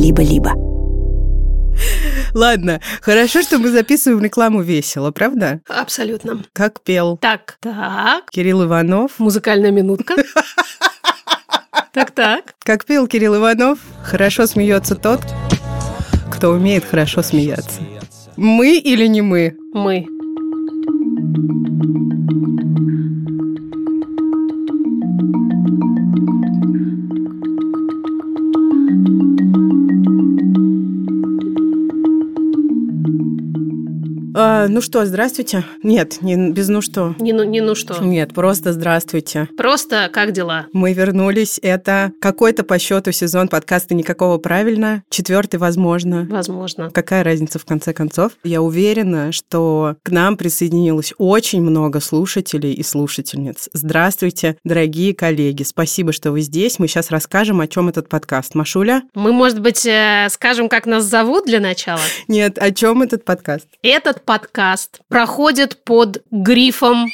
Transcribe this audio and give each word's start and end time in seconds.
либо-либо. 0.00 0.54
Ладно, 2.32 2.80
хорошо, 3.02 3.42
что 3.42 3.58
мы 3.58 3.70
записываем 3.70 4.22
рекламу 4.22 4.62
весело, 4.62 5.10
правда? 5.10 5.60
Абсолютно. 5.68 6.42
Как 6.52 6.80
пел 6.80 7.16
Так, 7.16 7.58
так. 7.60 8.30
Кирилл 8.30 8.64
Иванов. 8.64 9.18
Музыкальная 9.18 9.70
минутка. 9.70 10.14
Так, 11.92 12.12
так. 12.12 12.54
Как 12.60 12.84
пел 12.84 13.08
Кирилл 13.08 13.36
Иванов, 13.36 13.80
хорошо 14.04 14.46
смеется 14.46 14.94
тот, 14.94 15.20
кто 16.32 16.50
умеет 16.50 16.84
хорошо 16.84 17.20
смеяться. 17.20 17.80
Мы 18.36 18.78
или 18.78 19.08
не 19.08 19.22
мы? 19.22 19.56
Мы. 19.74 20.06
А, 34.42 34.68
ну 34.68 34.80
что, 34.80 35.04
здравствуйте. 35.04 35.64
Нет, 35.82 36.22
не 36.22 36.50
без 36.50 36.68
ну 36.68 36.80
что. 36.80 37.14
Не 37.18 37.34
ну, 37.34 37.44
не 37.44 37.60
ну 37.60 37.74
что. 37.74 38.02
Нет, 38.02 38.32
просто 38.32 38.72
здравствуйте. 38.72 39.50
Просто 39.54 40.08
как 40.10 40.32
дела? 40.32 40.64
Мы 40.72 40.94
вернулись. 40.94 41.60
Это 41.62 42.12
какой-то 42.22 42.64
по 42.64 42.78
счету 42.78 43.12
сезон 43.12 43.48
подкаста 43.48 43.94
«Никакого 43.94 44.38
правильно». 44.38 45.02
Четвертый, 45.10 45.56
возможно. 45.56 46.26
Возможно. 46.30 46.90
Какая 46.90 47.22
разница 47.22 47.58
в 47.58 47.66
конце 47.66 47.92
концов? 47.92 48.32
Я 48.42 48.62
уверена, 48.62 49.30
что 49.30 49.96
к 50.02 50.08
нам 50.08 50.38
присоединилось 50.38 51.12
очень 51.18 51.60
много 51.60 52.00
слушателей 52.00 52.72
и 52.72 52.82
слушательниц. 52.82 53.68
Здравствуйте, 53.74 54.56
дорогие 54.64 55.14
коллеги. 55.14 55.64
Спасибо, 55.64 56.14
что 56.14 56.32
вы 56.32 56.40
здесь. 56.40 56.78
Мы 56.78 56.88
сейчас 56.88 57.10
расскажем, 57.10 57.60
о 57.60 57.66
чем 57.66 57.90
этот 57.90 58.08
подкаст. 58.08 58.54
Машуля? 58.54 59.02
Мы, 59.12 59.32
может 59.32 59.60
быть, 59.60 59.84
э, 59.84 60.28
скажем, 60.30 60.70
как 60.70 60.86
нас 60.86 61.04
зовут 61.04 61.44
для 61.44 61.60
начала? 61.60 62.00
Нет, 62.26 62.56
о 62.56 62.70
чем 62.70 63.02
этот 63.02 63.26
подкаст? 63.26 63.66
Этот 63.82 64.24
подкаст 64.30 65.00
проходит 65.08 65.82
под 65.82 66.22
грифом 66.30 67.08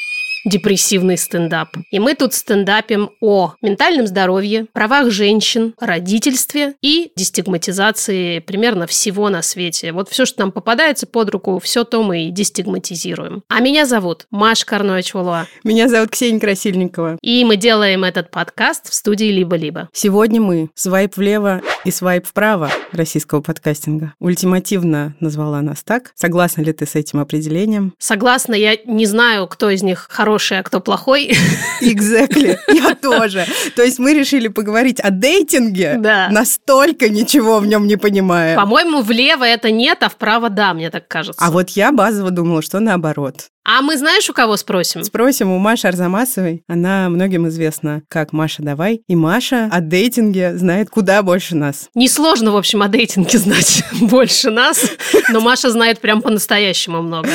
депрессивный 0.46 1.18
стендап. 1.18 1.76
И 1.90 1.98
мы 1.98 2.14
тут 2.14 2.32
стендапим 2.32 3.10
о 3.20 3.54
ментальном 3.60 4.06
здоровье, 4.06 4.66
правах 4.72 5.10
женщин, 5.10 5.74
родительстве 5.78 6.74
и 6.80 7.12
дестигматизации 7.16 8.38
примерно 8.38 8.86
всего 8.86 9.28
на 9.28 9.42
свете. 9.42 9.92
Вот 9.92 10.08
все, 10.08 10.24
что 10.24 10.40
нам 10.40 10.52
попадается 10.52 11.06
под 11.06 11.30
руку, 11.30 11.58
все 11.58 11.84
то 11.84 12.02
мы 12.02 12.26
и 12.26 12.30
дестигматизируем. 12.30 13.42
А 13.48 13.60
меня 13.60 13.86
зовут 13.86 14.26
Маша 14.30 14.64
Карнович 14.64 15.14
Валуа. 15.14 15.46
Меня 15.64 15.88
зовут 15.88 16.10
Ксения 16.10 16.38
Красильникова. 16.38 17.18
И 17.20 17.44
мы 17.44 17.56
делаем 17.56 18.04
этот 18.04 18.30
подкаст 18.30 18.88
в 18.88 18.94
студии 18.94 19.26
«Либо-либо». 19.26 19.88
Сегодня 19.92 20.40
мы 20.40 20.70
свайп 20.74 21.16
влево 21.16 21.60
и 21.84 21.90
свайп 21.90 22.24
вправо 22.24 22.70
российского 22.92 23.40
подкастинга. 23.40 24.14
Ультимативно 24.20 25.16
назвала 25.18 25.60
нас 25.60 25.82
так. 25.82 26.12
Согласна 26.14 26.62
ли 26.62 26.72
ты 26.72 26.86
с 26.86 26.94
этим 26.94 27.18
определением? 27.18 27.94
Согласна, 27.98 28.54
я 28.54 28.76
не 28.84 29.06
знаю, 29.06 29.48
кто 29.48 29.70
из 29.70 29.82
них 29.82 30.06
хороший, 30.08 30.35
а 30.38 30.62
кто 30.62 30.80
плохой. 30.80 31.32
Exactly. 31.80 32.56
Я 32.68 32.94
тоже. 32.94 33.46
То 33.74 33.82
есть 33.82 33.98
мы 33.98 34.14
решили 34.14 34.48
поговорить 34.48 35.00
о 35.00 35.10
дейтинге, 35.10 35.96
Да. 35.98 36.28
настолько 36.30 37.08
ничего 37.08 37.58
в 37.58 37.66
нем 37.66 37.86
не 37.86 37.96
понимая. 37.96 38.56
По-моему, 38.56 39.02
влево 39.02 39.44
это 39.44 39.70
нет, 39.70 39.98
а 40.02 40.08
вправо 40.08 40.50
да, 40.50 40.74
мне 40.74 40.90
так 40.90 41.08
кажется. 41.08 41.44
А 41.44 41.50
вот 41.50 41.70
я 41.70 41.92
базово 41.92 42.30
думала, 42.30 42.62
что 42.62 42.80
наоборот. 42.80 43.46
А 43.68 43.82
мы 43.82 43.96
знаешь, 43.98 44.30
у 44.30 44.32
кого 44.32 44.56
спросим? 44.56 45.02
Спросим 45.02 45.50
у 45.50 45.58
Маши 45.58 45.88
Арзамасовой. 45.88 46.62
Она 46.68 47.08
многим 47.08 47.48
известна 47.48 48.02
как 48.08 48.32
Маша 48.32 48.62
Давай. 48.62 49.02
И 49.08 49.16
Маша 49.16 49.68
о 49.72 49.80
дейтинге 49.80 50.56
знает 50.56 50.88
куда 50.88 51.20
больше 51.24 51.56
нас. 51.56 51.88
Несложно, 51.96 52.52
в 52.52 52.56
общем, 52.56 52.82
о 52.82 52.88
дейтинге 52.88 53.38
знать 53.38 53.82
больше 54.02 54.50
нас, 54.52 54.84
но 55.30 55.40
Маша 55.40 55.70
знает 55.70 55.98
прям 56.00 56.22
по-настоящему 56.22 57.02
много. 57.02 57.28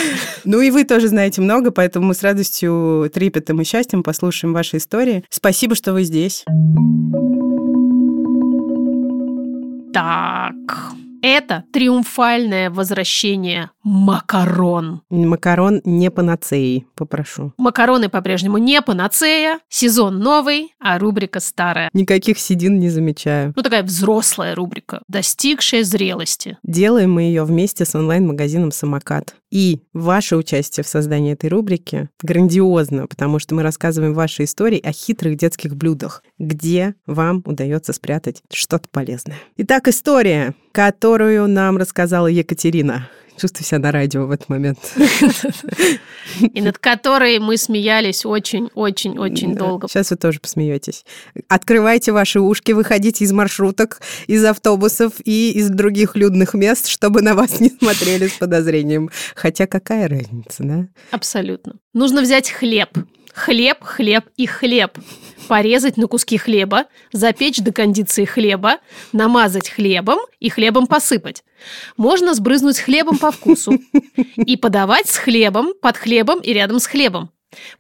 Ну 0.46 0.62
и 0.62 0.72
вы 0.72 0.86
тоже 0.86 1.10
знаете 1.10 1.42
много, 1.42 1.72
поэтому 1.72 2.06
мы 2.08 2.14
с 2.14 2.24
радостью, 2.24 2.72
трепетом 3.14 3.62
и 3.62 3.64
счастьем 3.64 4.04
послушаем 4.04 4.54
ваши 4.54 4.78
истории. 4.78 5.24
Спасибо, 5.30 5.76
что 5.76 5.94
вы 5.94 6.04
здесь. 6.04 6.44
Так, 9.94 10.56
это 11.22 11.66
триумфальное 11.72 12.72
возвращение 12.72 13.70
макарон. 13.84 15.02
Макарон 15.10 15.82
не 15.86 16.10
панацеей, 16.10 16.88
попрошу. 16.96 17.54
Макароны 17.58 18.10
по-прежнему 18.10 18.58
не 18.58 18.82
панацея, 18.82 19.60
сезон 19.70 20.20
новый, 20.20 20.74
а 20.80 20.98
рубрика 20.98 21.40
старая. 21.40 21.90
Никаких 21.94 22.40
седин 22.40 22.80
не 22.80 22.90
замечаю. 22.90 23.54
Ну, 23.56 23.62
такая 23.62 23.84
взрослая 23.84 24.56
рубрика, 24.56 25.02
достигшая 25.08 25.84
зрелости. 25.84 26.58
Делаем 26.64 27.12
мы 27.14 27.24
ее 27.24 27.44
вместе 27.44 27.86
с 27.86 27.94
онлайн-магазином 27.94 28.72
«Самокат». 28.72 29.36
И 29.52 29.82
ваше 29.94 30.38
участие 30.38 30.84
в 30.84 30.88
создании 30.88 31.34
этой 31.34 31.50
рубрики 31.50 32.10
грандиозно, 32.24 33.06
потому 33.06 33.38
что 33.38 33.54
мы 33.54 33.64
рассказываем 33.64 34.14
ваши 34.14 34.46
истории 34.46 34.80
о 34.80 34.94
хитрых 34.94 35.36
детских 35.36 35.76
блюдах, 35.76 36.24
где 36.40 36.96
вам 37.06 37.44
удается 37.46 37.92
спрятать 37.92 38.42
что-то 38.52 38.88
полезное. 38.90 39.38
Итак, 39.58 39.90
история, 39.90 40.56
которую 40.72 41.48
нам 41.50 41.78
рассказала 41.78 42.28
Екатерина. 42.28 43.10
Чувствую 43.42 43.66
себя 43.66 43.80
на 43.80 43.92
радио 43.92 44.28
в 44.28 44.32
этот 44.32 44.50
момент. 44.50 44.78
И 46.54 46.62
над 46.62 46.78
которой 46.78 47.40
мы 47.40 47.58
смеялись 47.58 48.24
очень-очень-очень 48.24 49.56
долго. 49.56 49.88
Сейчас 49.88 50.12
вы 50.12 50.18
тоже 50.18 50.40
посмеетесь. 50.40 51.04
Открывайте 51.48 52.12
ваши 52.12 52.40
ушки, 52.40 52.72
выходите 52.72 53.24
из 53.24 53.32
маршруток, 53.32 54.00
из 54.28 54.46
автобусов 54.46 55.14
и 55.26 55.54
из 55.54 55.72
других 55.72 56.16
людных 56.16 56.54
мест, 56.54 56.86
чтобы 56.86 57.24
на 57.24 57.34
вас 57.34 57.60
не 57.60 57.70
смотрели 57.70 58.28
с 58.28 58.34
подозрением. 58.34 59.10
Хотя 59.34 59.66
какая 59.66 60.08
разница, 60.08 60.58
да? 60.60 60.88
Абсолютно. 61.10 61.78
Нужно 61.94 62.22
взять 62.22 62.52
хлеб. 62.52 62.90
Хлеб, 63.34 63.78
хлеб 63.82 64.26
и 64.38 64.46
хлеб. 64.46 64.98
Порезать 65.48 65.98
на 65.98 66.08
куски 66.08 66.38
хлеба, 66.38 66.86
запечь 67.12 67.58
до 67.58 67.72
кондиции 67.72 68.26
хлеба, 68.26 68.78
намазать 69.12 69.70
хлебом 69.70 70.20
и 70.40 70.50
хлебом 70.50 70.88
посыпать. 70.88 71.44
Можно 71.98 72.34
сбрызнуть 72.34 72.80
хлебом 72.80 73.18
по 73.18 73.32
вкусу 73.32 73.80
и 74.36 74.58
подавать 74.58 75.08
с 75.08 75.18
хлебом, 75.18 75.74
под 75.82 75.98
хлебом 75.98 76.40
и 76.40 76.54
рядом 76.54 76.80
с 76.80 76.88
хлебом. 76.88 77.32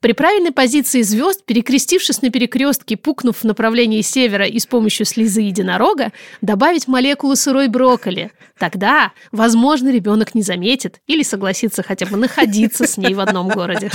При 0.01 0.11
правильной 0.11 0.51
позиции 0.51 1.01
звезд, 1.01 1.45
перекрестившись 1.45 2.21
на 2.21 2.29
перекрестке, 2.29 2.97
пукнув 2.97 3.37
в 3.37 3.43
направлении 3.45 4.01
севера 4.01 4.45
и 4.45 4.59
с 4.59 4.65
помощью 4.65 5.05
слезы 5.05 5.41
единорога, 5.41 6.11
добавить 6.41 6.89
молекулы 6.89 7.37
сырой 7.37 7.69
брокколи. 7.69 8.31
Тогда, 8.59 9.13
возможно, 9.31 9.89
ребенок 9.89 10.35
не 10.35 10.41
заметит 10.41 10.99
или 11.07 11.23
согласится 11.23 11.83
хотя 11.83 12.05
бы 12.05 12.17
находиться 12.17 12.85
с 12.85 12.97
ней 12.97 13.13
в 13.13 13.21
одном 13.21 13.47
городе. 13.47 13.89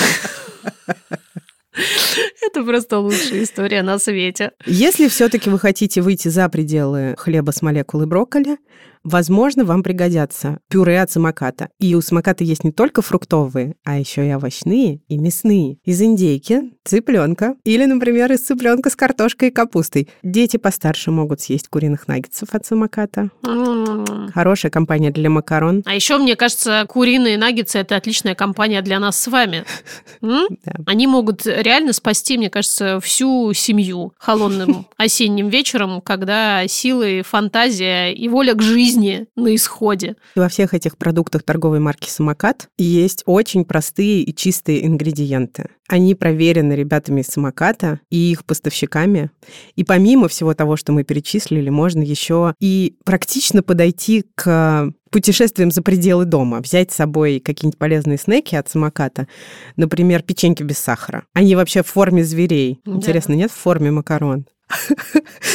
Это 2.42 2.64
просто 2.64 2.98
лучшая 2.98 3.42
история 3.42 3.82
на 3.82 3.98
свете. 3.98 4.52
Если 4.64 5.08
все-таки 5.08 5.50
вы 5.50 5.58
хотите 5.58 6.00
выйти 6.02 6.28
за 6.28 6.48
пределы 6.48 7.14
хлеба 7.18 7.50
с 7.50 7.62
молекулой 7.62 8.06
брокколи, 8.06 8.58
возможно, 9.06 9.64
вам 9.64 9.82
пригодятся 9.82 10.58
пюре 10.68 11.00
от 11.00 11.10
самоката. 11.10 11.68
И 11.78 11.94
у 11.94 12.00
самоката 12.00 12.44
есть 12.44 12.64
не 12.64 12.72
только 12.72 13.02
фруктовые, 13.02 13.76
а 13.84 13.98
еще 13.98 14.28
и 14.28 14.34
овощные 14.34 15.00
и 15.08 15.16
мясные. 15.16 15.78
Из 15.84 16.02
индейки, 16.02 16.72
цыпленка 16.84 17.54
или, 17.64 17.84
например, 17.84 18.32
из 18.32 18.40
цыпленка 18.40 18.90
с 18.90 18.96
картошкой 18.96 19.48
и 19.48 19.52
капустой. 19.52 20.08
Дети 20.22 20.56
постарше 20.56 21.10
могут 21.10 21.40
съесть 21.40 21.68
куриных 21.68 22.08
наггетсов 22.08 22.48
от 22.52 22.66
самоката. 22.66 23.30
М. 23.44 24.30
Хорошая 24.34 24.70
компания 24.70 25.10
для 25.10 25.30
макарон. 25.30 25.82
А 25.86 25.94
еще, 25.94 26.18
мне 26.18 26.34
кажется, 26.34 26.84
куриные 26.88 27.38
наггетсы– 27.38 27.78
это 27.80 27.96
отличная 27.96 28.34
компания 28.34 28.82
для 28.82 28.98
нас 28.98 29.20
с 29.20 29.28
вами. 29.28 29.64
Они 30.86 31.06
могут 31.06 31.46
реально 31.46 31.92
спасти, 31.92 32.36
мне 32.36 32.50
кажется, 32.50 32.98
всю 33.00 33.52
семью 33.52 34.12
холодным 34.18 34.86
осенним 34.96 35.48
вечером, 35.48 36.00
когда 36.00 36.66
силы, 36.66 37.22
фантазия 37.24 38.12
и 38.12 38.28
воля 38.28 38.54
к 38.54 38.62
жизни 38.62 38.95
на 39.36 39.54
исходе. 39.54 40.16
Во 40.34 40.48
всех 40.48 40.74
этих 40.74 40.96
продуктах 40.96 41.42
торговой 41.42 41.80
марки 41.80 42.08
«Самокат» 42.08 42.68
есть 42.78 43.22
очень 43.26 43.64
простые 43.64 44.22
и 44.22 44.34
чистые 44.34 44.86
ингредиенты. 44.86 45.70
Они 45.88 46.14
проверены 46.14 46.72
ребятами 46.72 47.20
из 47.20 47.26
«Самоката» 47.26 48.00
и 48.10 48.32
их 48.32 48.44
поставщиками. 48.44 49.30
И 49.76 49.84
помимо 49.84 50.28
всего 50.28 50.54
того, 50.54 50.76
что 50.76 50.92
мы 50.92 51.04
перечислили, 51.04 51.70
можно 51.70 52.02
еще 52.02 52.54
и 52.60 52.96
практично 53.04 53.62
подойти 53.62 54.24
к 54.34 54.92
путешествиям 55.10 55.70
за 55.70 55.82
пределы 55.82 56.24
дома, 56.24 56.60
взять 56.60 56.92
с 56.92 56.96
собой 56.96 57.40
какие-нибудь 57.40 57.78
полезные 57.78 58.18
снеки 58.18 58.54
от 58.54 58.68
самоката, 58.68 59.28
например, 59.76 60.22
печеньки 60.22 60.62
без 60.62 60.78
сахара. 60.78 61.24
Они 61.32 61.54
вообще 61.54 61.82
в 61.82 61.86
форме 61.86 62.24
зверей. 62.24 62.80
Да. 62.84 62.92
Интересно, 62.92 63.32
нет 63.32 63.50
в 63.50 63.54
форме 63.54 63.90
макарон? 63.90 64.46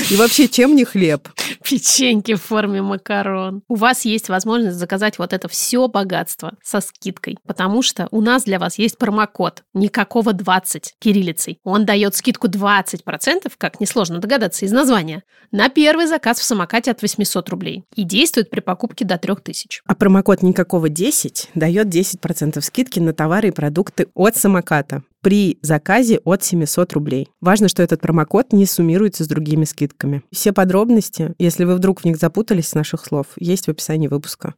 И 0.10 0.16
вообще, 0.16 0.48
чем 0.48 0.76
не 0.76 0.86
хлеб? 0.86 1.28
Печеньки 1.64 2.36
в 2.36 2.42
форме 2.42 2.82
макарон. 2.82 3.62
У 3.68 3.76
вас 3.76 4.06
есть 4.06 4.30
возможность 4.30 4.78
заказать 4.78 5.20
вот 5.20 5.34
это 5.34 5.48
все 5.48 5.88
богатство 5.88 6.54
со 6.64 6.82
скидкой, 6.82 7.38
потому 7.46 7.82
что 7.82 8.08
у 8.12 8.22
нас 8.22 8.44
для 8.44 8.60
вас 8.60 8.78
есть 8.78 8.98
промокод 8.98 9.64
никакого 9.74 10.34
20 10.34 10.96
кириллицей. 11.00 11.60
Он 11.64 11.86
дает 11.86 12.16
скидку 12.16 12.48
20%, 12.48 13.52
как 13.58 13.80
несложно 13.80 14.20
догадаться 14.20 14.66
из 14.66 14.72
названия, 14.72 15.24
на 15.52 15.70
первый 15.70 16.08
заказ 16.08 16.40
в 16.40 16.44
самокате 16.44 16.92
от 16.92 17.02
800 17.02 17.50
рублей 17.50 17.84
и 17.96 18.04
действует 18.04 18.50
при 18.50 18.62
покупке 18.62 19.06
до 19.06 19.18
3000. 19.18 19.82
А 19.86 19.96
промокод 19.96 20.42
никакого 20.42 20.90
10 20.90 21.50
дает 21.56 21.88
10% 21.88 22.62
скидки 22.62 23.00
на 23.00 23.14
товары 23.14 23.50
и 23.50 23.52
продукты 23.52 24.08
от 24.14 24.36
самоката 24.36 25.04
при 25.22 25.60
заказе 25.62 26.20
от 26.24 26.44
700 26.44 26.94
рублей. 26.94 27.30
Важно, 27.42 27.68
что 27.68 27.84
этот 27.84 28.02
промокод 28.02 28.54
не 28.54 28.66
суммируется 28.66 29.24
с 29.24 29.28
другими 29.28 29.66
скидками. 29.66 30.24
Все 30.32 30.52
подробности, 30.52 31.34
если 31.38 31.64
вы 31.64 31.76
вдруг 31.76 32.02
в 32.02 32.06
них 32.06 32.18
запутались 32.18 32.70
с 32.70 32.76
наших 32.76 33.06
слов, 33.06 33.28
есть 33.38 33.68
в 33.68 33.70
описании 33.70 34.08
выпуска. 34.08 34.56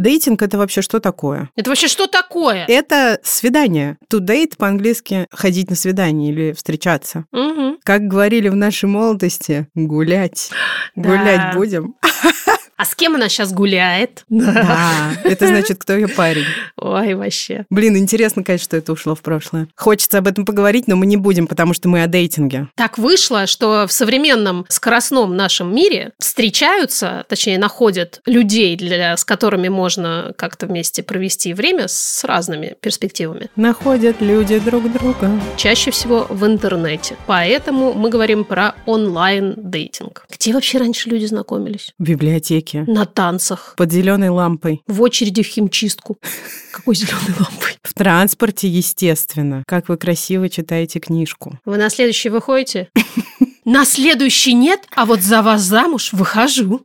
Дейтинг 0.00 0.40
это 0.40 0.56
вообще 0.56 0.80
что 0.80 0.98
такое? 0.98 1.50
Это 1.56 1.68
вообще 1.68 1.86
что 1.86 2.06
такое? 2.06 2.64
Это 2.68 3.20
свидание. 3.22 3.98
To 4.10 4.20
date 4.20 4.56
по-английски 4.56 5.26
ходить 5.30 5.68
на 5.68 5.76
свидание 5.76 6.32
или 6.32 6.52
встречаться. 6.52 7.26
Угу. 7.32 7.80
Как 7.84 8.02
говорили 8.08 8.48
в 8.48 8.56
нашей 8.56 8.86
молодости, 8.86 9.68
гулять. 9.74 10.50
Да. 10.96 11.08
Гулять 11.08 11.54
будем. 11.54 11.94
А 12.80 12.86
с 12.86 12.94
кем 12.94 13.14
она 13.14 13.28
сейчас 13.28 13.52
гуляет? 13.52 14.24
Да, 14.30 15.12
это 15.22 15.46
значит, 15.48 15.82
кто 15.82 15.92
ее 15.92 16.08
парень. 16.08 16.46
Ой, 16.78 17.12
вообще. 17.12 17.66
Блин, 17.68 17.94
интересно, 17.98 18.42
конечно, 18.42 18.64
что 18.64 18.76
это 18.78 18.92
ушло 18.92 19.14
в 19.14 19.20
прошлое. 19.20 19.68
Хочется 19.76 20.16
об 20.16 20.26
этом 20.26 20.46
поговорить, 20.46 20.88
но 20.88 20.96
мы 20.96 21.04
не 21.04 21.18
будем, 21.18 21.46
потому 21.46 21.74
что 21.74 21.90
мы 21.90 22.02
о 22.02 22.06
дейтинге. 22.06 22.68
Так 22.76 22.96
вышло, 22.96 23.46
что 23.46 23.86
в 23.86 23.92
современном 23.92 24.64
скоростном 24.70 25.36
нашем 25.36 25.74
мире 25.74 26.12
встречаются, 26.18 27.26
точнее, 27.28 27.58
находят 27.58 28.22
людей, 28.24 28.78
для, 28.78 29.14
с 29.14 29.26
которыми 29.26 29.68
можно 29.68 30.32
как-то 30.38 30.66
вместе 30.66 31.02
провести 31.02 31.52
время 31.52 31.86
с 31.86 32.24
разными 32.24 32.76
перспективами. 32.80 33.50
Находят 33.56 34.22
люди 34.22 34.58
друг 34.58 34.90
друга. 34.90 35.30
Чаще 35.58 35.90
всего 35.90 36.26
в 36.30 36.46
интернете. 36.46 37.14
Поэтому 37.26 37.92
мы 37.92 38.08
говорим 38.08 38.42
про 38.44 38.74
онлайн-дейтинг. 38.86 40.24
Где 40.30 40.54
вообще 40.54 40.78
раньше 40.78 41.10
люди 41.10 41.26
знакомились? 41.26 41.92
В 41.98 42.04
библиотеке. 42.04 42.69
На 42.86 43.04
танцах. 43.06 43.74
Под 43.76 43.92
зеленой 43.92 44.28
лампой. 44.28 44.82
В 44.86 45.02
очереди 45.02 45.42
в 45.42 45.46
химчистку. 45.46 46.18
Какой 46.72 46.94
зеленой 46.94 47.34
лампой? 47.38 47.76
В 47.82 47.94
транспорте, 47.94 48.68
естественно. 48.68 49.62
Как 49.66 49.88
вы 49.88 49.96
красиво 49.96 50.48
читаете 50.48 51.00
книжку. 51.00 51.58
Вы 51.64 51.76
на 51.76 51.90
следующий 51.90 52.28
выходите? 52.28 52.88
На 53.66 53.84
следующий 53.84 54.54
нет, 54.54 54.80
а 54.96 55.04
вот 55.04 55.20
за 55.20 55.42
вас 55.42 55.60
замуж 55.60 56.14
выхожу. 56.14 56.80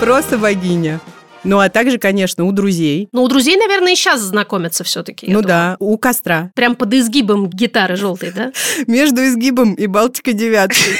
Просто 0.00 0.38
богиня. 0.38 0.98
Ну, 1.44 1.58
а 1.58 1.68
также, 1.68 1.98
конечно, 1.98 2.44
у 2.44 2.52
друзей. 2.52 3.08
Ну, 3.12 3.22
у 3.22 3.28
друзей, 3.28 3.56
наверное, 3.56 3.92
и 3.92 3.96
сейчас 3.96 4.22
знакомятся 4.22 4.82
все-таки. 4.82 5.30
ну 5.30 5.42
да, 5.42 5.76
у 5.78 5.96
костра. 5.98 6.50
Прям 6.54 6.74
под 6.74 6.94
изгибом 6.94 7.50
гитары 7.50 7.96
желтой, 7.96 8.32
да? 8.32 8.52
Между 8.86 9.22
изгибом 9.24 9.74
и 9.74 9.86
Балтика 9.86 10.32
девяткой. 10.32 10.96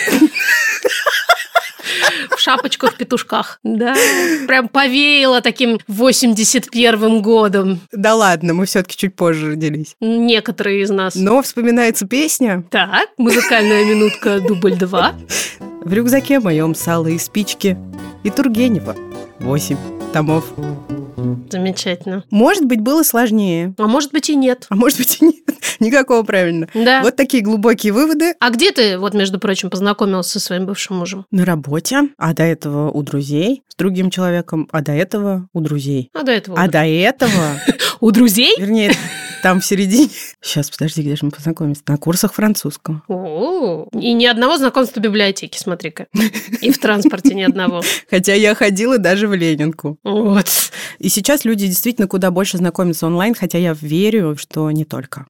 В 2.31 2.39
шапочках, 2.39 2.97
петушках. 2.97 3.59
Да. 3.63 3.95
Прям 4.47 4.69
повеяло 4.69 5.41
таким 5.41 5.79
81-м 5.89 7.23
годом. 7.23 7.81
Да 7.93 8.15
ладно, 8.15 8.55
мы 8.55 8.67
все-таки 8.67 8.97
чуть 8.97 9.15
позже 9.15 9.53
родились. 9.53 9.97
Некоторые 10.01 10.83
из 10.83 10.91
нас. 10.91 11.15
Но 11.15 11.43
вспоминается 11.43 12.07
песня. 12.07 12.65
Так, 12.71 13.09
музыкальная 13.19 13.85
минутка, 13.85 14.41
дубль 14.41 14.75
2. 14.75 15.15
В 15.85 15.93
рюкзаке 15.93 16.41
моем 16.41 16.75
сало 16.75 17.09
и 17.09 17.19
спички. 17.19 17.77
И 18.23 18.31
Тургенева. 18.31 18.97
Восемь 19.41 19.77
томов. 20.13 20.45
Замечательно. 21.51 22.25
Может 22.31 22.65
быть, 22.65 22.81
было 22.81 23.03
сложнее. 23.03 23.75
А 23.79 23.87
может 23.87 24.13
быть 24.13 24.31
и 24.31 24.37
нет. 24.37 24.67
А 24.69 24.75
может 24.75 24.99
быть 24.99 25.19
и 25.21 25.25
нет. 25.27 25.35
Никакого 25.81 26.23
правильно. 26.23 26.69
Да. 26.75 27.03
Вот 27.03 27.17
такие 27.17 27.43
глубокие 27.43 27.93
выводы. 27.93 28.35
А 28.41 28.51
где 28.51 28.71
ты, 28.71 28.99
вот, 28.99 29.15
между 29.15 29.39
прочим, 29.39 29.71
познакомился 29.71 30.39
со 30.39 30.41
своим 30.41 30.67
бывшим 30.67 30.99
мужем? 30.99 31.27
На 31.31 31.45
работе, 31.45 32.09
а 32.19 32.33
до 32.35 32.43
этого 32.43 32.91
у 32.91 33.03
друзей 33.03 33.63
с 33.69 33.77
другим 33.77 34.11
человеком, 34.11 34.69
а 34.73 34.83
до 34.83 34.93
этого 34.93 35.49
у 35.53 35.61
друзей. 35.61 36.11
А 36.15 36.23
до 36.23 36.33
этого? 36.33 36.59
А 36.61 36.69
до 36.69 36.85
этого, 36.85 37.61
У 38.01 38.11
друзей? 38.11 38.55
вернее, 38.59 38.93
там 39.45 39.61
в 39.61 39.67
середине. 39.67 40.09
Сейчас, 40.41 40.71
подожди, 40.71 41.03
где 41.03 41.17
же 41.17 41.27
мы 41.27 41.31
познакомились? 41.31 41.83
На 41.87 41.99
курсах 41.99 42.33
французского. 42.33 43.03
О, 43.09 43.87
и 43.93 44.15
ни 44.15 44.25
одного 44.25 44.57
знакомства 44.57 45.01
в 45.01 45.03
библиотеке, 45.03 45.59
смотри-ка. 45.59 46.07
И 46.63 46.71
в 46.71 46.79
транспорте 46.79 47.35
ни 47.35 47.43
одного. 47.43 47.83
Хотя 48.09 48.33
я 48.33 48.55
ходила 48.55 48.97
даже 48.97 49.29
в 49.29 49.35
Ленинку. 49.35 49.99
Вот. 50.03 50.47
И 50.99 51.11
сейчас 51.11 51.45
люди 51.45 51.67
действительно 51.67 52.09
куда 52.09 52.31
больше 52.31 52.57
знакомятся 52.57 53.07
онлайн, 53.07 53.35
хотя 53.35 53.59
я 53.59 53.77
верю, 53.79 54.35
что 54.39 54.71
не 54.71 54.87
только. 54.87 55.27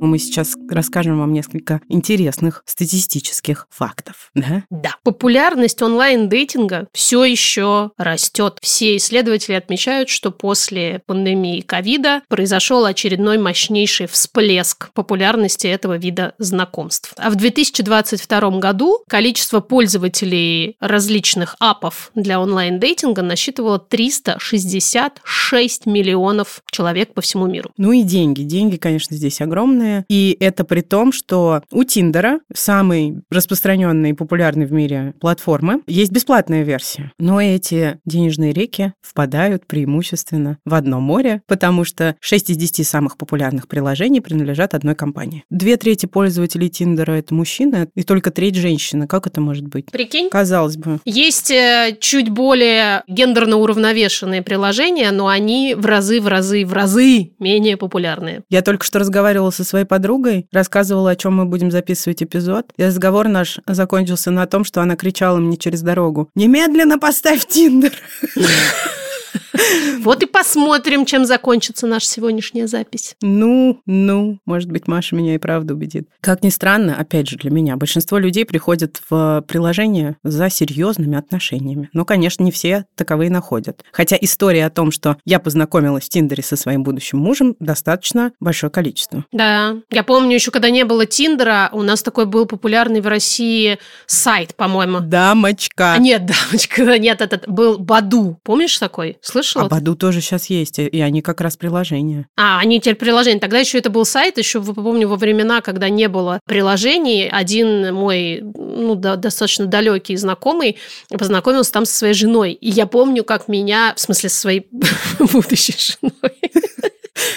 Мы 0.00 0.18
сейчас 0.18 0.54
расскажем 0.68 1.18
вам 1.18 1.32
несколько 1.32 1.80
интересных 1.88 2.62
статистических 2.66 3.66
фактов. 3.70 4.30
Да? 4.34 4.64
Да. 4.70 4.96
Популярность 5.02 5.80
онлайн-дейтинга 5.82 6.88
все 6.92 7.24
еще 7.24 7.92
растет. 7.96 8.58
Все 8.60 8.96
исследователи 8.96 9.54
отмечают, 9.54 10.08
что 10.08 10.30
после 10.30 11.02
пандемии 11.06 11.60
ковида 11.60 12.22
произошел 12.28 12.84
очередной 12.84 13.38
мощнейший 13.38 14.06
всплеск 14.06 14.90
популярности 14.92 15.66
этого 15.66 15.96
вида 15.96 16.34
знакомств. 16.38 17.14
А 17.16 17.30
в 17.30 17.36
2022 17.36 18.58
году 18.58 19.02
количество 19.08 19.60
пользователей 19.60 20.76
различных 20.80 21.56
апов 21.60 22.10
для 22.14 22.40
онлайн-дейтинга 22.40 23.22
насчитывало 23.22 23.78
366 23.78 25.86
миллионов 25.86 26.62
человек 26.70 27.14
по 27.14 27.20
всему 27.20 27.46
миру. 27.46 27.70
Ну 27.76 27.92
и 27.92 28.02
деньги. 28.02 28.42
Деньги, 28.42 28.76
конечно, 28.76 29.16
здесь 29.16 29.40
огромные. 29.40 29.83
И 30.08 30.36
это 30.40 30.64
при 30.64 30.80
том, 30.80 31.12
что 31.12 31.62
у 31.70 31.84
Тиндера, 31.84 32.40
самой 32.52 33.22
распространенной 33.30 34.10
и 34.10 34.14
популярной 34.14 34.66
в 34.66 34.72
мире 34.72 35.14
платформы, 35.20 35.82
есть 35.86 36.12
бесплатная 36.12 36.62
версия. 36.62 37.12
Но 37.18 37.40
эти 37.40 37.98
денежные 38.04 38.52
реки 38.52 38.92
впадают 39.00 39.66
преимущественно 39.66 40.58
в 40.64 40.74
одно 40.74 41.00
море, 41.00 41.42
потому 41.46 41.84
что 41.84 42.16
6 42.20 42.50
из 42.50 42.56
10 42.56 42.86
самых 42.86 43.16
популярных 43.16 43.68
приложений 43.68 44.20
принадлежат 44.20 44.74
одной 44.74 44.94
компании. 44.94 45.44
Две 45.50 45.76
трети 45.76 46.06
пользователей 46.06 46.68
Тиндера— 46.68 47.12
это 47.14 47.34
мужчины, 47.34 47.88
и 47.94 48.02
только 48.02 48.30
треть— 48.30 48.54
женщины. 48.56 49.06
Как 49.06 49.26
это 49.26 49.40
может 49.40 49.66
быть? 49.66 49.90
Прикинь? 49.90 50.30
Казалось 50.30 50.76
бы. 50.76 51.00
Есть 51.04 51.50
э, 51.50 51.96
чуть 52.00 52.30
более 52.30 53.02
гендерно 53.08 53.56
уравновешенные 53.56 54.42
приложения, 54.42 55.10
но 55.10 55.28
они 55.28 55.74
в 55.74 55.86
разы, 55.86 56.20
в 56.20 56.28
разы, 56.28 56.64
в 56.64 56.72
разы 56.72 57.32
менее 57.38 57.76
популярные. 57.76 58.42
Я 58.48 58.62
только 58.62 58.84
что 58.84 58.98
разговаривала 58.98 59.50
со 59.50 59.64
своей 59.64 59.73
подругой, 59.82 60.46
рассказывала, 60.52 61.10
о 61.10 61.16
чем 61.16 61.34
мы 61.34 61.44
будем 61.46 61.72
записывать 61.72 62.22
эпизод. 62.22 62.66
И 62.76 62.84
разговор 62.84 63.26
наш 63.26 63.58
закончился 63.66 64.30
на 64.30 64.46
том, 64.46 64.64
что 64.64 64.80
она 64.80 64.94
кричала 64.94 65.38
мне 65.38 65.56
через 65.56 65.82
дорогу. 65.82 66.30
«Немедленно 66.36 66.98
поставь 67.00 67.46
Тиндер!» 67.46 67.92
Вот 70.00 70.22
и 70.22 70.26
посмотрим, 70.26 71.06
чем 71.06 71.24
закончится 71.24 71.86
наша 71.86 72.06
сегодняшняя 72.06 72.66
запись. 72.66 73.16
Ну, 73.22 73.80
ну, 73.86 74.38
может 74.44 74.70
быть, 74.70 74.86
Маша 74.86 75.16
меня 75.16 75.34
и 75.34 75.38
правда 75.38 75.74
убедит. 75.74 76.08
Как 76.20 76.42
ни 76.42 76.50
странно, 76.50 76.96
опять 76.96 77.28
же, 77.28 77.36
для 77.36 77.50
меня, 77.50 77.76
большинство 77.76 78.18
людей 78.18 78.44
приходят 78.44 79.00
в 79.08 79.44
приложение 79.48 80.16
за 80.22 80.50
серьезными 80.50 81.16
отношениями. 81.16 81.88
Но, 81.92 82.04
конечно, 82.04 82.42
не 82.42 82.52
все 82.52 82.84
таковые 82.96 83.30
находят. 83.30 83.82
Хотя 83.92 84.16
история 84.20 84.66
о 84.66 84.70
том, 84.70 84.90
что 84.90 85.16
я 85.24 85.38
познакомилась 85.38 86.04
в 86.04 86.08
Тиндере 86.08 86.42
со 86.42 86.56
своим 86.56 86.82
будущим 86.82 87.18
мужем, 87.18 87.56
достаточно 87.60 88.32
большое 88.40 88.70
количество. 88.70 89.24
Да, 89.32 89.76
я 89.90 90.02
помню 90.02 90.34
еще, 90.34 90.50
когда 90.50 90.70
не 90.70 90.84
было 90.84 91.06
Тиндера, 91.06 91.70
у 91.72 91.82
нас 91.82 92.02
такой 92.02 92.26
был 92.26 92.46
популярный 92.46 93.00
в 93.00 93.06
России 93.06 93.78
сайт, 94.06 94.54
по-моему. 94.54 95.00
Дамочка. 95.00 95.94
А, 95.94 95.98
нет, 95.98 96.26
дамочка, 96.50 96.98
нет, 96.98 97.20
этот 97.20 97.48
был 97.48 97.78
Баду. 97.78 98.38
Помнишь 98.42 98.78
такой? 98.78 99.18
Слышала? 99.24 99.64
А 99.64 99.68
Баду 99.68 99.96
тоже 99.96 100.20
сейчас 100.20 100.50
есть, 100.50 100.78
и 100.78 101.00
они 101.00 101.22
как 101.22 101.40
раз 101.40 101.56
приложения. 101.56 102.28
А, 102.36 102.58
они 102.58 102.78
теперь 102.78 102.94
приложения. 102.94 103.40
Тогда 103.40 103.58
еще 103.58 103.78
это 103.78 103.88
был 103.88 104.04
сайт, 104.04 104.36
еще 104.36 104.62
помню 104.62 105.08
во 105.08 105.16
времена, 105.16 105.62
когда 105.62 105.88
не 105.88 106.08
было 106.08 106.40
приложений. 106.44 107.30
Один 107.30 107.94
мой, 107.94 108.42
ну, 108.42 108.94
да, 108.96 109.16
достаточно 109.16 109.64
далекий 109.64 110.16
знакомый 110.16 110.76
познакомился 111.08 111.72
там 111.72 111.86
со 111.86 111.96
своей 111.96 112.12
женой. 112.12 112.52
И 112.52 112.68
я 112.68 112.86
помню, 112.86 113.24
как 113.24 113.48
меня, 113.48 113.94
в 113.96 114.00
смысле, 114.00 114.28
со 114.28 114.40
своей 114.40 114.66
будущей 115.18 115.74
женой. 115.78 116.38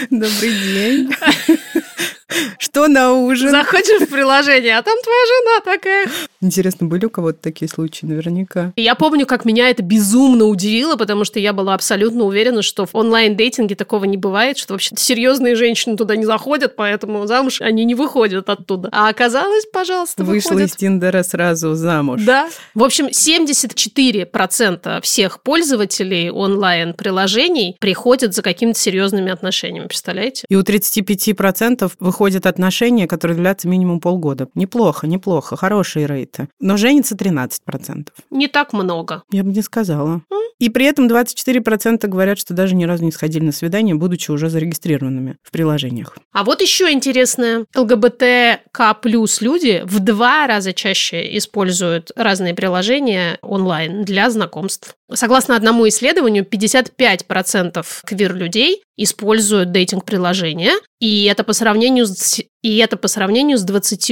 Добрый 0.09 0.51
день. 0.51 1.09
Что 2.59 2.87
на 2.87 3.13
ужин? 3.13 3.49
Заходишь 3.51 4.01
в 4.01 4.09
приложение, 4.09 4.77
а 4.77 4.81
там 4.81 4.95
твоя 5.01 5.19
жена 5.25 5.61
такая 5.77 6.07
Интересно, 6.39 6.85
были 6.87 7.05
у 7.05 7.09
кого-то 7.09 7.39
такие 7.41 7.67
случаи? 7.67 8.05
Наверняка. 8.05 8.71
Я 8.75 8.93
помню, 8.95 9.25
как 9.25 9.43
меня 9.43 9.69
это 9.69 9.81
безумно 9.81 10.45
удивило, 10.45 10.95
потому 10.95 11.25
что 11.25 11.39
я 11.39 11.51
была 11.51 11.73
абсолютно 11.73 12.25
уверена, 12.25 12.61
что 12.61 12.85
в 12.85 12.93
онлайн-дейтинге 12.93 13.75
такого 13.75 14.05
не 14.05 14.17
бывает, 14.17 14.57
что 14.59 14.73
вообще 14.73 14.95
серьезные 14.97 15.55
женщины 15.55 15.97
туда 15.97 16.15
не 16.15 16.25
заходят, 16.25 16.75
поэтому 16.75 17.25
замуж 17.25 17.59
они 17.61 17.85
не 17.85 17.95
выходят 17.95 18.49
оттуда. 18.49 18.89
А 18.91 19.09
оказалось, 19.09 19.65
пожалуйста, 19.65 20.23
Вышла 20.23 20.51
выходят. 20.51 20.69
из 20.69 20.75
Тиндера 20.75 21.23
сразу 21.23 21.73
замуж. 21.73 22.21
Да. 22.23 22.49
В 22.75 22.83
общем, 22.83 23.07
74% 23.07 25.01
всех 25.01 25.41
пользователей 25.41 26.29
онлайн-приложений 26.29 27.77
приходят 27.79 28.35
за 28.35 28.43
какими-то 28.43 28.79
серьезными 28.79 29.31
отношениями, 29.31 29.87
представляете? 29.87 30.45
И 30.49 30.55
у 30.55 30.61
35% 30.61 31.91
выходят 32.27 32.45
отношения, 32.45 33.07
которые 33.07 33.37
длятся 33.37 33.69
минимум 33.69 34.01
полгода. 34.01 34.49
Неплохо, 34.53 35.07
неплохо, 35.07 35.55
хорошие 35.55 36.07
рейты. 36.07 36.49
Но 36.59 36.75
женится 36.75 37.15
13%. 37.15 38.09
Не 38.31 38.49
так 38.49 38.73
много. 38.73 39.23
Я 39.31 39.45
бы 39.45 39.53
не 39.53 39.61
сказала. 39.61 40.21
И 40.59 40.69
при 40.69 40.85
этом 40.85 41.07
24% 41.07 42.05
говорят, 42.07 42.37
что 42.37 42.53
даже 42.53 42.75
ни 42.75 42.83
разу 42.83 43.05
не 43.05 43.11
сходили 43.11 43.45
на 43.45 43.51
свидание, 43.51 43.95
будучи 43.95 44.31
уже 44.31 44.49
зарегистрированными 44.49 45.37
в 45.41 45.51
приложениях. 45.51 46.17
А 46.33 46.43
вот 46.43 46.61
еще 46.61 46.91
интересное. 46.91 47.65
ЛГБТК 47.73 48.93
плюс 49.01 49.39
люди 49.39 49.83
в 49.85 49.99
два 49.99 50.47
раза 50.47 50.73
чаще 50.73 51.37
используют 51.37 52.11
разные 52.15 52.53
приложения 52.53 53.37
онлайн 53.41 54.03
для 54.03 54.29
знакомств. 54.29 54.95
Согласно 55.13 55.55
одному 55.55 55.87
исследованию, 55.87 56.43
55% 56.43 57.85
квир-людей 58.05 58.83
используют 58.97 59.71
дейтинг-приложения, 59.71 60.73
и 60.99 61.25
это 61.25 61.43
по 61.43 61.53
сравнению 61.53 62.07
с, 62.07 62.39
и 62.61 62.77
это 62.77 62.97
по 62.97 63.07
сравнению 63.07 63.57
с 63.57 63.63
20 63.63 64.11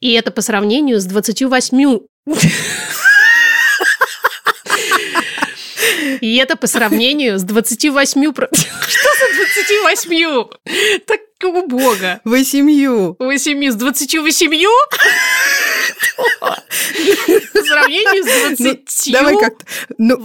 и 0.00 0.12
это 0.12 0.30
по 0.32 0.42
сравнению 0.42 1.00
с 1.00 1.04
28 1.06 1.98
И 6.20 6.36
это 6.36 6.56
по 6.56 6.66
сравнению 6.66 7.38
с 7.38 7.42
28... 7.42 8.32
про- 8.32 8.48
Что 8.52 9.08
за 9.18 9.36
28? 9.36 11.00
Так 11.06 11.20
убого. 11.42 12.20
Вы 12.24 12.44
семью. 12.44 13.16
8 13.18 13.70
с 13.70 13.74
28? 13.76 14.66
По 16.40 17.62
сравнению 17.62 18.54
с 18.54 18.58
20... 18.58 19.12
Давай 19.12 19.38
как-то. 19.38 19.64
Ну, 19.98 20.16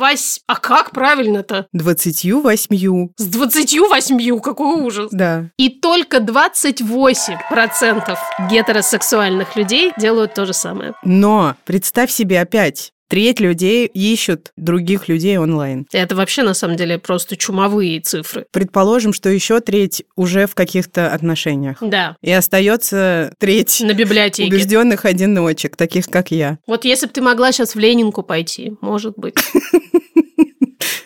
А 0.47 0.55
как 0.55 0.91
правильно-то? 0.91 1.67
28. 1.73 3.09
С 3.17 3.25
28? 3.25 4.39
Какой 4.39 4.81
ужас. 4.81 5.09
Да. 5.11 5.49
И 5.57 5.69
только 5.69 6.17
28% 6.17 8.17
гетеросексуальных 8.49 9.55
людей 9.55 9.93
делают 9.97 10.33
то 10.33 10.45
же 10.45 10.53
самое. 10.53 10.93
Но 11.03 11.55
представь 11.65 12.11
себе 12.11 12.41
опять, 12.41 12.91
треть 13.07 13.39
людей 13.39 13.85
ищут 13.87 14.51
других 14.57 15.07
людей 15.07 15.37
онлайн. 15.37 15.85
Это 15.91 16.15
вообще, 16.15 16.43
на 16.43 16.53
самом 16.53 16.75
деле, 16.75 16.97
просто 16.97 17.37
чумовые 17.37 18.01
цифры. 18.01 18.45
Предположим, 18.51 19.13
что 19.13 19.29
еще 19.29 19.59
треть 19.59 20.03
уже 20.15 20.47
в 20.47 20.55
каких-то 20.55 21.13
отношениях. 21.13 21.77
Да, 21.81 22.17
И 22.21 22.31
остается 22.31 23.33
треть 23.37 23.81
на 23.81 23.93
библиотеке. 23.93 24.49
убежденных 24.49 25.05
одиночек, 25.05 25.75
таких 25.75 26.07
как 26.07 26.31
я. 26.31 26.57
Вот 26.67 26.85
если 26.85 27.07
бы 27.07 27.13
ты 27.13 27.21
могла 27.21 27.51
сейчас 27.51 27.75
в 27.75 27.79
Ленинку 27.79 28.23
пойти, 28.23 28.73
может 28.81 29.17
быть, 29.17 29.35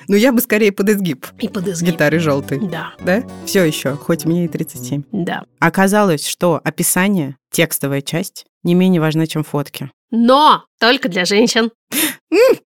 Но 0.09 0.17
я 0.17 0.31
бы 0.33 0.41
скорее 0.41 0.71
под 0.71 0.89
изгиб 0.89 1.27
и 1.39 1.47
под 1.47 1.67
изгиб. 1.67 1.93
гитарой 1.93 2.19
желтой. 2.19 2.59
Да, 2.59 2.93
Да? 2.99 3.23
Все 3.45 3.63
еще, 3.63 3.95
хоть 3.95 4.25
мне 4.25 4.45
и 4.45 4.47
37. 4.47 5.03
да. 5.11 5.43
Оказалось, 5.59 6.27
что 6.27 6.59
описание, 6.63 7.37
текстовая 7.51 8.01
часть, 8.01 8.47
не 8.63 8.73
менее 8.73 8.99
важна, 8.99 9.27
чем 9.27 9.43
фотки. 9.43 9.91
Но 10.09 10.63
только 10.79 11.09
для 11.09 11.25
женщин. 11.25 11.69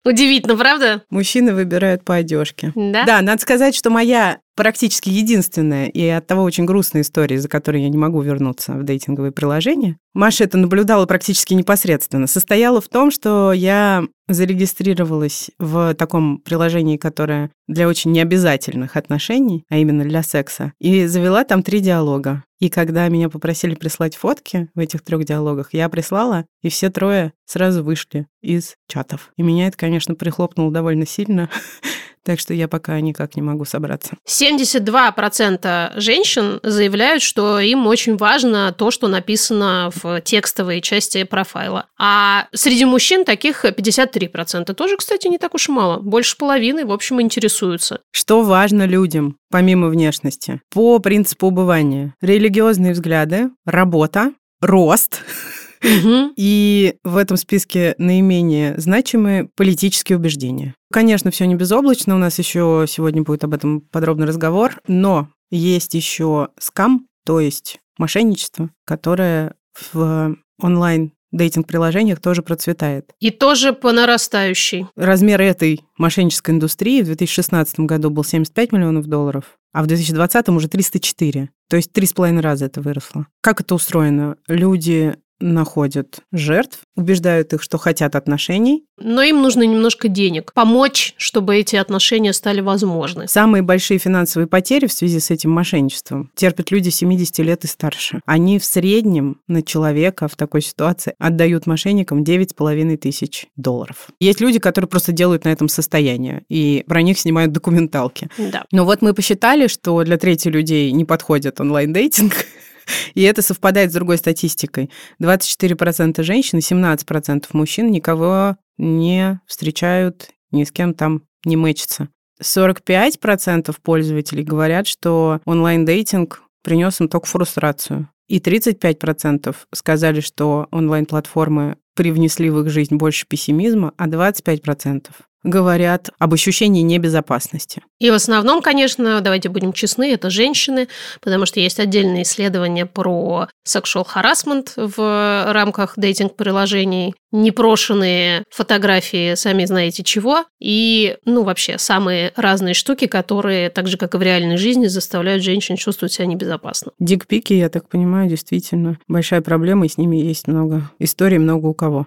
Удивительно, 0.05 0.57
правда? 0.57 1.05
Мужчины 1.11 1.55
выбирают 1.55 2.05
по 2.05 2.17
одежке. 2.17 2.73
Да? 2.75 3.05
Да, 3.05 3.23
надо 3.23 3.41
сказать, 3.41 3.77
что 3.77 3.91
моя 3.91 4.39
практически 4.59 5.09
единственная 5.09 5.87
и 5.87 6.05
от 6.09 6.27
того 6.27 6.43
очень 6.43 6.65
грустная 6.65 7.03
история, 7.03 7.39
за 7.39 7.49
которой 7.49 7.83
я 7.83 7.89
не 7.89 7.97
могу 7.97 8.21
вернуться 8.21 8.73
в 8.73 8.83
дейтинговые 8.83 9.31
приложения, 9.31 9.99
Маша 10.15 10.43
это 10.43 10.59
наблюдала 10.59 11.07
практически 11.07 11.55
непосредственно, 11.55 12.27
состояла 12.27 12.81
в 12.81 12.89
том, 12.89 13.13
что 13.13 13.53
я 13.53 14.03
зарегистрировалась 14.27 15.53
в 15.61 15.95
таком 15.95 16.39
приложении, 16.39 16.97
которое 16.97 17.53
для 17.69 17.87
очень 17.87 18.11
необязательных 18.11 18.97
отношений, 18.97 19.65
а 19.71 19.77
именно 19.77 20.03
для 20.03 20.25
секса, 20.25 20.73
и 20.81 21.07
завела 21.07 21.45
там 21.45 21.63
три 21.63 21.79
диалога. 21.79 22.43
И 22.59 22.69
когда 22.69 23.07
меня 23.07 23.29
попросили 23.29 23.77
прислать 23.77 24.17
фотки 24.17 24.69
в 24.75 24.81
этих 24.81 25.03
трех 25.03 25.25
диалогах, 25.25 25.69
я 25.73 25.89
прислала, 25.89 26.47
и 26.63 26.69
все 26.69 26.91
трое 26.91 27.33
сразу 27.45 27.85
вышли 27.85 28.27
из 28.43 28.75
чатов. 28.89 29.31
И 29.37 29.45
меня 29.45 29.69
это, 29.69 29.77
конечно, 29.77 30.17
прихлопнуло 30.17 30.73
довольно 30.73 31.07
сильно, 31.07 31.49
так 32.23 32.41
что 32.41 32.55
я 32.55 32.69
пока 32.69 33.01
никак 33.01 33.37
не 33.37 33.43
могу 33.43 33.65
собраться. 33.65 34.17
72% 34.27 36.01
женщин 36.01 36.61
заявляют, 36.63 37.23
что 37.23 37.59
им 37.61 37.87
очень 37.87 38.17
важно 38.17 38.73
то, 38.77 38.91
что 38.91 39.09
написано 39.09 39.91
в 39.95 40.21
текстовой 40.21 40.81
части 40.81 41.25
профайла. 41.25 41.87
А 41.99 42.47
среди 42.53 42.85
мужчин 42.85 43.25
таких 43.25 43.65
53%. 43.65 44.73
Тоже, 44.75 44.97
кстати, 44.97 45.29
не 45.29 45.39
так 45.39 45.55
уж 45.55 45.69
и 45.69 45.73
мало. 45.73 45.99
Больше 45.99 46.37
половины, 46.37 46.85
в 46.85 46.93
общем, 46.93 47.21
интересуются. 47.21 48.01
Что 48.11 48.43
важно 48.43 48.87
людям, 48.87 49.37
помимо 49.51 49.89
внешности? 49.89 50.61
По 50.73 50.99
принципу 50.99 51.49
убывания. 51.49 52.15
Религиозные 52.21 52.93
взгляды, 52.93 53.51
работа, 53.65 54.33
рост. 54.61 55.23
И 55.83 56.95
в 57.05 57.17
этом 57.17 57.37
списке 57.37 57.95
наименее 57.99 58.75
значимые 58.79 59.49
политические 59.57 60.19
убеждения. 60.19 60.75
Конечно, 60.93 61.31
все 61.31 61.47
не 61.47 61.55
безоблачно, 61.55 62.15
у 62.15 62.19
нас 62.19 62.39
еще 62.39 62.87
сегодня 62.89 63.23
будет 63.23 63.45
об 63.45 63.55
этом 63.55 63.81
подробный 63.81 64.27
разговор, 64.27 64.81
но 64.87 65.29
есть 65.51 65.95
еще 65.95 66.49
скам, 66.59 67.07
то 67.25 67.41
есть 67.41 67.79
мошенничество, 67.99 68.71
которое 68.85 69.55
в 69.93 70.37
онлайн 70.61 71.13
дейтинг-приложениях 71.33 72.21
тоже 72.21 72.43
процветает. 72.43 73.13
И 73.21 73.31
тоже 73.31 73.73
по 73.73 73.93
нарастающей. 73.93 74.87
Размер 74.97 75.41
этой 75.41 75.85
мошеннической 75.99 76.55
индустрии 76.55 77.03
в 77.03 77.07
2016 77.07 77.81
году 77.81 78.11
был 78.11 78.25
75 78.25 78.73
миллионов 78.73 79.07
долларов, 79.07 79.59
а 79.73 79.83
в 79.83 79.87
2020 79.87 80.49
уже 80.49 80.69
304. 80.69 81.51
То 81.69 81.77
есть 81.77 81.93
три 81.93 82.07
с 82.07 82.13
половиной 82.13 82.41
раза 82.41 82.65
это 82.67 82.81
выросло. 82.81 83.27
Как 83.43 83.61
это 83.61 83.75
устроено? 83.75 84.37
Люди 84.49 85.17
находят 85.41 86.21
жертв, 86.33 86.81
убеждают 86.97 87.53
их, 87.53 87.63
что 87.63 87.79
хотят 87.79 88.17
отношений. 88.17 88.85
Но 89.01 89.23
им 89.23 89.43
нужно 89.43 89.63
немножко 89.63 90.09
денег. 90.09 90.53
Помочь, 90.53 91.15
чтобы 91.17 91.57
эти 91.57 91.77
отношения 91.77 92.33
стали 92.33 92.61
возможны. 92.61 93.29
Самые 93.29 93.63
большие 93.63 93.99
финансовые 93.99 94.49
потери 94.49 94.87
в 94.87 94.93
связи 94.93 95.21
с 95.21 95.31
этим 95.31 95.51
мошенничеством 95.51 96.31
терпят 96.35 96.71
люди 96.71 96.89
70 96.89 97.39
лет 97.39 97.65
и 97.65 97.69
старше. 97.69 98.21
Они 98.27 98.59
в 98.59 98.65
среднем 98.65 99.41
на 99.47 99.63
человека 99.63 100.27
в 100.29 100.37
такой 100.37 100.63
ситуации 100.63 101.15
отдают 101.19 101.67
мошенникам 101.67 102.23
9,5 102.23 102.97
тысяч 102.97 103.47
долларов. 103.57 104.09
Есть 104.21 104.41
люди, 104.41 104.59
которые 104.59 104.89
просто 104.89 105.13
делают 105.13 105.45
на 105.45 105.51
этом 105.51 105.69
состояние, 105.69 106.45
и 106.49 106.85
про 106.89 107.03
них 107.03 107.19
снимают 107.19 107.53
документалки. 107.53 108.29
Да. 108.39 108.65
Но 108.73 108.85
вот 108.85 109.03
мы 109.03 109.15
посчитали, 109.15 109.69
что 109.69 110.03
для 110.03 110.19
трети 110.19 110.49
людей 110.49 110.91
не 110.93 111.05
подходит 111.05 111.61
онлайн-дейтинг, 111.61 112.35
и 113.15 113.23
это 113.23 113.43
совпадает 113.43 113.91
с 113.91 113.95
другой 113.95 114.19
статистикой. 114.19 114.91
24% 115.21 116.23
женщин 116.23 116.59
и 116.59 116.63
17% 116.63 117.47
мужчин 117.53 117.91
никого 117.91 118.57
не 118.77 119.41
встречают, 119.47 120.31
ни 120.51 120.65
с 120.65 120.73
кем 120.73 120.95
там 120.95 121.23
не 121.45 121.57
мэчатся. 121.57 122.09
45% 122.43 123.75
пользователей 123.83 124.45
говорят, 124.45 124.87
что 124.87 125.41
онлайн-дейтинг 125.45 126.43
принес 126.63 127.01
им 127.01 127.09
только 127.09 127.27
фрустрацию. 127.27 128.09
И 128.29 128.41
35% 128.41 129.57
сказали, 129.73 130.21
что 130.21 130.69
онлайн-платформы 130.71 131.79
привнесли 131.95 132.51
в 132.51 132.61
их 132.61 132.71
жизнь 132.71 132.97
больше 132.97 133.27
пессимизма, 133.27 133.93
а 133.97 134.07
25% 134.07 135.07
говорят 135.43 136.11
об 136.19 136.35
ощущении 136.35 136.83
небезопасности. 136.83 137.83
И 138.01 138.11
в 138.11 138.15
основном, 138.15 138.63
конечно, 138.63 139.21
давайте 139.21 139.49
будем 139.49 139.73
честны, 139.73 140.13
это 140.13 140.31
женщины, 140.31 140.89
потому 141.21 141.47
что 141.47 141.61
есть 141.61 141.81
отдельные 141.81 142.23
исследования 142.23 142.87
про 142.87 143.49
sexual 143.67 144.07
harassment 144.07 144.71
в 144.77 145.53
рамках 145.53 145.95
дейтинг-приложений, 145.97 147.15
непрошенные 147.31 148.45
фотографии, 148.51 149.35
сами 149.35 149.65
знаете 149.65 150.03
чего, 150.03 150.45
и, 150.61 151.17
ну, 151.25 151.43
вообще, 151.43 151.79
самые 151.79 152.33
разные 152.37 152.75
штуки, 152.75 153.07
которые, 153.07 153.71
так 153.71 153.87
же, 153.87 153.97
как 153.97 154.15
и 154.15 154.19
в 154.19 154.23
реальной 154.23 154.57
жизни, 154.57 154.87
заставляют 154.87 155.43
женщин 155.43 155.77
чувствовать 155.77 156.13
себя 156.13 156.27
небезопасно. 156.27 156.93
Дикпики, 156.99 157.53
я 157.53 157.69
так 157.69 157.89
понимаю, 157.89 158.29
действительно 158.29 158.99
большая 159.09 159.41
проблема, 159.41 159.87
и 159.87 159.89
с 159.89 159.99
ними 159.99 160.17
есть 160.17 160.47
много 160.49 160.91
историй, 160.99 161.39
много 161.39 161.67
у 161.67 161.75
кого. 161.75 162.07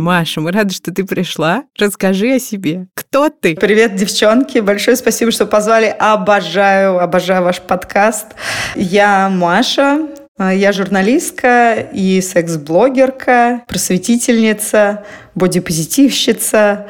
Маша, 0.00 0.40
мы 0.40 0.50
рады, 0.50 0.74
что 0.74 0.92
ты 0.92 1.04
пришла. 1.04 1.64
Расскажи 1.78 2.34
о 2.34 2.38
себе. 2.40 2.88
Кто 2.94 3.28
ты? 3.28 3.54
Привет, 3.54 3.94
девчонки. 3.94 4.58
Большое 4.58 4.96
спасибо, 4.96 5.30
что 5.30 5.46
позвали. 5.46 5.94
Обожаю, 5.98 6.98
обожаю 6.98 7.44
ваш 7.44 7.60
подкаст. 7.60 8.26
Я 8.74 9.28
Маша. 9.28 10.08
А, 10.38 10.54
я 10.54 10.72
журналистка 10.72 11.74
и 11.92 12.22
секс-блогерка, 12.22 13.62
просветительница, 13.68 15.04
бодипозитивщица. 15.34 16.86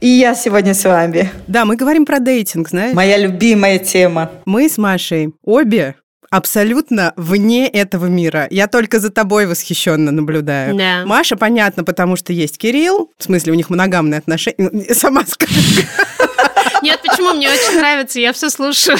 И 0.00 0.08
я 0.08 0.34
сегодня 0.34 0.74
с 0.74 0.84
вами. 0.84 1.30
Да, 1.46 1.64
мы 1.64 1.76
говорим 1.76 2.04
про 2.04 2.18
дейтинг, 2.18 2.68
знаешь? 2.68 2.94
Моя 2.94 3.16
любимая 3.16 3.78
тема. 3.78 4.30
Мы 4.44 4.68
с 4.68 4.76
Машей 4.76 5.32
обе 5.42 5.94
абсолютно 6.30 7.12
вне 7.16 7.68
этого 7.68 8.06
мира. 8.06 8.46
Я 8.50 8.66
только 8.66 9.00
за 9.00 9.10
тобой 9.10 9.46
восхищенно 9.46 10.10
наблюдаю. 10.12 10.76
Да. 10.76 11.04
Маша, 11.04 11.36
понятно, 11.36 11.84
потому 11.84 12.16
что 12.16 12.32
есть 12.32 12.58
Кирилл, 12.58 13.10
в 13.18 13.24
смысле, 13.24 13.52
у 13.52 13.56
них 13.56 13.70
моногамные 13.70 14.18
отношения. 14.18 14.94
Сама 14.94 15.24
скажи. 15.26 15.86
Нет, 16.82 17.00
почему? 17.02 17.34
Мне 17.34 17.48
очень 17.48 17.78
нравится, 17.78 18.20
я 18.20 18.32
все 18.32 18.50
слушаю. 18.50 18.98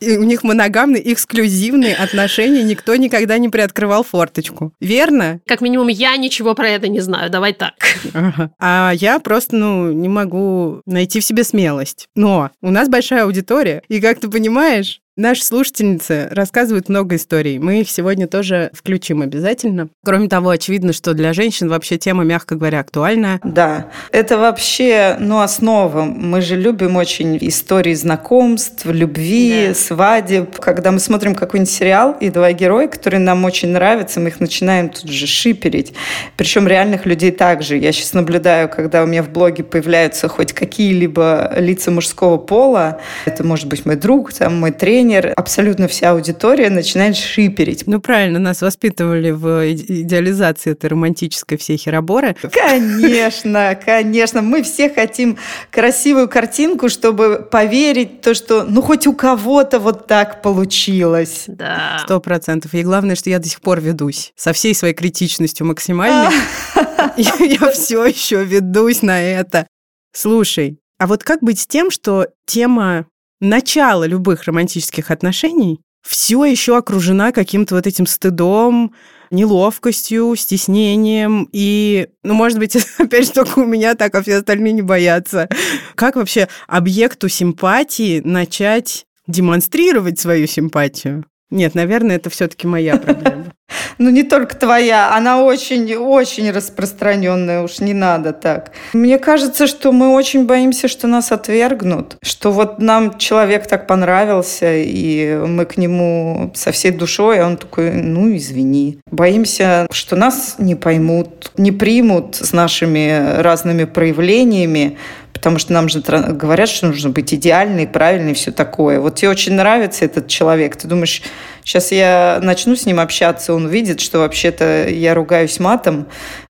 И 0.00 0.18
у 0.18 0.24
них 0.24 0.42
моногамные, 0.42 1.12
эксклюзивные 1.12 1.94
отношения, 1.94 2.62
никто 2.62 2.94
никогда 2.96 3.38
не 3.38 3.48
приоткрывал 3.48 4.04
форточку. 4.04 4.72
Верно? 4.80 5.40
Как 5.46 5.60
минимум, 5.60 5.88
я 5.88 6.16
ничего 6.16 6.54
про 6.54 6.68
это 6.68 6.88
не 6.88 7.00
знаю. 7.00 7.30
Давай 7.30 7.54
так. 7.54 7.74
Ага. 8.12 8.50
А 8.58 8.92
я 8.94 9.18
просто, 9.18 9.56
ну, 9.56 9.92
не 9.92 10.08
могу 10.08 10.82
найти 10.84 11.20
в 11.20 11.24
себе 11.24 11.44
смелость. 11.44 12.08
Но 12.14 12.50
у 12.60 12.70
нас 12.70 12.88
большая 12.88 13.24
аудитория, 13.24 13.82
и 13.88 14.00
как 14.00 14.20
ты 14.20 14.28
понимаешь, 14.28 15.00
Наши 15.16 15.44
слушательницы 15.44 16.26
рассказывают 16.32 16.88
много 16.88 17.14
историй. 17.14 17.58
Мы 17.58 17.82
их 17.82 17.88
сегодня 17.88 18.26
тоже 18.26 18.72
включим 18.72 19.22
обязательно. 19.22 19.88
Кроме 20.04 20.28
того, 20.28 20.50
очевидно, 20.50 20.92
что 20.92 21.14
для 21.14 21.32
женщин 21.32 21.68
вообще 21.68 21.98
тема, 21.98 22.24
мягко 22.24 22.56
говоря, 22.56 22.80
актуальная. 22.80 23.38
Да, 23.44 23.86
это 24.10 24.38
вообще, 24.38 25.16
ну, 25.20 25.38
основа. 25.38 26.02
Мы 26.02 26.40
же 26.40 26.56
любим 26.56 26.96
очень 26.96 27.38
истории 27.40 27.94
знакомств, 27.94 28.86
любви, 28.86 29.66
да. 29.68 29.74
свадеб. 29.74 30.58
Когда 30.58 30.90
мы 30.90 30.98
смотрим 30.98 31.36
какой-нибудь 31.36 31.72
сериал, 31.72 32.16
и 32.18 32.28
два 32.28 32.50
героя, 32.50 32.88
которые 32.88 33.20
нам 33.20 33.44
очень 33.44 33.68
нравятся, 33.68 34.18
мы 34.18 34.30
их 34.30 34.40
начинаем 34.40 34.88
тут 34.88 35.08
же 35.08 35.28
шиперить. 35.28 35.92
Причем 36.36 36.66
реальных 36.66 37.06
людей 37.06 37.30
также. 37.30 37.76
Я 37.76 37.92
сейчас 37.92 38.14
наблюдаю, 38.14 38.68
когда 38.68 39.04
у 39.04 39.06
меня 39.06 39.22
в 39.22 39.30
блоге 39.30 39.62
появляются 39.62 40.26
хоть 40.26 40.52
какие-либо 40.52 41.52
лица 41.56 41.92
мужского 41.92 42.36
пола. 42.36 42.98
Это 43.26 43.44
может 43.44 43.68
быть 43.68 43.86
мой 43.86 43.94
друг, 43.94 44.32
там, 44.32 44.58
мой 44.58 44.72
тренер, 44.72 45.03
тренер, 45.04 45.32
абсолютно 45.36 45.86
вся 45.86 46.12
аудитория 46.12 46.70
начинает 46.70 47.16
шиперить. 47.16 47.84
Ну, 47.86 48.00
правильно, 48.00 48.38
нас 48.38 48.62
воспитывали 48.62 49.30
в 49.30 49.72
идеализации 49.72 50.72
этой 50.72 50.86
романтической 50.90 51.58
всей 51.58 51.76
хероборы. 51.76 52.34
Конечно, 52.52 53.78
конечно. 53.84 54.40
Мы 54.40 54.62
все 54.62 54.88
хотим 54.88 55.36
красивую 55.70 56.28
картинку, 56.28 56.88
чтобы 56.88 57.46
поверить 57.50 58.22
то, 58.22 58.34
что 58.34 58.64
ну 58.64 58.80
хоть 58.80 59.06
у 59.06 59.12
кого-то 59.12 59.78
вот 59.78 60.06
так 60.06 60.40
получилось. 60.40 61.44
Да. 61.46 62.00
Сто 62.04 62.20
процентов. 62.20 62.72
И 62.74 62.82
главное, 62.82 63.14
что 63.14 63.28
я 63.28 63.38
до 63.38 63.48
сих 63.48 63.60
пор 63.60 63.80
ведусь. 63.80 64.32
Со 64.36 64.52
всей 64.52 64.74
своей 64.74 64.94
критичностью 64.94 65.66
максимальной. 65.66 66.34
Я 67.16 67.70
все 67.70 68.04
еще 68.06 68.44
ведусь 68.44 69.02
на 69.02 69.20
это. 69.20 69.66
Слушай, 70.12 70.78
а 70.98 71.06
вот 71.06 71.22
как 71.22 71.42
быть 71.42 71.60
с 71.60 71.66
тем, 71.66 71.90
что 71.90 72.28
тема 72.46 73.06
начало 73.40 74.04
любых 74.04 74.44
романтических 74.44 75.10
отношений 75.10 75.80
все 76.04 76.44
еще 76.44 76.76
окружена 76.76 77.32
каким-то 77.32 77.74
вот 77.74 77.86
этим 77.86 78.06
стыдом, 78.06 78.92
неловкостью, 79.30 80.36
стеснением. 80.36 81.48
И, 81.50 82.08
ну, 82.22 82.34
может 82.34 82.58
быть, 82.58 82.76
опять 82.98 83.26
же, 83.26 83.32
только 83.32 83.60
у 83.60 83.64
меня 83.64 83.94
так, 83.94 84.14
а 84.14 84.22
все 84.22 84.36
остальные 84.36 84.74
не 84.74 84.82
боятся. 84.82 85.48
Как 85.94 86.16
вообще 86.16 86.48
объекту 86.68 87.28
симпатии 87.28 88.20
начать 88.20 89.06
демонстрировать 89.26 90.20
свою 90.20 90.46
симпатию? 90.46 91.24
Нет, 91.50 91.74
наверное, 91.74 92.16
это 92.16 92.30
все-таки 92.30 92.66
моя 92.66 92.96
проблема. 92.96 93.52
Ну, 93.98 94.10
не 94.10 94.22
только 94.22 94.56
твоя, 94.56 95.14
она 95.14 95.42
очень-очень 95.42 96.50
распространенная, 96.50 97.62
уж 97.62 97.78
не 97.78 97.94
надо 97.94 98.32
так. 98.32 98.72
Мне 98.92 99.18
кажется, 99.18 99.66
что 99.66 99.92
мы 99.92 100.14
очень 100.14 100.46
боимся, 100.46 100.88
что 100.88 101.06
нас 101.06 101.32
отвергнут, 101.32 102.16
что 102.22 102.50
вот 102.50 102.80
нам 102.80 103.18
человек 103.18 103.66
так 103.66 103.86
понравился, 103.86 104.74
и 104.74 105.36
мы 105.46 105.64
к 105.64 105.76
нему 105.76 106.52
со 106.54 106.72
всей 106.72 106.90
душой, 106.90 107.40
а 107.40 107.46
он 107.46 107.56
такой, 107.56 107.92
ну, 107.92 108.34
извини. 108.36 108.98
Боимся, 109.10 109.86
что 109.90 110.16
нас 110.16 110.56
не 110.58 110.74
поймут, 110.74 111.52
не 111.56 111.72
примут 111.72 112.36
с 112.36 112.52
нашими 112.52 113.40
разными 113.40 113.84
проявлениями, 113.84 114.98
потому 115.32 115.58
что 115.58 115.72
нам 115.72 115.88
же 115.88 116.00
говорят, 116.00 116.68
что 116.68 116.86
нужно 116.86 117.10
быть 117.10 117.34
идеальной, 117.34 117.86
правильной 117.86 118.34
все 118.34 118.50
такое. 118.50 118.98
Вот 118.98 119.16
тебе 119.16 119.28
очень 119.28 119.52
нравится 119.52 120.04
этот 120.04 120.26
человек, 120.26 120.76
ты 120.76 120.88
думаешь, 120.88 121.22
сейчас 121.64 121.90
я 121.92 122.38
начну 122.42 122.76
с 122.76 122.86
ним 122.86 123.00
общаться, 123.00 123.54
он 123.54 123.68
видит, 123.68 124.00
что 124.00 124.18
вообще-то 124.18 124.88
я 124.88 125.14
ругаюсь 125.14 125.58
матом 125.58 126.06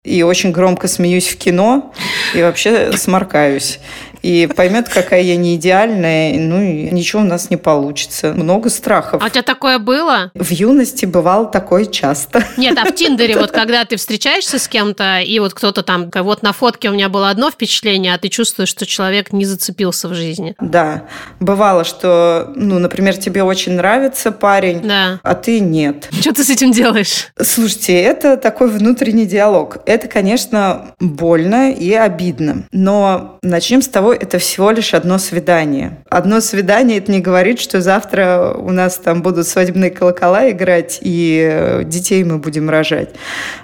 и 0.04 0.24
очень 0.24 0.52
громко 0.52 0.88
смеюсь 0.88 1.28
в 1.28 1.38
кино 1.38 1.94
и 2.34 2.42
вообще 2.42 2.94
сморкаюсь 2.98 3.80
и 4.22 4.48
поймет, 4.48 4.90
какая 4.90 5.22
я 5.22 5.36
не 5.36 5.56
идеальная, 5.56 6.38
ну 6.40 6.62
и 6.62 6.90
ничего 6.92 7.22
у 7.22 7.26
нас 7.26 7.50
не 7.50 7.58
получится. 7.58 8.34
Много 8.34 8.70
страхов. 8.70 9.22
А 9.22 9.26
у 9.26 9.30
тебя 9.30 9.42
такое 9.42 9.80
было? 9.80 10.32
В 10.36 10.52
юности 10.52 11.06
бывало 11.06 11.48
такое 11.48 11.86
часто. 11.86 12.44
Нет, 12.58 12.78
а 12.78 12.86
в 12.86 12.96
Тиндере 12.96 13.38
вот 13.38 13.52
когда 13.62 13.86
ты 13.86 13.98
встречаешься 13.98 14.60
с 14.60 14.68
кем-то, 14.68 15.20
и 15.20 15.40
вот 15.40 15.54
кто-то 15.54 15.84
там, 15.84 16.10
вот 16.14 16.44
на 16.44 16.54
фотке 16.54 16.90
у 16.90 16.94
меня 16.94 17.10
было 17.10 17.30
одно 17.30 17.52
впечатление, 17.52 18.14
а 18.14 18.18
ты 18.18 18.30
чувствуешь, 18.30 18.70
что 18.70 18.86
человек 18.86 19.34
не 19.34 19.46
зацепился 19.46 20.08
в 20.08 20.14
жизни. 20.14 20.56
Да. 20.60 21.04
Бывало, 21.40 21.84
что, 21.84 22.52
ну, 22.56 22.80
например, 22.80 23.18
тебе 23.18 23.44
очень 23.44 23.74
нравится 23.74 24.32
парень, 24.32 24.82
да. 24.82 25.20
а 25.24 25.36
ты 25.36 25.60
нет. 25.60 26.10
Что 26.20 26.34
ты 26.34 26.44
с 26.44 26.50
этим 26.50 26.72
делаешь? 26.72 27.28
Слушайте, 27.42 28.00
это 28.00 28.38
такой 28.38 28.70
внутренний 28.70 29.26
диалог. 29.26 29.78
Это, 29.86 30.08
конечно, 30.08 30.94
больно 31.00 31.72
и 31.72 31.94
обидно. 31.94 32.64
Но 32.72 33.38
начнем 33.42 33.82
с 33.82 33.88
того, 33.88 34.11
это 34.14 34.38
всего 34.38 34.72
лишь 34.72 34.94
одно 34.94 35.18
свидание. 35.18 36.00
Одно 36.10 36.42
свидание 36.42 36.98
это 36.98 37.12
не 37.12 37.20
говорит, 37.20 37.60
что 37.60 37.82
завтра 37.82 38.54
у 38.58 38.72
нас 38.72 38.98
там 38.98 39.22
будут 39.22 39.48
свадебные 39.48 39.92
колокола 39.92 40.50
играть 40.50 41.00
и 41.02 41.50
э, 41.52 41.84
детей 41.84 42.24
мы 42.24 42.38
будем 42.38 42.70
рожать. 42.70 43.10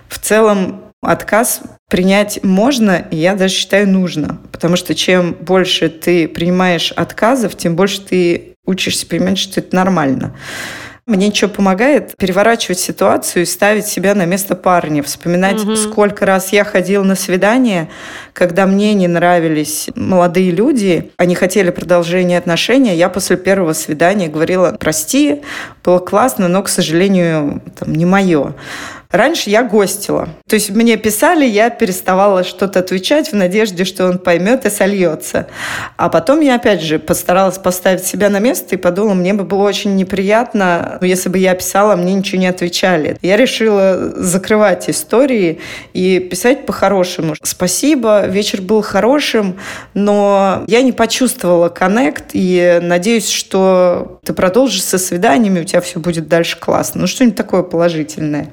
В 0.08 0.20
целом 0.20 0.84
отказ 1.02 1.62
принять 1.90 2.44
можно, 2.44 3.06
и 3.12 3.18
я 3.18 3.36
даже 3.36 3.54
считаю 3.54 3.88
нужно. 3.88 4.40
Потому 4.52 4.76
что 4.76 4.96
чем 4.96 5.34
больше 5.34 5.90
ты 5.90 6.28
принимаешь 6.28 6.92
отказов, 6.92 7.56
тем 7.56 7.76
больше 7.76 8.02
ты 8.02 8.56
учишься 8.66 9.08
понимать, 9.08 9.38
что 9.38 9.60
это 9.62 9.76
нормально. 9.76 10.36
Мне 11.08 11.34
что 11.34 11.48
помогает? 11.48 12.18
Переворачивать 12.18 12.80
ситуацию 12.80 13.44
и 13.44 13.46
ставить 13.46 13.88
себя 13.88 14.14
на 14.14 14.26
место 14.26 14.58
парня. 14.58 15.02
Вспоминать, 15.02 15.64
угу. 15.64 15.78
сколько 15.78 16.26
раз 16.26 16.52
я 16.52 16.66
ходила 16.66 17.02
на 17.02 17.16
свидание, 17.16 17.88
когда 18.34 18.66
мне 18.66 18.94
не 18.94 19.08
нравились 19.08 19.88
молодые 19.96 20.52
люди, 20.52 21.12
они 21.16 21.34
хотели 21.34 21.70
продолжения 21.70 22.38
отношений. 22.38 22.94
Я 22.94 23.08
после 23.08 23.38
первого 23.38 23.72
свидания 23.72 24.28
говорила, 24.28 24.76
прости, 24.78 25.44
было 25.82 26.00
классно, 26.00 26.50
но, 26.50 26.62
к 26.62 26.68
сожалению, 26.68 27.62
там, 27.80 27.96
не 27.96 28.06
мое. 28.06 28.56
Раньше 29.12 29.50
я 29.50 29.64
гостила. 29.64 30.28
То 30.48 30.56
есть 30.56 30.70
мне 30.70 30.98
писали, 30.98 31.46
я 31.46 31.70
переставала 31.70 32.44
что-то 32.44 32.80
отвечать 32.80 33.32
в 33.32 33.36
надежде, 33.36 33.86
что 33.86 34.06
он 34.06 34.20
поймет 34.20 34.66
и 34.66 34.70
сольется. 34.70 35.48
А 35.96 36.10
потом 36.10 36.42
я, 36.42 36.56
опять 36.56 36.82
же, 36.82 37.00
постаралась 37.00 37.58
поставить 37.58 38.04
себя 38.04 38.30
на 38.30 38.40
место 38.40 38.76
и 38.76 38.78
подумала, 38.78 39.14
мне 39.14 39.34
бы 39.34 39.46
было 39.46 39.64
очень 39.64 39.96
неприятно, 39.96 40.98
если 41.02 41.30
бы 41.30 41.38
я 41.38 41.56
писала, 41.56 41.96
мне 41.96 42.14
ничего 42.14 42.42
не 42.42 42.48
отвечали. 42.48 43.18
Я 43.22 43.38
решила 43.38 44.14
закрывать 44.16 44.90
истории 44.90 45.60
и 45.94 46.20
писать 46.20 46.66
по-хорошему. 46.66 47.36
Спасибо, 47.44 48.26
вечер 48.28 48.62
был 48.62 48.82
хорошим, 48.82 49.58
но 49.94 50.64
я 50.68 50.82
не 50.82 50.92
почувствовала 50.92 51.70
коннект 51.70 52.32
и 52.34 52.80
надеюсь, 52.82 53.30
что 53.30 54.20
ты 54.24 54.34
продолжишь 54.34 54.84
со 54.84 54.98
свиданиями, 54.98 55.62
у 55.62 55.64
тебя 55.64 55.80
все 55.82 56.00
будет 56.00 56.28
дальше 56.28 56.60
классно. 56.60 57.02
Ну, 57.02 57.08
что-нибудь 57.08 57.38
такое 57.38 57.64
положительное. 57.64 58.52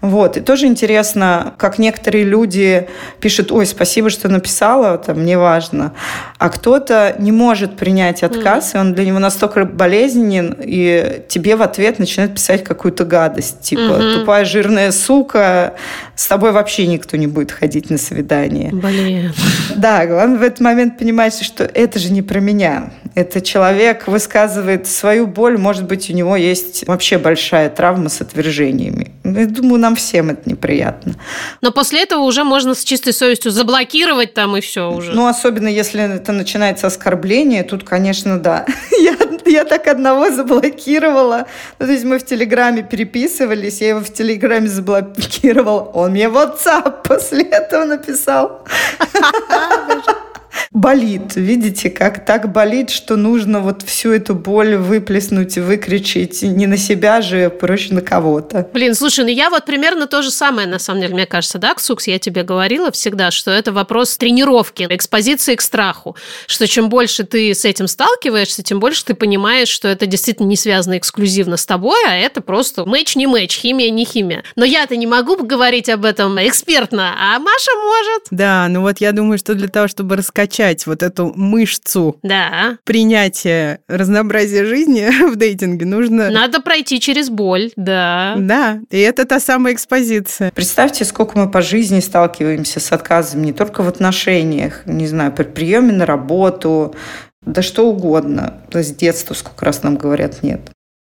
Вот. 0.00 0.36
И 0.36 0.40
тоже 0.40 0.66
интересно, 0.66 1.54
как 1.56 1.78
некоторые 1.78 2.24
люди 2.24 2.88
пишут, 3.20 3.50
ой, 3.50 3.66
спасибо, 3.66 4.10
что 4.10 4.28
написала, 4.28 4.94
это 4.94 5.14
мне 5.14 5.36
важно. 5.36 5.92
А 6.38 6.48
кто-то 6.50 7.16
не 7.18 7.32
может 7.32 7.76
принять 7.76 8.22
отказ, 8.22 8.74
mm. 8.74 8.76
и 8.76 8.80
он 8.80 8.94
для 8.94 9.04
него 9.04 9.18
настолько 9.18 9.64
болезненен, 9.64 10.56
и 10.60 11.22
тебе 11.28 11.56
в 11.56 11.62
ответ 11.62 11.98
начинает 11.98 12.34
писать 12.34 12.62
какую-то 12.62 13.04
гадость. 13.04 13.60
Типа, 13.60 13.80
mm-hmm. 13.80 14.20
тупая 14.20 14.44
жирная 14.44 14.92
сука, 14.92 15.74
с 16.14 16.26
тобой 16.26 16.52
вообще 16.52 16.86
никто 16.86 17.16
не 17.16 17.26
будет 17.26 17.50
ходить 17.50 17.90
на 17.90 17.98
свидание. 17.98 18.70
Блин. 18.72 19.32
Да, 19.76 20.06
главное 20.06 20.38
в 20.38 20.42
этот 20.42 20.60
момент 20.60 20.98
понимать, 20.98 21.42
что 21.42 21.64
это 21.64 21.98
же 21.98 22.12
не 22.12 22.22
про 22.22 22.40
меня. 22.40 22.90
Это 23.18 23.40
человек 23.40 24.06
высказывает 24.06 24.86
свою 24.86 25.26
боль, 25.26 25.58
может 25.58 25.86
быть, 25.86 26.08
у 26.08 26.12
него 26.12 26.36
есть 26.36 26.86
вообще 26.86 27.18
большая 27.18 27.68
травма 27.68 28.10
с 28.10 28.20
отвержениями. 28.20 29.10
Я 29.24 29.46
думаю, 29.46 29.80
нам 29.80 29.96
всем 29.96 30.30
это 30.30 30.48
неприятно. 30.48 31.14
Но 31.60 31.72
после 31.72 32.04
этого 32.04 32.20
уже 32.20 32.44
можно 32.44 32.76
с 32.76 32.84
чистой 32.84 33.12
совестью 33.12 33.50
заблокировать 33.50 34.34
там 34.34 34.56
и 34.56 34.60
все 34.60 34.88
уже. 34.92 35.10
Ну, 35.10 35.26
особенно 35.26 35.66
если 35.66 36.14
это 36.14 36.30
начинается 36.30 36.86
оскорбление, 36.86 37.64
тут, 37.64 37.82
конечно, 37.82 38.38
да. 38.38 38.64
Я 39.00 39.16
Я 39.46 39.64
так 39.64 39.88
одного 39.88 40.30
заблокировала. 40.30 41.46
Ну, 41.80 41.86
то 41.86 41.92
есть 41.92 42.04
мы 42.04 42.18
в 42.18 42.24
Телеграме 42.24 42.82
переписывались, 42.82 43.80
я 43.80 43.88
его 43.88 44.00
в 44.00 44.12
Телеграме 44.12 44.68
заблокировала. 44.68 45.80
Он 45.94 46.12
мне 46.12 46.26
WhatsApp 46.26 47.02
после 47.08 47.42
этого 47.42 47.84
написал. 47.84 48.64
болит. 50.72 51.36
Видите, 51.36 51.90
как 51.90 52.24
так 52.24 52.52
болит, 52.52 52.90
что 52.90 53.16
нужно 53.16 53.60
вот 53.60 53.82
всю 53.82 54.12
эту 54.12 54.34
боль 54.34 54.76
выплеснуть, 54.76 55.56
выкричить. 55.56 56.42
Не 56.42 56.66
на 56.66 56.76
себя 56.76 57.22
же, 57.22 57.50
проще 57.50 57.94
на 57.94 58.00
кого-то. 58.00 58.68
Блин, 58.72 58.94
слушай, 58.94 59.24
ну 59.24 59.30
я 59.30 59.50
вот 59.50 59.64
примерно 59.64 60.06
то 60.06 60.22
же 60.22 60.30
самое, 60.30 60.68
на 60.68 60.78
самом 60.78 61.00
деле, 61.00 61.14
мне 61.14 61.26
кажется, 61.26 61.58
да, 61.58 61.74
Ксукс, 61.74 62.06
я 62.06 62.18
тебе 62.18 62.42
говорила 62.42 62.90
всегда, 62.90 63.30
что 63.30 63.50
это 63.50 63.72
вопрос 63.72 64.16
тренировки, 64.16 64.86
экспозиции 64.88 65.54
к 65.54 65.62
страху, 65.62 66.16
что 66.46 66.66
чем 66.66 66.88
больше 66.88 67.24
ты 67.24 67.54
с 67.54 67.64
этим 67.64 67.88
сталкиваешься, 67.88 68.62
тем 68.62 68.80
больше 68.80 69.04
ты 69.04 69.14
понимаешь, 69.14 69.68
что 69.68 69.88
это 69.88 70.06
действительно 70.06 70.46
не 70.46 70.56
связано 70.56 70.98
эксклюзивно 70.98 71.56
с 71.56 71.66
тобой, 71.66 71.98
а 72.06 72.14
это 72.14 72.40
просто 72.40 72.84
мэч 72.84 73.16
не 73.16 73.26
мэч, 73.26 73.56
химия 73.58 73.90
не 73.90 74.04
химия. 74.04 74.44
Но 74.56 74.64
я-то 74.64 74.96
не 74.96 75.06
могу 75.06 75.36
говорить 75.36 75.88
об 75.88 76.04
этом 76.04 76.38
экспертно, 76.46 77.14
а 77.18 77.38
Маша 77.38 77.70
может. 77.82 78.22
Да, 78.30 78.66
ну 78.68 78.82
вот 78.82 79.00
я 79.00 79.12
думаю, 79.12 79.38
что 79.38 79.54
для 79.54 79.68
того, 79.68 79.88
чтобы 79.88 80.16
раскачать 80.16 80.57
качать 80.58 80.86
вот 80.86 81.02
эту 81.02 81.32
мышцу 81.36 82.18
да. 82.22 82.78
принятия 82.84 83.80
разнообразия 83.88 84.64
жизни 84.64 85.08
в 85.30 85.36
дейтинге, 85.36 85.86
нужно... 85.86 86.30
Надо 86.30 86.60
пройти 86.60 87.00
через 87.00 87.30
боль, 87.30 87.70
да. 87.76 88.34
Да, 88.38 88.80
и 88.90 88.98
это 88.98 89.24
та 89.24 89.38
самая 89.38 89.74
экспозиция. 89.74 90.50
Представьте, 90.50 91.04
сколько 91.04 91.38
мы 91.38 91.50
по 91.50 91.62
жизни 91.62 92.00
сталкиваемся 92.00 92.80
с 92.80 92.90
отказом 92.92 93.42
не 93.42 93.52
только 93.52 93.82
в 93.82 93.88
отношениях, 93.88 94.82
не 94.86 95.06
знаю, 95.06 95.32
при 95.32 95.44
приеме 95.44 95.92
на 95.92 96.06
работу, 96.06 96.94
да 97.42 97.62
что 97.62 97.88
угодно. 97.88 98.54
С 98.72 98.90
детства 98.90 99.34
сколько 99.34 99.64
раз 99.64 99.82
нам 99.82 99.96
говорят 99.96 100.42
«нет». 100.42 100.60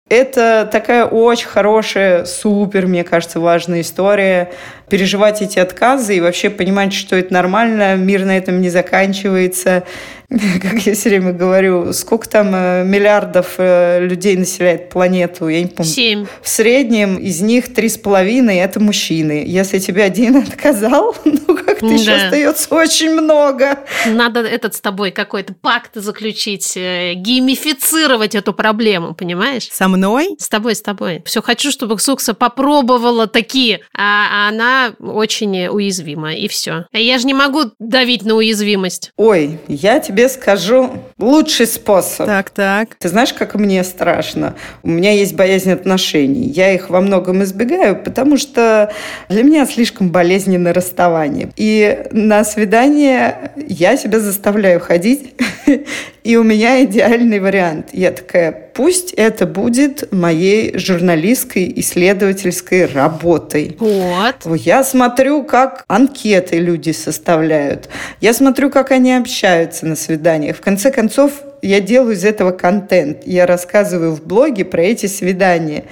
Это 0.10 0.70
такая 0.72 1.06
очень 1.06 1.48
хорошая, 1.48 2.24
супер, 2.24 2.88
мне 2.88 3.04
кажется, 3.04 3.42
важная 3.42 3.82
история. 3.82 4.52
Переживать 4.90 5.42
эти 5.42 5.60
отказы 5.60 6.16
и 6.16 6.22
вообще 6.22 6.50
понимать, 6.50 6.94
что 6.94 7.18
это 7.18 7.34
нормально, 7.34 7.98
мир 7.98 8.24
на 8.24 8.38
этом 8.38 8.62
не 8.62 8.70
заканчивается. 8.70 9.84
как 10.62 10.86
я 10.86 10.94
все 10.94 11.08
время 11.08 11.32
говорю, 11.32 11.94
сколько 11.94 12.28
там 12.28 12.54
э, 12.54 12.84
миллиардов 12.84 13.56
э, 13.60 14.06
людей 14.06 14.36
населяет 14.36 14.90
планету, 14.90 15.48
я 15.48 15.62
не 15.62 15.68
помню. 15.68 15.90
Семь. 15.90 16.26
В 16.42 16.50
среднем 16.50 17.16
из 17.16 17.40
них 17.40 17.74
три 17.74 17.88
с 17.88 17.98
половиной– 17.98 18.58
это 18.58 18.82
мужчины. 18.82 19.46
Если 19.48 19.80
тебе 19.80 20.04
один 20.04 20.36
отказал, 20.48 21.16
ну 21.24 21.56
как-то 21.56 21.88
да. 21.88 21.94
еще 21.94 22.12
остается 22.12 22.76
очень 22.76 23.12
много. 23.12 23.80
Надо 24.06 24.42
этот 24.42 24.76
с 24.76 24.82
тобой 24.82 25.12
какой-то 25.12 25.54
пакт 25.54 25.92
заключить, 25.96 26.76
э, 26.76 27.14
геймифицировать 27.14 28.36
эту 28.36 28.52
проблему, 28.52 29.16
понимаешь? 29.16 29.70
Со 29.72 29.88
мной? 29.88 30.36
С 30.40 30.50
тобой, 30.50 30.76
с 30.76 30.82
тобой. 30.82 31.24
Все 31.26 31.42
хочу, 31.42 31.72
чтобы 31.72 31.98
Сукса 32.00 32.34
попробовала 32.34 33.28
такие, 33.28 33.80
а 33.96 34.50
она 34.50 34.94
очень 35.00 35.68
уязвима, 35.68 36.34
и 36.34 36.50
все. 36.50 36.86
А 36.92 36.98
я 36.98 37.18
же 37.18 37.26
не 37.28 37.34
могу 37.34 37.72
давить 37.80 38.24
на 38.24 38.36
уязвимость. 38.36 39.14
Ой, 39.16 39.60
я 39.70 40.02
тебе 40.02 40.17
тебе 40.18 40.30
скажу 40.30 40.90
лучший 41.20 41.68
способ. 41.68 42.26
Так, 42.26 42.50
так. 42.50 42.96
Ты 42.96 43.08
знаешь, 43.08 43.34
как 43.34 43.54
мне 43.54 43.84
страшно? 43.84 44.56
У 44.82 44.90
меня 44.90 45.12
есть 45.12 45.36
боязнь 45.36 45.72
отношений. 45.72 46.48
Я 46.48 46.74
их 46.74 46.90
во 46.90 47.02
многом 47.02 47.44
избегаю, 47.44 47.96
потому 48.02 48.38
что 48.38 48.92
для 49.30 49.44
меня 49.44 49.68
слишком 49.68 50.10
болезненное 50.10 50.74
расставание. 50.74 51.52
И 51.56 52.08
на 52.10 52.44
свидание 52.44 53.52
я 53.68 53.96
себя 53.96 54.20
заставляю 54.20 54.80
ходить, 54.80 55.36
и 56.28 56.36
у 56.36 56.44
меня 56.44 56.84
идеальный 56.84 57.40
вариант. 57.40 57.92
Я 57.94 58.12
такая, 58.12 58.52
пусть 58.52 59.14
это 59.14 59.46
будет 59.46 60.12
моей 60.12 60.78
журналистской 60.78 61.72
исследовательской 61.78 62.86
работой. 62.86 63.78
Вот. 63.80 64.36
Я 64.58 64.84
смотрю, 64.84 65.46
как 65.46 65.86
анкеты 65.88 66.58
люди 66.58 66.92
составляют. 66.92 67.88
Я 68.20 68.34
смотрю, 68.34 68.70
как 68.70 68.92
они 68.92 69.14
общаются 69.14 69.86
на 69.86 69.96
свиданиях. 69.96 70.58
В 70.58 70.62
конце 70.62 70.92
концов, 70.92 71.32
я 71.62 71.80
делаю 71.80 72.14
из 72.14 72.24
этого 72.24 72.52
контент. 72.52 73.26
Я 73.26 73.46
рассказываю 73.46 74.14
в 74.14 74.24
блоге 74.26 74.66
про 74.66 74.84
эти 74.84 75.06
свидания. 75.08 75.86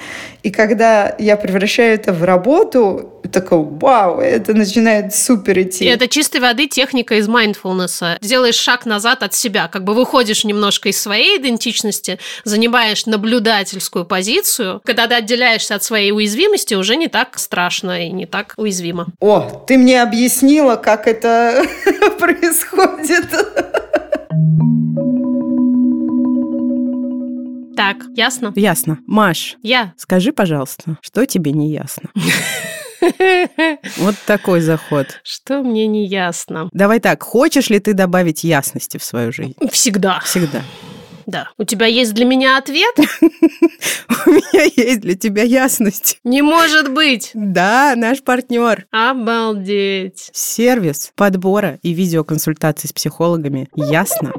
И 0.44 0.52
когда 0.52 1.16
я 1.18 1.38
превращаю 1.38 1.96
это 1.96 2.14
в 2.14 2.24
работу, 2.24 3.12
такой, 3.32 3.64
вау, 3.64 4.20
это 4.20 4.54
начинает 4.54 5.16
супер 5.16 5.60
идти. 5.62 5.86
И 5.86 5.88
это 5.88 6.08
чистой 6.08 6.40
воды 6.40 6.68
техника 6.68 7.16
из 7.16 7.28
майндфулнеса. 7.28 8.18
Делаешь 8.22 8.56
шаг 8.56 8.86
назад 8.86 9.24
от 9.24 9.34
себя, 9.34 9.68
как 9.68 9.84
бы 9.84 9.94
выходишь 9.94 10.44
немножко 10.44 10.90
из 10.90 11.02
своей 11.02 11.40
идентичности, 11.40 12.20
занимаешь 12.44 13.06
наблюдательскую 13.06 14.06
позицию. 14.06 14.82
Когда 14.86 15.08
ты 15.08 15.16
отделяешься 15.16 15.76
от 15.76 15.84
своей 15.84 16.12
уязвимости, 16.12 16.76
уже 16.76 16.96
не 16.96 17.08
так 17.08 17.40
страшно 17.40 18.06
и 18.06 18.12
не 18.12 18.26
так 18.26 18.54
уязвимо. 18.58 19.08
О, 19.20 19.64
ты 19.68 19.78
мне 19.78 20.02
объяснила, 20.02 20.76
как 20.76 21.08
это 21.08 21.64
происходит. 22.20 23.26
Так, 27.76 28.06
ясно? 28.16 28.54
Ясно. 28.56 29.00
Маш, 29.06 29.58
я. 29.62 29.94
Скажи, 29.98 30.32
пожалуйста, 30.32 30.98
что 31.02 31.26
тебе 31.26 31.52
не 31.52 31.72
ясно? 31.72 32.10
Вот 33.98 34.16
такой 34.26 34.62
заход. 34.62 35.22
Что 35.24 35.62
мне 35.62 35.86
не 35.86 36.08
ясно? 36.08 36.70
Давай 36.72 37.00
так, 37.00 37.22
хочешь 37.22 37.70
ли 37.70 37.78
ты 37.80 37.94
добавить 37.94 38.44
ясности 38.44 38.98
в 38.98 39.04
свою 39.04 39.32
жизнь? 39.32 39.54
Всегда. 39.72 40.22
Всегда. 40.22 40.64
Да. 41.28 41.50
У 41.58 41.64
тебя 41.64 41.86
есть 41.86 42.14
для 42.14 42.26
меня 42.26 42.58
ответ? 42.58 42.96
У 43.22 44.30
меня 44.30 44.64
есть 44.76 45.02
для 45.02 45.16
тебя 45.16 45.44
ясность. 45.44 46.20
Не 46.24 46.42
может 46.42 46.92
быть. 46.92 47.32
Да, 47.34 47.94
наш 47.96 48.24
партнер. 48.24 48.86
Обалдеть. 48.92 50.30
Сервис 50.34 51.12
подбора 51.16 51.80
и 51.84 51.94
видеоконсультаций 51.94 52.90
с 52.90 52.94
психологами. 52.94 53.70
Ясно? 53.76 54.34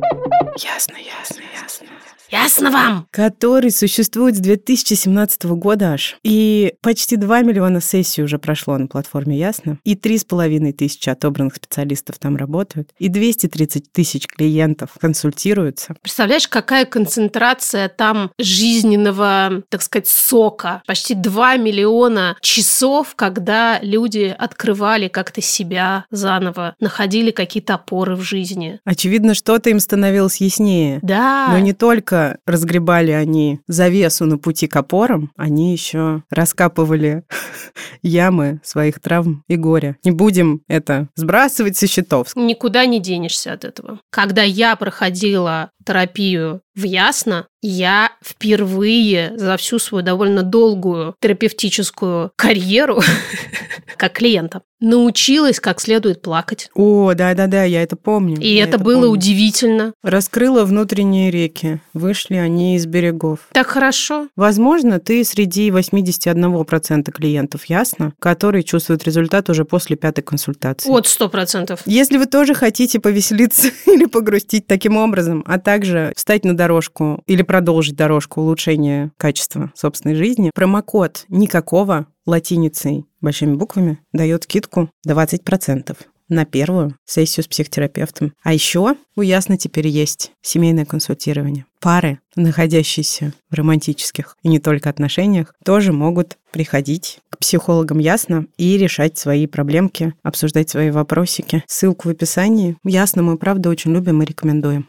Ясно, 0.56 0.96
ясно, 0.96 1.42
ясно. 1.60 1.86
Ясно 2.30 2.70
вам? 2.70 3.06
Который 3.10 3.70
существует 3.70 4.36
с 4.36 4.40
2017 4.40 5.44
года 5.44 5.92
аж. 5.92 6.16
И 6.22 6.74
почти 6.82 7.16
2 7.16 7.42
миллиона 7.42 7.80
сессий 7.80 8.22
уже 8.22 8.38
прошло 8.38 8.76
на 8.78 8.86
платформе 8.86 9.36
Ясно. 9.38 9.78
И 9.84 9.94
3,5 9.94 10.72
тысячи 10.72 11.08
отобранных 11.08 11.56
специалистов 11.56 12.18
там 12.18 12.36
работают. 12.36 12.90
И 12.98 13.08
230 13.08 13.92
тысяч 13.92 14.26
клиентов 14.26 14.90
консультируются. 15.00 15.94
Представляешь, 16.02 16.48
какая 16.48 16.84
концентрация 16.84 17.88
там 17.88 18.30
жизненного, 18.38 19.62
так 19.68 19.82
сказать, 19.82 20.08
сока. 20.08 20.82
Почти 20.86 21.14
2 21.14 21.56
миллиона 21.56 22.36
часов, 22.40 23.14
когда 23.14 23.78
люди 23.80 24.34
открывали 24.36 25.08
как-то 25.08 25.40
себя 25.40 26.06
заново, 26.10 26.74
находили 26.80 27.30
какие-то 27.30 27.74
опоры 27.74 28.16
в 28.16 28.22
жизни. 28.22 28.80
Очевидно, 28.84 29.34
что-то 29.34 29.70
им 29.70 29.80
становилось 29.80 30.40
яснее. 30.40 30.98
Да. 31.02 31.48
Но 31.50 31.58
не 31.58 31.72
только 31.72 32.25
разгребали 32.46 33.10
они 33.10 33.60
завесу 33.66 34.26
на 34.26 34.38
пути 34.38 34.66
к 34.66 34.76
опорам, 34.76 35.30
они 35.36 35.72
еще 35.72 36.22
раскапывали 36.30 37.24
ямы 38.02 38.60
своих 38.62 39.00
травм 39.00 39.44
и 39.48 39.56
горя. 39.56 39.96
Не 40.04 40.10
будем 40.10 40.62
это 40.68 41.08
сбрасывать 41.14 41.76
со 41.76 41.86
счетов. 41.86 42.34
Никуда 42.34 42.86
не 42.86 43.00
денешься 43.00 43.52
от 43.52 43.64
этого. 43.64 44.00
Когда 44.10 44.42
я 44.42 44.76
проходила 44.76 45.70
терапию 45.84 46.62
в 46.76 46.84
Ясно, 46.84 47.46
я 47.62 48.12
впервые 48.22 49.32
за 49.36 49.56
всю 49.56 49.78
свою 49.78 50.04
довольно 50.04 50.42
долгую 50.42 51.14
терапевтическую 51.20 52.30
карьеру 52.36 53.00
как 53.96 54.12
клиента 54.12 54.62
научилась 54.80 55.60
как 55.60 55.80
следует 55.80 56.22
плакать. 56.22 56.68
О, 56.74 57.14
да-да-да, 57.14 57.64
я 57.64 57.82
это 57.82 57.96
помню. 57.96 58.38
И 58.40 58.56
это, 58.56 58.76
это 58.76 58.78
было 58.78 59.02
помню. 59.02 59.10
удивительно. 59.10 59.92
Раскрыла 60.02 60.64
внутренние 60.64 61.30
реки. 61.30 61.80
Вышли 61.94 62.34
они 62.34 62.76
из 62.76 62.86
берегов. 62.86 63.40
Так 63.52 63.68
хорошо. 63.68 64.28
Возможно, 64.36 64.98
ты 64.98 65.24
среди 65.24 65.70
81% 65.70 67.10
клиентов, 67.10 67.64
ясно? 67.66 68.12
Которые 68.18 68.62
чувствуют 68.62 69.04
результат 69.04 69.48
уже 69.48 69.64
после 69.64 69.96
пятой 69.96 70.22
консультации. 70.22 70.90
От 70.90 71.06
100%. 71.06 71.80
Если 71.86 72.18
вы 72.18 72.26
тоже 72.26 72.54
хотите 72.54 73.00
повеселиться 73.00 73.68
или 73.86 74.04
погрустить 74.04 74.66
таким 74.66 74.96
образом, 74.96 75.42
а 75.46 75.58
также 75.58 76.12
встать 76.16 76.44
на 76.44 76.56
дорожку 76.66 77.22
или 77.26 77.42
продолжить 77.42 77.94
дорожку 77.94 78.40
улучшения 78.40 79.12
качества 79.16 79.72
собственной 79.76 80.16
жизни, 80.16 80.50
промокод 80.52 81.24
никакого 81.28 82.06
латиницей 82.26 83.04
большими 83.20 83.54
буквами 83.54 84.00
дает 84.12 84.44
скидку 84.44 84.90
20% 85.06 85.96
на 86.28 86.44
первую 86.44 86.96
сессию 87.04 87.44
с 87.44 87.46
психотерапевтом. 87.46 88.32
А 88.42 88.52
еще 88.52 88.96
у 89.14 89.22
Ясно 89.22 89.56
теперь 89.56 89.86
есть 89.86 90.32
семейное 90.42 90.84
консультирование. 90.84 91.66
Пары, 91.78 92.18
находящиеся 92.34 93.32
в 93.48 93.54
романтических 93.54 94.36
и 94.42 94.48
не 94.48 94.58
только 94.58 94.90
отношениях, 94.90 95.54
тоже 95.64 95.92
могут 95.92 96.36
приходить 96.50 97.20
к 97.30 97.38
психологам 97.38 98.00
Ясно 98.00 98.46
и 98.56 98.76
решать 98.76 99.16
свои 99.16 99.46
проблемки, 99.46 100.14
обсуждать 100.24 100.68
свои 100.68 100.90
вопросики. 100.90 101.62
Ссылку 101.68 102.08
в 102.08 102.10
описании. 102.10 102.76
Ясно 102.82 103.22
мы, 103.22 103.38
правда, 103.38 103.70
очень 103.70 103.92
любим 103.92 104.20
и 104.20 104.26
рекомендуем. 104.26 104.88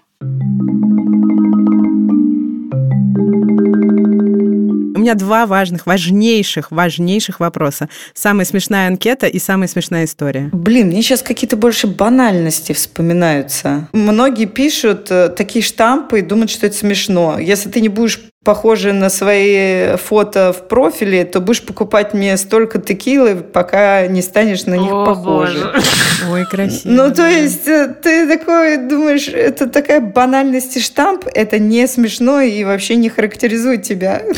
Меня 5.08 5.16
два 5.16 5.46
важных, 5.46 5.86
важнейших, 5.86 6.70
важнейших 6.70 7.40
вопроса. 7.40 7.88
Самая 8.14 8.46
смешная 8.46 8.88
анкета 8.88 9.28
и 9.28 9.40
самая 9.40 9.70
смешная 9.70 10.04
история. 10.04 10.50
Блин, 10.52 10.88
мне 10.88 11.02
сейчас 11.02 11.22
какие-то 11.22 11.56
больше 11.56 11.88
банальности 11.88 12.74
вспоминаются. 12.74 13.88
Многие 13.94 14.46
пишут 14.46 15.10
э, 15.10 15.30
такие 15.30 15.64
штампы 15.64 16.20
и 16.20 16.22
думают, 16.22 16.52
что 16.52 16.66
это 16.66 16.76
смешно. 16.76 17.40
Если 17.40 17.70
ты 17.70 17.80
не 17.80 17.88
будешь 17.88 18.20
похожи 18.48 18.94
на 18.94 19.10
свои 19.10 19.98
фото 19.98 20.54
в 20.54 20.70
профиле, 20.70 21.26
то 21.26 21.42
будешь 21.42 21.62
покупать 21.62 22.14
мне 22.14 22.38
столько 22.38 22.80
текилы, 22.80 23.36
пока 23.36 24.08
не 24.08 24.22
станешь 24.22 24.66
на 24.66 24.76
них 24.76 24.90
О, 24.90 25.06
похожи. 25.06 25.60
боже. 25.60 25.84
Ой, 26.32 26.46
красиво. 26.46 26.94
Ну, 26.94 27.14
то 27.14 27.28
есть 27.28 27.68
э, 27.68 27.94
ты 28.02 28.26
такой 28.26 28.78
думаешь, 28.78 29.28
это 29.28 29.68
такая 29.68 30.00
банальность 30.00 30.78
и 30.78 30.80
штамп, 30.80 31.26
это 31.36 31.60
не 31.60 31.86
смешно 31.88 32.40
и 32.40 32.64
вообще 32.64 32.96
не 32.96 33.10
характеризует 33.10 33.84
тебя. 33.84 34.22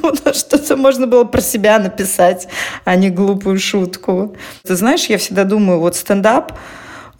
Ну, 0.00 0.14
Что-то 0.32 0.76
можно 0.76 1.06
было 1.08 1.24
про 1.24 1.40
себя 1.40 1.78
написать, 1.80 2.46
а 2.84 2.94
не 2.94 3.10
глупую 3.10 3.58
шутку. 3.58 4.36
Ты 4.64 4.76
знаешь, 4.76 5.06
я 5.06 5.18
всегда 5.18 5.42
думаю, 5.42 5.80
вот 5.80 5.96
стендап, 5.96 6.52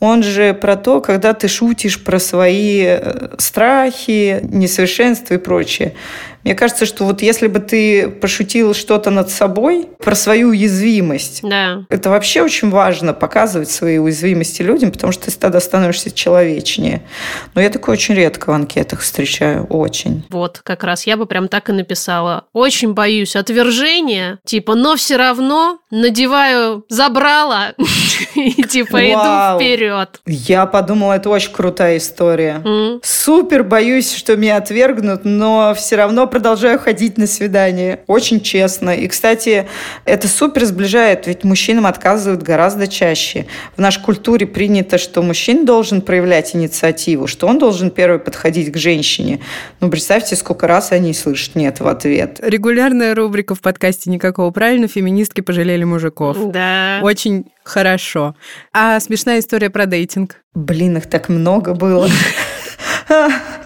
он 0.00 0.22
же 0.22 0.54
про 0.54 0.76
то, 0.76 1.00
когда 1.00 1.34
ты 1.34 1.48
шутишь 1.48 2.02
про 2.02 2.18
свои 2.18 2.84
э, 2.84 3.28
страхи, 3.38 4.40
несовершенства 4.42 5.34
и 5.34 5.38
прочее. 5.38 5.94
Мне 6.48 6.54
кажется, 6.54 6.86
что 6.86 7.04
вот 7.04 7.20
если 7.20 7.46
бы 7.46 7.58
ты 7.60 8.08
пошутил 8.08 8.72
что-то 8.72 9.10
над 9.10 9.28
собой, 9.28 9.86
про 10.02 10.14
свою 10.14 10.48
уязвимость, 10.48 11.40
Да. 11.42 11.84
это 11.90 12.08
вообще 12.08 12.40
очень 12.40 12.70
важно 12.70 13.12
показывать 13.12 13.70
свои 13.70 13.98
уязвимости 13.98 14.62
людям, 14.62 14.90
потому 14.90 15.12
что 15.12 15.26
ты 15.30 15.38
тогда 15.38 15.60
становишься 15.60 16.10
человечнее. 16.10 17.02
Но 17.54 17.60
я 17.60 17.68
такое 17.68 17.92
очень 17.92 18.14
редко 18.14 18.48
в 18.48 18.54
анкетах 18.54 19.00
встречаю, 19.00 19.64
очень. 19.66 20.24
Вот, 20.30 20.60
как 20.64 20.84
раз 20.84 21.06
я 21.06 21.18
бы 21.18 21.26
прям 21.26 21.48
так 21.48 21.68
и 21.68 21.72
написала. 21.72 22.46
Очень 22.54 22.94
боюсь 22.94 23.36
отвержения, 23.36 24.38
типа, 24.46 24.74
но 24.74 24.96
все 24.96 25.16
равно 25.16 25.80
надеваю 25.90 26.86
забрала 26.88 27.74
и 28.34 28.62
типа 28.62 29.04
иду 29.10 29.58
вперед. 29.60 30.20
Я 30.24 30.64
подумала, 30.64 31.12
это 31.12 31.28
очень 31.28 31.52
крутая 31.52 31.98
история. 31.98 32.62
Супер 33.02 33.64
боюсь, 33.64 34.14
что 34.14 34.34
меня 34.34 34.56
отвергнут, 34.56 35.26
но 35.26 35.74
все 35.76 35.96
равно 35.96 36.26
продолжаю 36.38 36.78
ходить 36.78 37.18
на 37.18 37.26
свидание. 37.26 37.98
Очень 38.06 38.40
честно. 38.40 38.90
И, 38.90 39.08
кстати, 39.08 39.66
это 40.04 40.28
супер 40.28 40.66
сближает, 40.66 41.26
ведь 41.26 41.42
мужчинам 41.42 41.84
отказывают 41.84 42.44
гораздо 42.44 42.86
чаще. 42.86 43.46
В 43.76 43.80
нашей 43.80 44.00
культуре 44.04 44.46
принято, 44.46 44.98
что 44.98 45.20
мужчина 45.20 45.66
должен 45.66 46.00
проявлять 46.00 46.54
инициативу, 46.54 47.26
что 47.26 47.48
он 47.48 47.58
должен 47.58 47.90
первый 47.90 48.20
подходить 48.20 48.70
к 48.70 48.76
женщине. 48.76 49.40
Ну, 49.80 49.90
представьте, 49.90 50.36
сколько 50.36 50.68
раз 50.68 50.92
они 50.92 51.12
слышат 51.12 51.56
«нет» 51.56 51.80
в 51.80 51.88
ответ. 51.88 52.38
Регулярная 52.40 53.16
рубрика 53.16 53.56
в 53.56 53.60
подкасте 53.60 54.08
«Никакого 54.08 54.52
правильно» 54.52 54.86
феминистки 54.86 55.40
пожалели 55.40 55.82
мужиков. 55.82 56.36
Да. 56.52 57.00
Очень 57.02 57.46
хорошо. 57.64 58.36
А 58.72 59.00
смешная 59.00 59.40
история 59.40 59.70
про 59.70 59.86
дейтинг? 59.86 60.36
Блин, 60.54 60.98
их 60.98 61.10
так 61.10 61.28
много 61.28 61.74
было. 61.74 62.08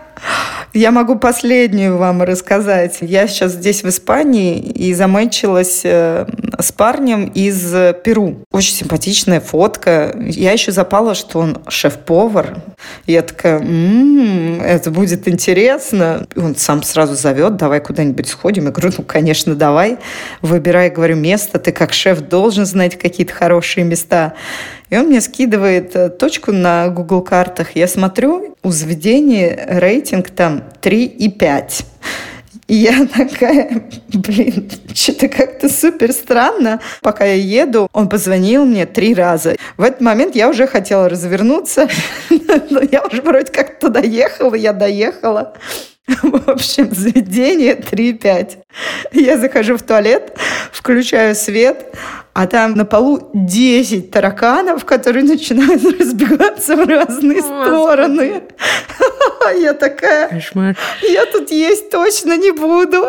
Я 0.75 0.91
могу 0.91 1.17
последнюю 1.17 1.99
вам 1.99 2.23
рассказать. 2.23 2.99
Я 3.03 3.27
сейчас 3.27 3.53
здесь 3.53 3.83
в 3.83 3.89
Испании 3.91 4.59
и 4.59 4.95
замечилась 4.95 5.83
э, 5.85 6.27
с 6.59 6.73
парнем 6.73 7.27
из 7.27 7.75
Перу. 8.03 8.39
Очень 8.51 8.75
симпатичная 8.75 9.41
фотка. 9.41 10.17
Я 10.19 10.53
еще 10.53 10.73
запала, 10.73 11.15
что 11.15 11.41
он 11.41 11.59
шеф-повар. 11.69 12.63
Я 13.07 13.21
такая, 13.21 13.59
«М, 13.61 14.63
это 14.63 14.91
будет 14.91 15.29
интересно. 15.29 16.27
И 16.35 16.39
он 16.39 16.57
сам 16.57 16.83
сразу 16.83 17.17
зовет, 17.17 17.57
давай 17.57 17.81
куда-нибудь 17.81 18.29
сходим. 18.29 18.65
Я 18.65 18.71
говорю, 18.71 18.95
ну, 18.97 19.05
конечно, 19.05 19.55
давай. 19.55 19.99
Выбирай, 20.41 20.89
говорю, 20.89 21.17
место. 21.17 21.59
Ты 21.59 21.73
как 21.73 21.93
шеф 21.93 22.21
должен 22.23 22.65
знать 22.65 22.99
какие-то 22.99 23.35
хорошие 23.35 23.85
места. 23.85 24.33
И 24.93 24.97
он 24.99 25.07
мне 25.07 25.23
скидывает 25.23 25.97
э, 25.97 26.11
точку 26.11 26.53
на 26.53 26.89
Google 26.89 27.23
картах. 27.23 27.77
Я 27.77 27.89
смотрю, 27.89 28.55
у 28.63 28.71
заведения 28.71 29.67
рейтинг 29.67 30.29
там 30.29 30.65
3,5. 30.83 31.85
И 32.69 32.75
я 32.75 33.07
такая, 33.15 33.85
блин, 34.13 34.71
что-то 34.95 35.29
как-то 35.29 35.71
супер 35.71 36.13
странно. 36.13 36.79
Пока 37.01 37.25
я 37.25 37.37
еду, 37.37 37.89
он 37.95 38.11
позвонил 38.11 38.67
мне 38.67 38.85
три 38.85 39.15
раза. 39.15 39.57
В 39.79 39.83
этот 39.83 40.03
момент 40.03 40.37
я 40.37 40.51
уже 40.51 40.67
хотела 40.67 41.09
развернуться, 41.09 41.89
но 42.69 42.83
я 42.83 43.03
уже 43.03 43.23
вроде 43.23 43.51
как 43.51 43.79
туда 43.79 44.01
ехала, 44.01 44.55
я 44.55 44.75
доехала. 44.75 45.55
В 46.07 46.51
общем, 46.51 46.91
заведение 46.93 47.77
3,5. 47.77 48.59
Я 49.13 49.39
захожу 49.39 49.79
в 49.79 49.83
туалет, 49.83 50.37
включаю 50.71 51.35
свет, 51.35 51.95
а 52.35 52.47
там 52.47 52.75
на 52.75 52.85
полу 52.85 53.31
10 53.35 54.11
тараканов, 54.11 54.85
которые 54.85 55.25
начинают 55.25 55.85
разбегаться 56.01 56.77
в 56.77 56.89
разные 56.89 57.41
Господи. 57.43 57.69
стороны. 57.69 58.43
Я 59.61 59.75
такая, 59.75 60.29
Кошмар. 60.29 60.77
я 61.03 61.27
тут 61.27 61.51
есть 61.51 61.91
точно 61.91 62.37
не 62.37 62.53
буду. 62.53 63.05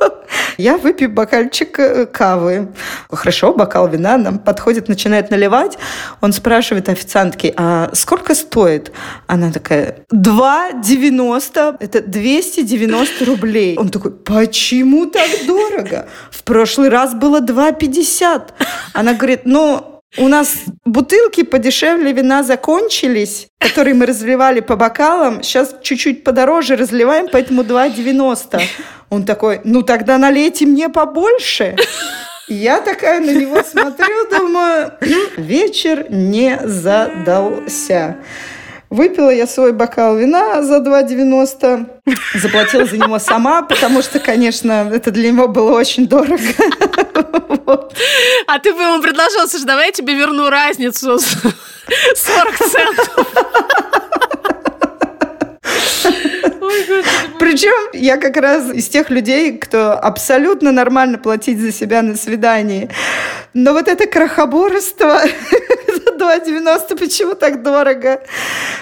Я 0.58 0.76
выпью 0.76 1.08
бокальчик 1.10 1.78
э, 1.78 2.06
кавы. 2.06 2.68
Хорошо, 3.10 3.54
бокал 3.54 3.88
вина 3.88 4.18
нам 4.18 4.38
подходит, 4.38 4.88
начинает 4.88 5.30
наливать. 5.30 5.78
Он 6.20 6.32
спрашивает 6.34 6.88
официантки, 6.90 7.52
а 7.56 7.90
сколько 7.94 8.34
стоит? 8.34 8.92
Она 9.26 9.50
такая, 9.50 10.04
2,90. 10.12 11.76
Это 11.80 12.02
290 12.02 13.24
рублей. 13.24 13.76
Он 13.78 13.88
такой, 13.88 14.10
почему 14.12 15.06
так 15.06 15.30
дорого? 15.46 16.06
В 16.30 16.42
прошлый 16.44 16.90
раз 16.90 17.14
было 17.14 17.40
2,50. 17.40 18.42
Она 18.92 19.14
говорит, 19.14 19.42
ну, 19.44 20.02
у 20.18 20.28
нас 20.28 20.64
бутылки 20.84 21.44
подешевле 21.44 22.12
вина 22.12 22.42
закончились, 22.42 23.48
которые 23.58 23.94
мы 23.94 24.06
разливали 24.06 24.60
по 24.60 24.76
бокалам. 24.76 25.42
Сейчас 25.42 25.74
чуть-чуть 25.82 26.24
подороже 26.24 26.76
разливаем, 26.76 27.28
поэтому 27.30 27.62
2,90. 27.62 28.60
Он 29.08 29.24
такой, 29.24 29.60
ну 29.64 29.82
тогда 29.82 30.18
налейте 30.18 30.66
мне 30.66 30.88
побольше. 30.88 31.76
Я 32.48 32.80
такая 32.80 33.20
на 33.20 33.30
него 33.30 33.62
смотрю, 33.62 34.28
думаю, 34.28 34.92
вечер 35.36 36.06
не 36.10 36.58
задался. 36.64 38.16
Выпила 38.90 39.30
я 39.30 39.46
свой 39.46 39.72
бокал 39.72 40.16
вина 40.16 40.62
за 40.62 40.78
2,90. 40.78 41.86
Заплатила 42.34 42.84
за 42.84 42.96
него 42.96 43.20
сама, 43.20 43.62
потому 43.62 44.02
что, 44.02 44.18
конечно, 44.18 44.90
это 44.92 45.12
для 45.12 45.30
него 45.30 45.46
было 45.46 45.78
очень 45.78 46.08
дорого. 46.08 46.42
А 48.48 48.58
ты 48.58 48.74
бы 48.74 48.82
ему 48.82 49.00
предложил, 49.00 49.46
слушай, 49.48 49.64
давай 49.64 49.86
я 49.86 49.92
тебе 49.92 50.14
верну 50.14 50.50
разницу 50.50 51.20
с 51.20 51.36
40 52.16 52.56
центов. 52.58 53.26
Причем 57.38 57.90
я 57.92 58.16
как 58.16 58.36
раз 58.36 58.70
из 58.72 58.88
тех 58.88 59.10
людей, 59.10 59.58
кто 59.58 59.92
абсолютно 59.92 60.72
нормально 60.72 61.18
платить 61.18 61.58
за 61.58 61.72
себя 61.72 62.02
на 62.02 62.16
свидании. 62.16 62.88
Но 63.54 63.72
вот 63.72 63.88
это 63.88 64.06
крохоборство, 64.06 65.22
2,90, 66.18 66.98
почему 66.98 67.34
так 67.34 67.62
дорого? 67.62 68.22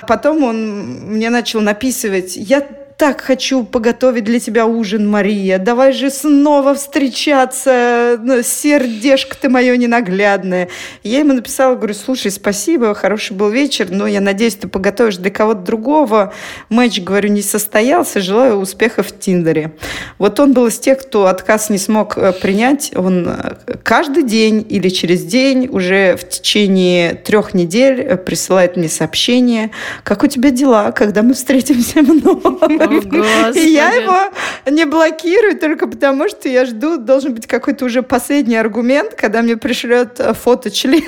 Потом 0.06 0.44
он 0.44 1.06
мне 1.12 1.30
начал 1.30 1.60
написывать, 1.60 2.36
я 2.36 2.66
так 2.98 3.20
хочу 3.20 3.62
поготовить 3.62 4.24
для 4.24 4.40
тебя 4.40 4.66
ужин, 4.66 5.08
Мария. 5.08 5.60
Давай 5.60 5.92
же 5.92 6.10
снова 6.10 6.74
встречаться. 6.74 8.18
Ну, 8.20 8.42
Сердешко 8.42 9.36
ты 9.40 9.48
мое 9.48 9.76
ненаглядное. 9.76 10.68
Я 11.04 11.20
ему 11.20 11.32
написала, 11.32 11.76
говорю, 11.76 11.94
слушай, 11.94 12.32
спасибо, 12.32 12.92
хороший 12.94 13.36
был 13.36 13.50
вечер, 13.50 13.86
но 13.88 14.08
я 14.08 14.20
надеюсь, 14.20 14.56
ты 14.56 14.66
поготовишь 14.66 15.16
для 15.18 15.30
кого-то 15.30 15.60
другого. 15.60 16.34
Матч, 16.70 17.00
говорю, 17.00 17.28
не 17.28 17.40
состоялся. 17.40 18.20
Желаю 18.20 18.56
успехов 18.56 19.06
в 19.06 19.18
Тиндере. 19.20 19.74
Вот 20.18 20.40
он 20.40 20.52
был 20.52 20.66
из 20.66 20.80
тех, 20.80 20.98
кто 20.98 21.26
отказ 21.26 21.70
не 21.70 21.78
смог 21.78 22.18
э, 22.18 22.32
принять. 22.32 22.90
Он 22.96 23.28
э, 23.28 23.54
каждый 23.84 24.24
день 24.24 24.66
или 24.68 24.88
через 24.88 25.22
день 25.22 25.68
уже 25.70 26.16
в 26.16 26.28
течение 26.28 27.14
трех 27.14 27.54
недель 27.54 28.00
э, 28.00 28.16
присылает 28.16 28.76
мне 28.76 28.88
сообщение, 28.88 29.70
как 30.02 30.24
у 30.24 30.26
тебя 30.26 30.50
дела, 30.50 30.90
когда 30.90 31.22
мы 31.22 31.34
встретимся 31.34 32.02
вновь. 32.02 32.87
Господи. 32.88 33.58
И 33.58 33.70
я 33.70 33.92
его 33.92 34.32
не 34.66 34.84
блокирую 34.84 35.58
только 35.58 35.86
потому, 35.86 36.28
что 36.28 36.48
я 36.48 36.64
жду, 36.64 36.96
должен 36.98 37.34
быть 37.34 37.46
какой-то 37.46 37.84
уже 37.84 38.02
последний 38.02 38.56
аргумент, 38.56 39.14
когда 39.14 39.42
мне 39.42 39.56
пришлет 39.56 40.20
э, 40.20 40.34
фото 40.34 40.70
члена 40.70 41.04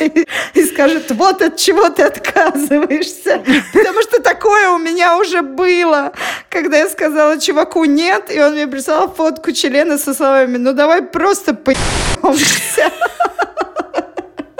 и, 0.00 0.26
и 0.54 0.64
скажет, 0.64 1.10
вот 1.10 1.42
от 1.42 1.56
чего 1.56 1.88
ты 1.90 2.02
отказываешься. 2.02 3.42
Потому 3.72 4.02
что 4.02 4.22
такое 4.22 4.70
у 4.70 4.78
меня 4.78 5.18
уже 5.18 5.42
было, 5.42 6.12
когда 6.48 6.78
я 6.78 6.88
сказала 6.88 7.38
чуваку 7.40 7.84
нет, 7.84 8.30
и 8.34 8.40
он 8.40 8.52
мне 8.52 8.66
прислал 8.66 9.12
фотку 9.12 9.52
члена 9.52 9.98
со 9.98 10.14
словами, 10.14 10.56
ну 10.56 10.72
давай 10.72 11.02
просто 11.02 11.54
поебемся. 11.54 12.90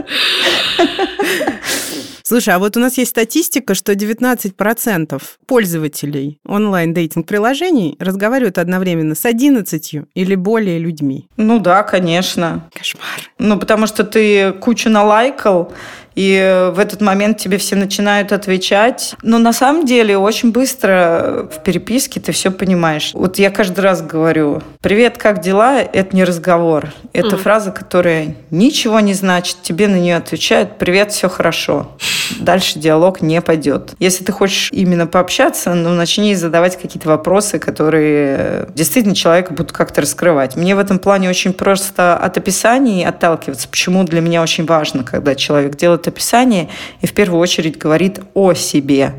Слушай, 2.27 2.55
а 2.55 2.59
вот 2.59 2.75
у 2.79 2.81
нас 2.81 2.97
есть 2.97 3.11
статистика, 3.11 3.75
что 3.75 3.93
19% 3.93 5.23
пользователей 5.47 6.39
онлайн-дейтинг-приложений 6.47 7.97
разговаривают 7.99 8.57
одновременно 8.57 9.15
с 9.15 9.27
11 9.27 9.97
или 10.15 10.35
более 10.35 10.79
людьми. 10.79 11.29
Ну 11.37 11.59
да, 11.59 11.83
конечно. 11.83 12.67
Кошмар. 12.73 13.31
Ну, 13.39 13.59
потому 13.59 13.87
что 13.87 14.05
ты 14.05 14.53
кучу 14.53 14.89
налайкал, 14.89 15.75
и 16.15 16.71
в 16.73 16.79
этот 16.79 17.01
момент 17.01 17.39
тебе 17.39 17.59
все 17.59 17.77
начинают 17.77 18.33
отвечать. 18.33 19.15
Но 19.23 19.39
на 19.39 19.53
самом 19.53 19.85
деле 19.87 20.17
очень 20.17 20.53
быстро 20.53 21.49
в 21.53 21.63
переписке 21.63 22.21
ты 22.21 22.33
все 22.33 22.51
понимаешь. 22.51 23.11
Вот 23.15 23.39
я 23.39 23.51
каждый 23.51 23.81
раз 23.81 24.03
говорю, 24.03 24.63
привет, 24.81 25.19
как 25.19 25.41
дела? 25.41 25.81
Это 25.81 26.15
не 26.15 26.25
разговор. 26.25 26.93
Это 27.13 27.37
mm. 27.37 27.39
фраза, 27.39 27.73
которая 27.73 28.37
ничего 28.51 29.01
не 29.01 29.15
значит. 29.15 29.59
Тебе 29.63 29.89
на 29.89 29.97
нее 29.97 30.17
отвечают, 30.17 30.79
привет, 30.79 31.13
все 31.13 31.29
хорошо. 31.29 31.97
Дальше 32.39 32.79
диалог 32.79 33.21
не 33.21 33.41
пойдет. 33.41 33.95
Если 33.99 34.25
ты 34.25 34.33
хочешь 34.33 34.71
именно 34.73 35.07
пообщаться, 35.07 35.75
ну, 35.75 35.91
начни 35.91 36.35
задавать 36.35 36.81
какие-то 36.81 37.09
вопросы, 37.09 37.59
которые 37.59 38.69
действительно 38.75 39.15
человека 39.15 39.53
будут 39.53 39.73
как-то 39.73 40.01
раскрывать. 40.01 40.57
Мне 40.57 40.75
в 40.75 40.79
этом 40.79 40.99
плане 40.99 41.29
очень 41.29 41.53
просто 41.53 42.17
от 42.17 42.37
описаний 42.39 43.05
отталкиваться. 43.05 43.69
Почему 43.69 44.05
для 44.05 44.21
меня 44.21 44.43
очень 44.43 44.65
важно, 44.65 45.05
когда 45.05 45.35
человек 45.35 45.77
делает 45.77 46.04
описание 46.09 46.69
и 47.01 47.07
в 47.07 47.13
первую 47.13 47.41
очередь 47.41 47.79
говорит 47.79 48.21
о 48.35 48.55
себе 48.55 49.15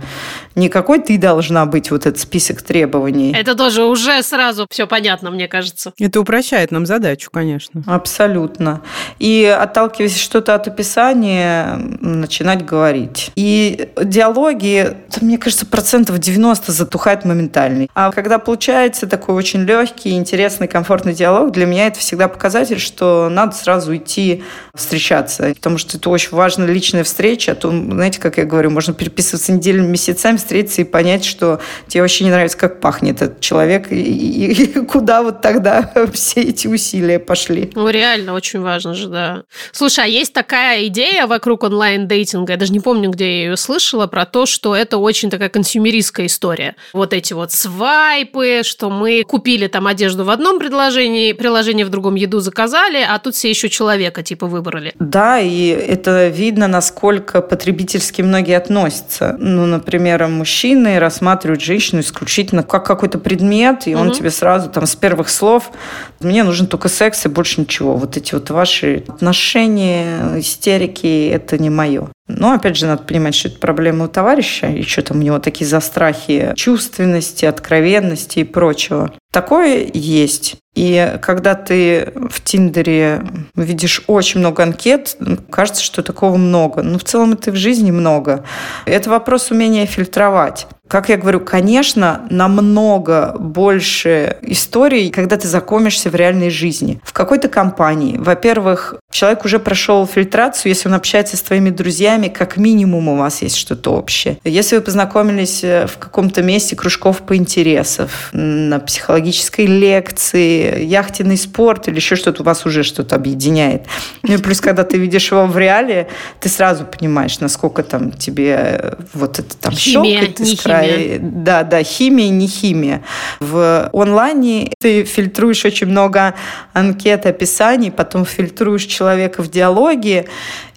не 0.56 0.70
какой 0.70 1.00
ты 1.00 1.18
должна 1.18 1.66
быть, 1.66 1.92
вот 1.92 2.06
этот 2.06 2.20
список 2.20 2.62
требований. 2.62 3.34
Это 3.34 3.56
тоже 3.56 3.84
уже 3.84 4.24
сразу 4.24 4.66
все 4.70 4.88
понятно, 4.88 5.30
мне 5.32 5.48
кажется. 5.48 5.94
Это 6.00 6.20
упрощает 6.20 6.72
нам 6.72 6.86
задачу, 6.86 7.30
конечно. 7.32 7.84
Абсолютно. 7.86 8.82
И 9.20 9.46
отталкиваясь 9.46 10.18
что-то 10.18 10.56
от 10.56 10.68
описания, 10.68 11.78
начинать 12.02 12.66
говорить. 12.66 13.32
И 13.36 13.90
диалоги, 14.02 14.96
мне 15.22 15.38
кажется, 15.38 15.66
процентов 15.66 16.20
90 16.20 16.72
затухает 16.72 17.26
моментально. 17.26 17.88
А 17.94 18.12
когда 18.12 18.40
получается 18.40 19.08
такой 19.08 19.36
очень 19.36 19.64
легкий, 19.64 20.12
интересный, 20.12 20.68
комфортный 20.68 21.14
диалог, 21.14 21.52
для 21.52 21.66
меня 21.66 21.88
это 21.88 22.00
всегда 22.00 22.28
показатель, 22.28 22.80
что 22.80 23.30
надо 23.30 23.56
сразу 23.56 23.96
идти 23.96 24.44
встречаться. 24.74 25.54
Потому 25.56 25.78
что 25.78 25.98
это 25.98 26.10
очень 26.10 26.30
важная 26.32 26.68
личная 26.68 27.04
встреча. 27.04 27.52
А 27.52 27.56
то, 27.56 27.70
знаете, 27.70 28.20
как 28.20 28.38
я 28.38 28.46
говорю, 28.46 28.70
можно 28.70 28.94
переписываться 28.94 29.52
неделями, 29.52 29.88
месяцами, 29.88 30.38
встретиться 30.46 30.82
и 30.82 30.86
понять, 30.86 31.26
что 31.26 31.60
тебе 31.88 32.02
вообще 32.02 32.24
не 32.24 32.32
нравится, 32.32 32.58
как 32.58 32.80
пахнет 32.80 33.22
этот 33.22 33.42
человек, 33.42 33.92
и, 33.92 33.96
и, 33.96 34.52
и 34.52 34.66
куда 34.86 35.24
вот 35.24 35.42
тогда 35.42 35.92
все 36.14 36.42
эти 36.42 36.68
усилия 36.68 37.20
пошли. 37.20 37.72
Ну, 37.76 37.90
реально, 37.90 38.34
очень 38.34 38.62
важно 38.62 38.94
же, 38.94 39.08
да. 39.08 39.44
Слушай, 39.72 40.06
а 40.06 40.08
есть 40.08 40.34
такая 40.34 40.88
идея 40.88 41.28
вокруг 41.28 41.64
онлайн-дейтинга, 41.64 42.54
я 42.54 42.58
даже 42.58 42.72
не 42.72 42.80
помню, 42.80 43.10
где 43.10 43.26
я 43.26 43.44
ее 43.46 43.58
слышала, 43.58 44.08
про 44.08 44.26
то, 44.26 44.46
что 44.46 44.76
это 44.76 44.98
очень 44.98 45.30
такая 45.30 45.50
консюмеристская 45.50 46.28
история. 46.28 46.76
Вот 46.94 47.14
эти 47.14 47.34
вот 47.34 47.52
свайпы, 47.52 48.62
что 48.64 48.90
мы 48.90 49.24
купили 49.24 49.68
там 49.68 49.88
одежду 49.88 50.24
в 50.24 50.30
одном 50.30 50.60
предложении, 50.60 51.34
приложение 51.34 51.86
в 51.86 51.90
другом 51.90 52.16
еду 52.16 52.40
заказали, 52.40 53.04
а 53.08 53.18
тут 53.20 53.36
все 53.36 53.50
еще 53.50 53.70
человека 53.70 54.24
типа 54.24 54.48
выбрали. 54.48 54.94
Да, 55.00 55.40
и 55.40 55.68
это 55.68 56.28
видно, 56.28 56.68
насколько 56.68 57.42
потребительски 57.42 58.22
многие 58.22 58.58
относятся. 58.58 59.36
Ну, 59.40 59.66
например, 59.66 60.24
мужчины 60.36 61.00
рассматривают 61.00 61.62
женщину 61.62 62.02
исключительно 62.02 62.64
как 62.64 62.86
какой-то 62.86 63.18
предмет, 63.18 63.88
и 63.88 63.96
угу. 63.96 64.04
он 64.04 64.12
тебе 64.12 64.30
сразу 64.30 64.70
там 64.70 64.86
с 64.86 64.96
первых 64.96 65.30
слов 65.30 65.72
«мне 66.20 66.44
нужен 66.44 66.68
только 66.68 66.90
секс 66.90 67.26
и 67.26 67.30
больше 67.30 67.62
ничего». 67.62 67.96
Вот 67.96 68.18
эти 68.18 68.34
вот 68.34 68.50
ваши 68.50 69.04
отношения, 69.08 70.40
истерики– 70.40 71.28
это 71.34 71.58
не 71.58 71.70
мое. 71.70 72.10
Но, 72.28 72.54
опять 72.54 72.76
же, 72.76 72.88
надо 72.88 73.04
понимать, 73.04 73.36
что 73.36 73.50
это 73.50 73.60
проблема 73.60 74.06
у 74.06 74.08
товарища, 74.08 74.68
и 74.68 74.84
что 74.84 75.02
там 75.04 75.20
у 75.20 75.22
него 75.22 75.40
такие 75.40 75.68
застрахи 75.68 76.54
чувственности, 76.56 77.46
откровенности 77.46 78.40
и 78.40 78.44
прочего. 78.44 79.14
Такое 79.32 79.88
есть. 79.94 80.56
И 80.76 81.18
когда 81.22 81.56
ты 81.56 82.12
в 82.30 82.42
Тиндере 82.44 83.24
видишь 83.56 84.04
очень 84.08 84.42
много 84.42 84.64
анкет, 84.64 85.18
кажется, 85.50 85.82
что 85.82 86.04
такого 86.04 86.36
много. 86.36 86.84
Но 86.84 87.00
в 87.00 87.04
целом 87.04 87.34
это 87.34 87.52
в 87.52 87.56
жизни 87.56 87.92
много. 87.92 88.44
Это 88.86 89.10
вопрос 89.10 89.52
умения 89.52 89.86
фильтровать. 89.86 90.68
Как 90.88 91.10
я 91.10 91.18
говорю, 91.18 91.40
конечно, 91.40 92.28
намного 92.30 93.36
больше 93.40 94.38
историй, 94.42 95.10
когда 95.10 95.36
ты 95.36 95.48
знакомишься 95.48 96.12
в 96.12 96.16
реальной 96.16 96.52
жизни. 96.52 97.02
В 97.04 97.12
какой-то 97.12 97.50
компании, 97.50 98.18
во-первых, 98.20 98.96
человек 99.10 99.46
уже 99.46 99.58
прошел 99.58 100.06
фильтрацию, 100.06 100.70
если 100.70 100.88
он 100.88 100.94
общается 100.94 101.38
с 101.38 101.42
твоими 101.42 101.72
друзьями, 101.72 102.28
как 102.28 102.58
минимум 102.58 103.08
у 103.08 103.18
вас 103.18 103.42
есть 103.42 103.56
что-то 103.56 103.94
общее. 103.94 104.38
Если 104.44 104.76
вы 104.76 104.84
познакомились 104.84 105.64
э, 105.64 105.88
в 105.88 105.98
каком-то 105.98 106.44
месте 106.44 106.76
кружков 106.76 107.22
по 107.22 107.36
интересам, 107.36 108.08
на 108.32 108.80
психологической 108.80 109.66
лекции, 109.66 110.65
яхтенный 110.66 111.38
спорт 111.38 111.88
или 111.88 111.96
еще 111.96 112.16
что-то, 112.16 112.42
у 112.42 112.46
вас 112.46 112.66
уже 112.66 112.84
что-то 112.84 113.16
объединяет. 113.16 113.86
Ну 114.24 114.34
и 114.34 114.38
плюс, 114.38 114.62
когда 114.62 114.84
ты 114.84 114.98
видишь 114.98 115.32
его 115.32 115.46
в 115.46 115.58
реале, 115.58 116.08
ты 116.40 116.50
сразу 116.50 116.86
понимаешь, 116.86 117.40
насколько 117.40 117.84
там 117.84 118.12
тебе 118.12 118.56
э, 118.58 118.94
вот 119.14 119.40
это 119.40 119.58
там 119.58 119.74
химия, 119.74 120.20
щелкает 120.20 120.40
из 120.40 120.62
края. 120.62 121.20
Да, 121.20 121.64
да, 121.64 121.84
химия, 121.84 122.30
не 122.30 122.48
химия. 122.48 123.04
В 123.40 123.90
онлайне 123.94 124.72
ты 124.80 125.04
фильтруешь 125.04 125.66
очень 125.66 125.88
много 125.88 126.36
анкет, 126.74 127.26
описаний, 127.26 127.92
потом 127.92 128.26
фильтруешь 128.26 128.86
человека 128.86 129.42
в 129.44 129.50
диалоге, 129.50 130.28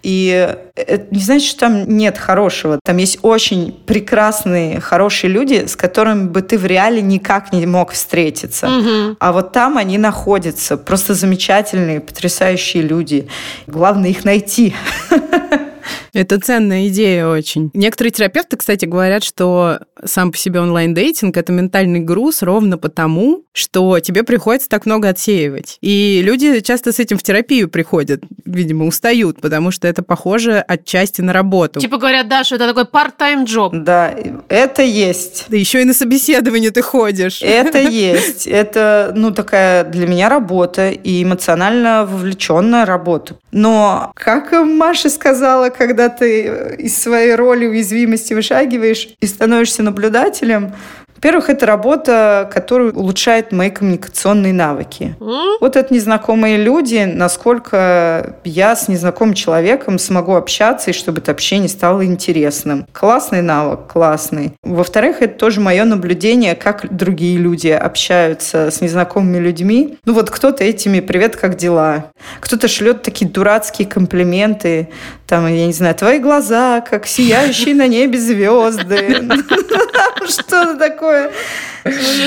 и 0.02 0.56
это 0.74 1.06
не 1.10 1.20
значит, 1.20 1.48
что 1.48 1.60
там 1.60 1.96
нет 1.96 2.18
хорошего. 2.18 2.78
Там 2.84 2.96
есть 2.98 3.18
очень 3.22 3.72
прекрасные, 3.86 4.80
хорошие 4.80 5.30
люди, 5.30 5.66
с 5.66 5.76
которыми 5.76 6.28
бы 6.28 6.42
ты 6.42 6.56
в 6.56 6.66
реале 6.66 7.02
никак 7.02 7.52
не 7.52 7.66
мог 7.66 7.92
встретиться. 7.92 8.68
Угу. 8.68 9.16
А 9.18 9.32
вот 9.32 9.52
там 9.52 9.76
они 9.76 9.98
находятся. 9.98 10.76
Просто 10.76 11.14
замечательные, 11.14 12.00
потрясающие 12.00 12.82
люди. 12.82 13.28
Главное 13.66 14.10
их 14.10 14.24
найти. 14.24 14.74
Это 16.12 16.40
ценная 16.40 16.88
идея 16.88 17.26
очень. 17.26 17.70
Некоторые 17.74 18.12
терапевты, 18.12 18.56
кстати, 18.56 18.84
говорят, 18.84 19.24
что 19.24 19.80
сам 20.04 20.32
по 20.32 20.38
себе 20.38 20.60
онлайн-дейтинг– 20.60 21.36
это 21.38 21.52
ментальный 21.52 22.00
груз 22.00 22.42
ровно 22.42 22.78
потому, 22.78 23.44
что 23.52 23.98
тебе 24.00 24.22
приходится 24.22 24.68
так 24.68 24.86
много 24.86 25.08
отсеивать. 25.08 25.78
И 25.80 26.20
люди 26.22 26.60
часто 26.60 26.92
с 26.92 26.98
этим 27.00 27.18
в 27.18 27.22
терапию 27.22 27.68
приходят, 27.68 28.22
видимо, 28.44 28.86
устают, 28.86 29.40
потому 29.40 29.70
что 29.70 29.88
это 29.88 30.02
похоже 30.02 30.58
отчасти 30.60 31.20
на 31.20 31.32
работу. 31.32 31.80
Типа 31.80 31.98
говорят, 31.98 32.28
да, 32.28 32.44
что 32.44 32.54
это 32.54 32.72
такой 32.72 32.84
part-time 32.84 33.44
job. 33.44 33.70
Да, 33.72 34.14
это 34.48 34.82
есть. 34.82 35.46
Да 35.48 35.56
еще 35.56 35.82
и 35.82 35.84
на 35.84 35.94
собеседование 35.94 36.70
ты 36.70 36.82
ходишь. 36.82 37.42
Это 37.42 37.78
есть. 37.88 38.46
Это, 38.46 39.12
ну, 39.14 39.32
такая 39.32 39.84
для 39.84 40.06
меня 40.06 40.28
работа 40.28 40.90
и 40.90 41.22
эмоционально 41.22 42.06
вовлеченная 42.06 42.86
работа. 42.86 43.36
Но, 43.50 44.12
как 44.14 44.52
Маша 44.52 45.10
сказала, 45.10 45.70
когда 45.70 45.97
ты 46.08 46.76
из 46.78 46.96
своей 46.96 47.34
роли 47.34 47.66
уязвимости 47.66 48.34
вышагиваешь 48.34 49.08
и 49.20 49.26
становишься 49.26 49.82
наблюдателем, 49.82 50.74
во-первых, 51.18 51.50
это 51.50 51.66
работа, 51.66 52.48
которая 52.52 52.92
улучшает 52.92 53.50
мои 53.50 53.70
коммуникационные 53.70 54.52
навыки. 54.52 55.16
Mm? 55.18 55.56
Вот 55.60 55.74
это 55.74 55.92
незнакомые 55.92 56.58
люди, 56.58 57.10
насколько 57.12 58.36
я 58.44 58.76
с 58.76 58.86
незнакомым 58.86 59.34
человеком 59.34 59.98
смогу 59.98 60.34
общаться, 60.34 60.90
и 60.90 60.92
чтобы 60.92 61.18
это 61.18 61.32
общение 61.32 61.68
стало 61.68 62.04
интересным. 62.04 62.86
Классный 62.92 63.42
навык, 63.42 63.88
классный. 63.92 64.52
Во-вторых, 64.62 65.20
это 65.20 65.36
тоже 65.36 65.60
мое 65.60 65.84
наблюдение, 65.84 66.54
как 66.54 66.96
другие 66.96 67.36
люди 67.36 67.68
общаются 67.68 68.70
с 68.70 68.80
незнакомыми 68.80 69.38
людьми. 69.38 69.98
Ну 70.04 70.12
вот 70.12 70.30
кто-то 70.30 70.62
этими 70.62 71.00
«Привет, 71.00 71.34
как 71.34 71.56
дела?» 71.56 72.12
Кто-то 72.38 72.68
шлет 72.68 73.02
такие 73.02 73.28
дурацкие 73.28 73.88
комплименты, 73.88 74.88
там, 75.26 75.48
я 75.48 75.66
не 75.66 75.72
знаю, 75.72 75.96
«Твои 75.96 76.20
глаза, 76.20 76.80
как 76.80 77.08
сияющие 77.08 77.74
на 77.74 77.88
небе 77.88 78.20
звезды». 78.20 79.28
Что-то 80.28 80.76
такое 80.76 81.07
такое, 81.08 81.30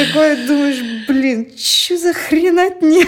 такое 0.07 0.47
думаешь, 0.47 0.81
блин, 1.07 1.47
что 1.57 1.97
за 1.97 2.13
хренотня? 2.13 3.05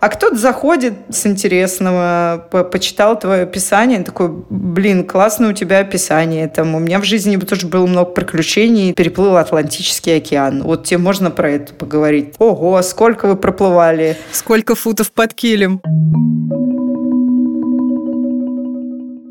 А 0.00 0.08
кто-то 0.08 0.36
заходит 0.36 0.94
с 1.10 1.26
интересного, 1.26 2.46
по 2.50 2.64
почитал 2.64 3.18
твое 3.18 3.42
описание, 3.42 4.02
такой, 4.02 4.30
блин, 4.48 5.06
классное 5.06 5.50
у 5.50 5.52
тебя 5.52 5.80
описание. 5.80 6.48
Там, 6.48 6.74
у 6.74 6.78
меня 6.78 7.00
в 7.00 7.04
жизни 7.04 7.36
тоже 7.36 7.66
было 7.66 7.86
много 7.86 8.10
приключений, 8.10 8.92
переплыл 8.94 9.36
Атлантический 9.36 10.16
океан. 10.16 10.62
Вот 10.62 10.84
тебе 10.84 10.98
можно 10.98 11.30
про 11.30 11.50
это 11.50 11.74
поговорить. 11.74 12.34
Ого, 12.38 12.80
сколько 12.82 13.26
вы 13.26 13.36
проплывали? 13.36 14.16
Сколько 14.32 14.74
футов 14.74 15.12
под 15.12 15.34
килем? 15.34 15.80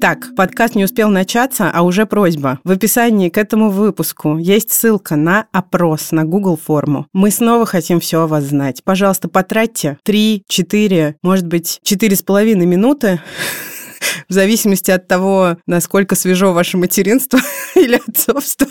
Так, 0.01 0.33
подкаст 0.33 0.75
не 0.75 0.85
успел 0.85 1.09
начаться, 1.09 1.69
а 1.69 1.81
уже 1.81 2.05
просьба. 2.05 2.61
В 2.63 2.71
описании 2.71 3.27
к 3.27 3.37
этому 3.37 3.69
выпуску 3.69 4.37
есть 4.37 4.71
ссылка 4.71 5.17
на 5.17 5.47
опрос, 5.51 6.13
на 6.13 6.23
Google 6.23 6.57
форму. 6.57 7.07
Мы 7.11 7.31
снова 7.31 7.65
хотим 7.65 7.99
все 7.99 8.21
о 8.21 8.27
вас 8.27 8.45
знать. 8.45 8.81
Пожалуйста, 8.85 9.27
потратьте 9.27 9.97
3, 10.03 10.43
4, 10.47 11.17
может 11.21 11.47
быть, 11.47 11.81
4,5 11.83 12.55
минуты 12.65 13.19
В 14.27 14.33
зависимости 14.33 14.91
от 14.91 15.07
того, 15.07 15.57
насколько 15.65 16.15
свежо 16.15 16.53
ваше 16.53 16.77
материнство 16.77 17.39
или 17.75 18.01
отцовство. 18.07 18.67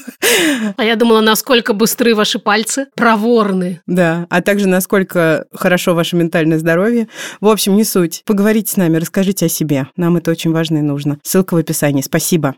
А 0.77 0.85
я 0.85 0.97
думала, 0.97 1.21
насколько 1.21 1.73
быстры 1.73 2.15
ваши 2.15 2.39
пальцы, 2.39 2.87
проворны. 2.95 3.81
Да, 3.87 4.27
а 4.31 4.43
также 4.43 4.69
насколько 4.69 5.47
хорошо 5.53 5.95
ваше 5.95 6.17
ментальное 6.17 6.59
здоровье. 6.59 7.09
В 7.41 7.49
общем, 7.49 7.77
не 7.77 7.85
суть. 7.85 8.23
Поговорите 8.25 8.73
с 8.73 8.77
нами, 8.77 8.97
расскажите 8.97 9.47
о 9.47 9.49
себе. 9.49 9.89
Нам 9.97 10.17
это 10.17 10.31
очень 10.31 10.53
важно 10.53 10.79
и 10.79 10.83
нужно. 10.83 11.19
Ссылка 11.23 11.55
в 11.55 11.57
описании. 11.59 12.03
Спасибо. 12.03 12.55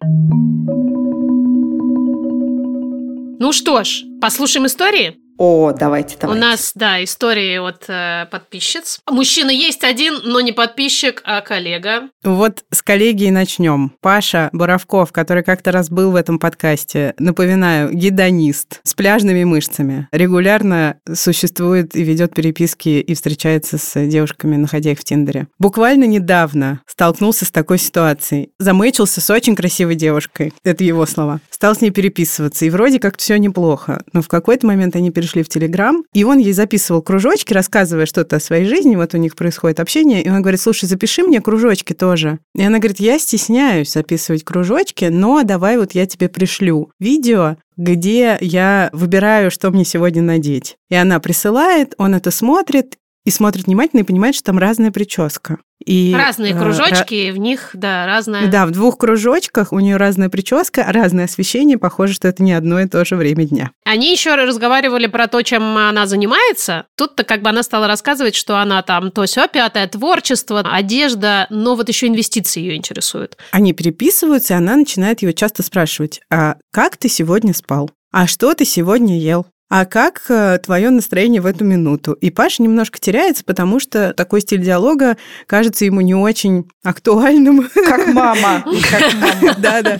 Ну 3.42 3.52
что 3.52 3.82
ж, 3.84 4.02
послушаем 4.20 4.66
истории? 4.66 5.19
О, 5.42 5.72
давайте, 5.72 6.18
давайте. 6.20 6.38
У 6.38 6.46
нас, 6.46 6.72
да, 6.74 7.02
истории 7.02 7.56
от 7.56 7.86
э, 7.88 8.26
подписчиц. 8.30 9.00
Мужчина 9.10 9.48
есть 9.48 9.84
один, 9.84 10.20
но 10.22 10.42
не 10.42 10.52
подписчик, 10.52 11.22
а 11.24 11.40
коллега. 11.40 12.10
Вот 12.22 12.62
с 12.70 12.82
коллеги 12.82 13.24
и 13.24 13.30
начнем. 13.30 13.94
Паша 14.02 14.50
Боровков, 14.52 15.12
который 15.12 15.42
как-то 15.42 15.72
раз 15.72 15.88
был 15.88 16.10
в 16.10 16.16
этом 16.16 16.38
подкасте, 16.38 17.14
напоминаю, 17.18 17.90
гедонист 17.90 18.80
с 18.82 18.92
пляжными 18.92 19.44
мышцами. 19.44 20.08
Регулярно 20.12 20.98
существует 21.10 21.96
и 21.96 22.02
ведет 22.02 22.34
переписки 22.34 23.00
и 23.00 23.14
встречается 23.14 23.78
с 23.78 23.98
девушками, 24.08 24.56
находя 24.56 24.90
их 24.90 24.98
в 24.98 25.04
Тиндере. 25.04 25.46
Буквально 25.58 26.04
недавно 26.04 26.82
столкнулся 26.86 27.46
с 27.46 27.50
такой 27.50 27.78
ситуацией. 27.78 28.50
Замычился 28.58 29.22
с 29.22 29.30
очень 29.30 29.56
красивой 29.56 29.94
девушкой. 29.94 30.52
Это 30.64 30.84
его 30.84 31.06
слова. 31.06 31.40
Стал 31.48 31.74
с 31.74 31.80
ней 31.80 31.92
переписываться. 31.92 32.66
И 32.66 32.70
вроде 32.70 32.98
как 32.98 33.16
все 33.16 33.38
неплохо. 33.38 34.02
Но 34.12 34.20
в 34.20 34.28
какой-то 34.28 34.66
момент 34.66 34.96
они 34.96 35.10
перешли 35.10 35.29
пришли 35.30 35.42
в 35.42 35.48
Телеграм, 35.48 36.04
и 36.12 36.24
он 36.24 36.38
ей 36.38 36.52
записывал 36.52 37.02
кружочки, 37.02 37.52
рассказывая 37.52 38.06
что-то 38.06 38.36
о 38.36 38.40
своей 38.40 38.64
жизни, 38.64 38.96
вот 38.96 39.14
у 39.14 39.18
них 39.18 39.36
происходит 39.36 39.80
общение, 39.80 40.22
и 40.22 40.28
он 40.28 40.42
говорит, 40.42 40.60
слушай, 40.60 40.86
запиши 40.86 41.22
мне 41.22 41.40
кружочки 41.40 41.92
тоже. 41.92 42.38
И 42.54 42.62
она 42.62 42.78
говорит, 42.78 43.00
я 43.00 43.18
стесняюсь 43.18 43.92
записывать 43.92 44.44
кружочки, 44.44 45.04
но 45.06 45.42
давай 45.42 45.78
вот 45.78 45.92
я 45.92 46.06
тебе 46.06 46.28
пришлю 46.28 46.90
видео, 46.98 47.56
где 47.76 48.38
я 48.40 48.90
выбираю, 48.92 49.50
что 49.50 49.70
мне 49.70 49.84
сегодня 49.84 50.22
надеть. 50.22 50.76
И 50.88 50.94
она 50.94 51.20
присылает, 51.20 51.94
он 51.98 52.14
это 52.14 52.30
смотрит, 52.30 52.96
и 53.24 53.30
смотрит 53.30 53.66
внимательно 53.66 54.00
и 54.00 54.04
понимает, 54.04 54.34
что 54.34 54.44
там 54.44 54.58
разная 54.58 54.90
прическа. 54.90 55.58
И, 55.84 56.14
разные 56.14 56.52
э, 56.52 56.58
кружочки, 56.58 57.30
ра... 57.30 57.32
в 57.32 57.38
них, 57.38 57.70
да, 57.72 58.06
разное. 58.06 58.48
Да, 58.48 58.66
в 58.66 58.70
двух 58.70 58.98
кружочках 58.98 59.72
у 59.72 59.80
нее 59.80 59.96
разная 59.96 60.28
прическа, 60.28 60.84
разное 60.86 61.24
освещение. 61.24 61.78
Похоже, 61.78 62.12
что 62.14 62.28
это 62.28 62.42
не 62.42 62.52
одно 62.52 62.80
и 62.80 62.86
то 62.86 63.04
же 63.04 63.16
время 63.16 63.46
дня. 63.46 63.70
Они 63.84 64.12
еще 64.12 64.34
разговаривали 64.34 65.06
про 65.06 65.26
то, 65.26 65.40
чем 65.42 65.62
она 65.76 66.06
занимается. 66.06 66.86
Тут-то 66.96 67.24
как 67.24 67.42
бы 67.42 67.48
она 67.48 67.62
стала 67.62 67.86
рассказывать, 67.86 68.34
что 68.34 68.58
она 68.58 68.82
там 68.82 69.10
то 69.10 69.24
все 69.24 69.48
пятое, 69.48 69.86
творчество, 69.86 70.60
одежда, 70.60 71.46
но 71.48 71.76
вот 71.76 71.88
еще 71.88 72.08
инвестиции 72.08 72.60
ее 72.60 72.76
интересуют. 72.76 73.38
Они 73.50 73.72
переписываются, 73.72 74.54
и 74.54 74.56
она 74.58 74.76
начинает 74.76 75.22
ее 75.22 75.32
часто 75.32 75.62
спрашивать, 75.62 76.20
а 76.30 76.56
как 76.72 76.98
ты 76.98 77.08
сегодня 77.08 77.54
спал? 77.54 77.90
А 78.12 78.26
что 78.26 78.54
ты 78.54 78.64
сегодня 78.64 79.18
ел? 79.18 79.46
А 79.70 79.84
как 79.84 80.22
э, 80.28 80.58
твое 80.58 80.90
настроение 80.90 81.40
в 81.40 81.46
эту 81.46 81.64
минуту? 81.64 82.12
И 82.14 82.30
Паша 82.30 82.60
немножко 82.60 82.98
теряется, 82.98 83.44
потому 83.44 83.78
что 83.78 84.12
такой 84.12 84.40
стиль 84.40 84.60
диалога 84.60 85.16
кажется 85.46 85.84
ему 85.84 86.00
не 86.00 86.14
очень 86.14 86.68
актуальным. 86.82 87.68
Как 87.72 88.08
мама. 88.08 88.64
Как 88.90 89.14
мама. 89.14 89.56
Да, 89.58 89.82
да. 89.82 89.98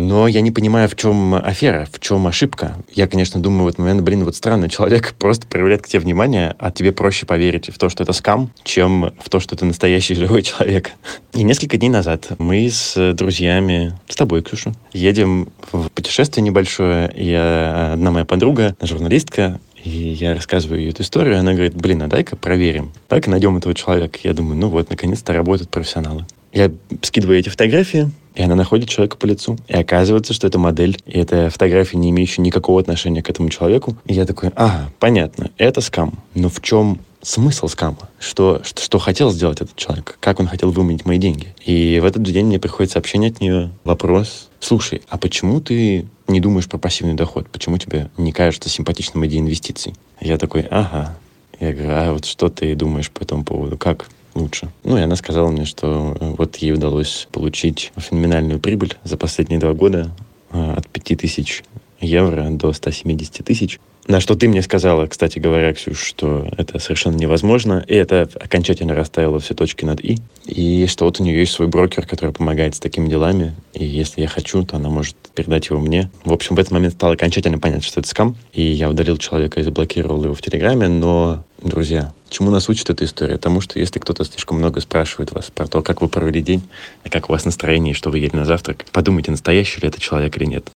Но 0.00 0.26
я 0.26 0.40
не 0.40 0.50
понимаю, 0.50 0.88
в 0.88 0.96
чем 0.96 1.34
афера, 1.34 1.86
в 1.92 2.00
чем 2.00 2.26
ошибка. 2.26 2.76
Я, 2.92 3.06
конечно, 3.06 3.40
думаю 3.40 3.64
в 3.64 3.68
этот 3.68 3.80
момент, 3.80 4.00
блин, 4.00 4.24
вот 4.24 4.34
странно, 4.34 4.68
человек 4.68 5.14
просто 5.18 5.46
проявляет 5.46 5.82
к 5.82 5.88
тебе 5.88 6.00
внимание, 6.00 6.54
а 6.58 6.70
тебе 6.70 6.92
проще 6.92 7.26
поверить 7.26 7.68
в 7.68 7.78
то, 7.78 7.88
что 7.88 8.02
это 8.02 8.12
скам, 8.12 8.50
чем 8.64 9.12
в 9.22 9.28
то, 9.28 9.40
что 9.40 9.54
это 9.54 9.64
настоящий 9.64 10.14
живой 10.16 10.42
человек. 10.42 10.92
И 11.34 11.42
несколько 11.42 11.76
дней 11.76 11.90
назад 11.90 12.28
мы 12.38 12.68
с 12.70 13.12
друзьями, 13.14 13.98
с 14.08 14.16
тобой, 14.16 14.42
Ксюша, 14.42 14.72
едем 14.92 15.48
в 15.70 15.88
путешествие 15.90 16.42
небольшое. 16.42 17.12
Я, 17.14 17.92
одна 17.92 18.10
моя 18.10 18.24
подруга, 18.24 18.74
журналистка, 18.80 19.60
и 19.82 19.90
я 19.90 20.34
рассказываю 20.34 20.80
ей 20.80 20.90
эту 20.90 21.02
историю, 21.02 21.38
она 21.38 21.52
говорит, 21.52 21.74
блин, 21.74 22.02
а 22.02 22.06
дай-ка 22.06 22.36
проверим. 22.36 22.92
Так 23.08 23.26
найдем 23.26 23.56
этого 23.56 23.74
человека. 23.74 24.18
Я 24.22 24.34
думаю, 24.34 24.56
ну 24.56 24.68
вот, 24.68 24.90
наконец-то 24.90 25.32
работают 25.32 25.70
профессионалы. 25.70 26.26
Я 26.52 26.70
скидываю 27.02 27.38
эти 27.38 27.48
фотографии, 27.48 28.10
и 28.34 28.42
она 28.42 28.54
находит 28.54 28.88
человека 28.88 29.16
по 29.16 29.26
лицу. 29.26 29.56
И 29.68 29.74
оказывается, 29.74 30.32
что 30.32 30.46
это 30.46 30.58
модель, 30.58 30.98
и 31.06 31.18
это 31.18 31.50
фотография, 31.50 31.98
не 31.98 32.10
имеющая 32.10 32.42
никакого 32.42 32.80
отношения 32.80 33.22
к 33.22 33.30
этому 33.30 33.50
человеку. 33.50 33.96
И 34.06 34.14
я 34.14 34.24
такой, 34.24 34.50
ага, 34.56 34.90
понятно, 34.98 35.50
это 35.58 35.80
скам. 35.80 36.14
Но 36.34 36.48
в 36.48 36.60
чем 36.60 37.00
смысл 37.22 37.68
скама? 37.68 38.08
Что, 38.18 38.62
что, 38.64 38.82
что 38.82 38.98
хотел 38.98 39.30
сделать 39.30 39.60
этот 39.60 39.76
человек? 39.76 40.16
Как 40.20 40.40
он 40.40 40.46
хотел 40.46 40.70
выманить 40.70 41.04
мои 41.04 41.18
деньги? 41.18 41.54
И 41.64 42.00
в 42.00 42.04
этот 42.04 42.22
день 42.22 42.46
мне 42.46 42.58
приходит 42.58 42.92
сообщение 42.92 43.30
от 43.30 43.40
нее, 43.40 43.70
вопрос, 43.84 44.48
слушай, 44.58 45.02
а 45.08 45.18
почему 45.18 45.60
ты 45.60 46.06
не 46.28 46.40
думаешь 46.40 46.68
про 46.68 46.78
пассивный 46.78 47.14
доход? 47.14 47.48
Почему 47.50 47.78
тебе 47.78 48.10
не 48.16 48.32
кажется 48.32 48.68
симпатичным 48.68 49.26
идея 49.26 49.40
инвестиций? 49.40 49.94
Я 50.20 50.38
такой, 50.38 50.62
ага. 50.62 51.16
Я 51.58 51.74
говорю, 51.74 51.90
а 51.92 52.12
вот 52.14 52.24
что 52.24 52.48
ты 52.48 52.74
думаешь 52.74 53.10
по 53.10 53.22
этому 53.22 53.44
поводу? 53.44 53.76
Как? 53.76 54.08
Лучше. 54.34 54.70
Ну, 54.84 54.96
и 54.96 55.00
она 55.00 55.16
сказала 55.16 55.50
мне, 55.50 55.64
что 55.64 56.16
э, 56.18 56.34
вот 56.36 56.56
ей 56.56 56.72
удалось 56.72 57.28
получить 57.32 57.92
феноменальную 57.96 58.60
прибыль 58.60 58.96
за 59.04 59.16
последние 59.16 59.60
два 59.60 59.72
года 59.72 60.10
э, 60.52 60.74
от 60.76 60.88
5000 60.88 61.62
евро 62.00 62.48
до 62.50 62.72
170 62.72 63.44
тысяч. 63.44 63.78
На 64.06 64.20
что 64.20 64.34
ты 64.34 64.48
мне 64.48 64.60
сказала, 64.62 65.06
кстати 65.06 65.38
говоря, 65.38 65.72
Ксюш, 65.72 66.02
что 66.02 66.48
это 66.56 66.80
совершенно 66.80 67.16
невозможно, 67.16 67.84
и 67.86 67.94
это 67.94 68.28
окончательно 68.40 68.94
расставило 68.94 69.38
все 69.38 69.54
точки 69.54 69.84
над 69.84 70.00
«и», 70.00 70.18
и 70.46 70.86
что 70.86 71.04
вот 71.04 71.20
у 71.20 71.22
нее 71.22 71.38
есть 71.38 71.52
свой 71.52 71.68
брокер, 71.68 72.06
который 72.06 72.32
помогает 72.32 72.74
с 72.74 72.80
такими 72.80 73.08
делами, 73.08 73.54
и 73.72 73.84
если 73.84 74.22
я 74.22 74.26
хочу, 74.26 74.64
то 74.64 74.76
она 74.76 74.88
может 74.88 75.14
передать 75.34 75.68
его 75.68 75.78
мне. 75.78 76.10
В 76.24 76.32
общем, 76.32 76.56
в 76.56 76.58
этот 76.58 76.72
момент 76.72 76.94
стало 76.94 77.12
окончательно 77.12 77.58
понятно, 77.58 77.84
что 77.84 78.00
это 78.00 78.08
скам, 78.08 78.36
и 78.52 78.62
я 78.62 78.90
удалил 78.90 79.16
человека 79.16 79.60
и 79.60 79.62
заблокировал 79.62 80.24
его 80.24 80.34
в 80.34 80.42
Телеграме, 80.42 80.88
но, 80.88 81.44
друзья, 81.62 82.12
чему 82.28 82.50
нас 82.50 82.68
учит 82.68 82.90
эта 82.90 83.04
история? 83.04 83.36
Тому, 83.36 83.60
что 83.60 83.78
если 83.78 83.98
кто-то 83.98 84.24
слишком 84.24 84.58
много 84.58 84.80
спрашивает 84.80 85.32
вас 85.32 85.50
про 85.50 85.66
то, 85.66 85.82
как 85.82 86.00
вы 86.00 86.08
провели 86.08 86.42
день, 86.42 86.62
как 87.10 87.28
у 87.28 87.32
вас 87.32 87.44
настроение, 87.44 87.94
что 87.94 88.10
вы 88.10 88.18
ели 88.18 88.34
на 88.34 88.44
завтрак, 88.44 88.84
подумайте, 88.92 89.30
настоящий 89.30 89.80
ли 89.80 89.88
это 89.88 90.00
человек 90.00 90.36
или 90.36 90.44
нет. 90.44 90.70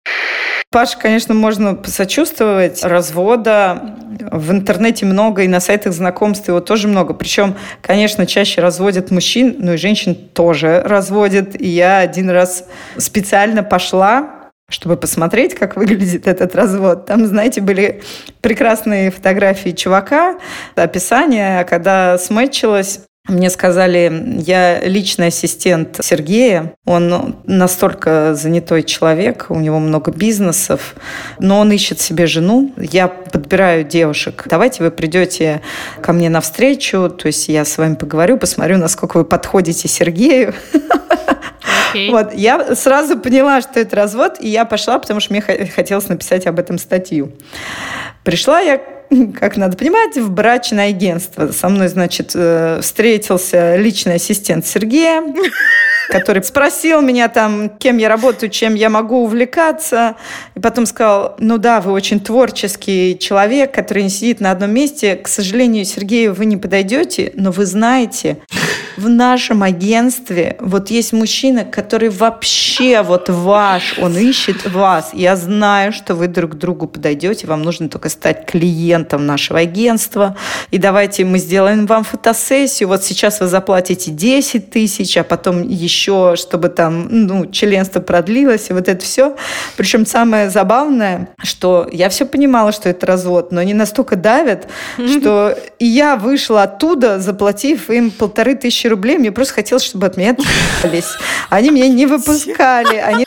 Паш, 0.72 0.96
конечно, 0.96 1.36
можно 1.36 1.76
посочувствовать. 1.76 2.84
Развода 2.84 3.96
в 4.32 4.52
интернете 4.52 5.06
много, 5.06 5.44
и 5.44 5.48
на 5.48 5.60
сайтах 5.60 5.94
знакомств 5.94 6.48
его 6.48 6.62
тоже 6.62 6.88
много. 6.88 7.14
Причем, 7.14 7.56
конечно, 7.82 8.26
чаще 8.26 8.60
разводят 8.60 9.12
мужчин, 9.12 9.58
но 9.60 9.74
и 9.74 9.78
женщин 9.78 10.16
тоже 10.16 10.82
разводят. 10.84 11.62
И 11.62 11.68
я 11.68 12.00
один 12.00 12.32
раз 12.32 12.66
специально 12.98 13.62
пошла 13.62 14.43
чтобы 14.70 14.98
посмотреть, 14.98 15.56
как 15.56 15.76
выглядит 15.76 16.28
этот 16.28 16.56
развод. 16.56 17.06
Там, 17.06 17.26
знаете, 17.26 17.62
были 17.62 18.02
прекрасные 18.42 19.12
фотографии 19.12 19.72
чувака, 19.72 20.40
описание, 20.76 21.64
когда 21.66 22.18
смычилось, 22.18 23.02
мне 23.34 23.50
сказали, 23.50 24.38
я 24.40 24.80
личный 24.80 25.28
ассистент 25.28 26.00
Сергея. 26.02 26.74
Он 26.86 27.38
настолько 27.46 28.36
занятой 28.36 28.84
человек, 28.84 29.48
у 29.50 29.60
него 29.60 29.80
много 29.80 30.12
бизнесов, 30.12 30.96
но 31.40 31.60
он 31.60 31.72
ищет 31.72 32.00
себе 32.00 32.28
жену. 32.28 32.74
Я 32.78 33.08
подбираю 33.08 33.84
девушек. 33.84 34.46
Давайте 34.50 34.84
вы 34.84 34.92
придете 34.92 35.62
ко 36.02 36.14
мне 36.14 36.30
навстречу, 36.30 37.10
то 37.10 37.28
есть 37.28 37.50
я 37.50 37.66
с 37.66 37.78
вами 37.78 37.96
поговорю, 37.96 38.38
посмотрю, 38.38 38.78
насколько 38.78 39.18
вы 39.18 39.26
подходите 39.26 39.88
Сергею. 39.88 40.54
Okay. 41.94 42.10
Вот, 42.10 42.34
я 42.34 42.76
сразу 42.76 43.20
поняла, 43.20 43.62
что 43.62 43.80
это 43.80 43.96
развод, 43.96 44.38
и 44.40 44.48
я 44.48 44.66
пошла, 44.66 44.98
потому 44.98 45.20
что 45.20 45.32
мне 45.32 45.42
хотелось 45.42 46.10
написать 46.10 46.48
об 46.48 46.60
этом 46.60 46.80
статью. 46.80 47.34
Пришла 48.24 48.60
я 48.62 48.82
как 49.40 49.58
надо 49.58 49.78
понимать, 49.78 50.18
в 50.18 50.32
брачное 50.32 50.90
агентство. 50.90 51.52
Со 51.52 51.70
мной, 51.70 51.88
значит, 51.88 52.32
э, 52.36 52.80
встретился 52.82 53.76
личный 53.76 54.16
ассистент 54.16 54.66
Сергея, 54.66 55.24
который 56.10 56.44
спросил 56.44 57.02
меня 57.02 57.28
там, 57.28 57.70
кем 57.70 57.98
я 57.98 58.10
работаю, 58.10 58.50
чем 58.50 58.76
я 58.76 58.90
могу 58.90 59.24
увлекаться. 59.24 60.16
И 60.56 60.60
потом 60.60 60.86
сказал, 60.86 61.36
ну 61.40 61.58
да, 61.58 61.82
вы 61.82 61.92
очень 61.92 62.20
творческий 62.20 63.18
человек, 63.20 63.74
который 63.74 64.04
не 64.04 64.10
сидит 64.10 64.40
на 64.40 64.52
одном 64.52 64.72
месте. 64.72 65.16
К 65.16 65.28
сожалению, 65.28 65.86
Сергею 65.86 66.34
вы 66.34 66.46
не 66.46 66.58
подойдете, 66.58 67.32
но 67.36 67.52
вы 67.52 67.66
знаете, 67.66 68.38
в 68.98 69.10
нашем 69.10 69.64
агентстве 69.64 70.58
вот 70.60 70.90
есть 70.90 71.14
мужчина, 71.14 71.66
который 71.66 72.10
вообще 72.10 73.02
вот 73.02 73.30
ваш, 73.30 73.98
он 74.00 74.18
ищет 74.18 74.72
вас. 74.72 75.12
Я 75.14 75.36
знаю, 75.36 75.92
что 75.92 76.16
вы 76.16 76.28
друг 76.28 76.52
к 76.52 76.56
другу 76.56 76.88
подойдете, 76.88 77.48
вам 77.48 77.64
нужно 77.64 77.90
только 77.90 78.10
стать 78.10 78.46
клиентом 78.46 79.26
нашего 79.26 79.60
агентства. 79.60 80.38
И 80.72 80.78
давайте 80.78 81.26
мы 81.26 81.40
сделаем 81.40 81.86
вам 81.86 82.04
фотосессию. 82.04 82.90
Вот 82.90 83.04
сейчас 83.04 83.40
вы 83.40 83.48
заплатите 83.48 84.12
10 84.12 84.70
тысяч, 84.70 85.18
а 85.18 85.24
потом 85.24 85.64
еще, 85.64 86.36
чтобы 86.38 86.70
там 86.70 87.08
ну, 87.10 87.46
членство 87.48 88.00
продлилось, 88.00 88.70
и 88.70 88.74
вот 88.74 88.88
это 88.88 89.04
все. 89.04 89.36
Причем 89.78 90.06
самое 90.06 90.50
забавное, 90.50 91.30
что 91.42 91.88
я 91.92 92.10
все 92.10 92.26
понимала, 92.26 92.72
что 92.72 92.90
это 92.90 93.06
развод, 93.06 93.52
но 93.52 93.62
они 93.62 93.74
настолько 93.74 94.16
давят, 94.16 94.68
что 94.98 95.58
и 95.80 95.86
я 95.86 96.16
вышла 96.16 96.64
оттуда, 96.64 97.20
заплатив 97.20 97.90
им 97.90 98.12
полторы 98.12 98.56
тысячи 98.56 98.83
тысячи 98.84 98.88
рублей, 98.88 99.18
мне 99.18 99.32
просто 99.32 99.54
хотелось, 99.56 99.84
чтобы 99.84 100.08
от 100.08 100.18
меня 100.18 100.32
отпались. 100.82 101.16
Они 101.50 101.70
меня 101.70 101.88
не 101.88 102.06
выпускали. 102.06 102.98
Они... 102.98 103.26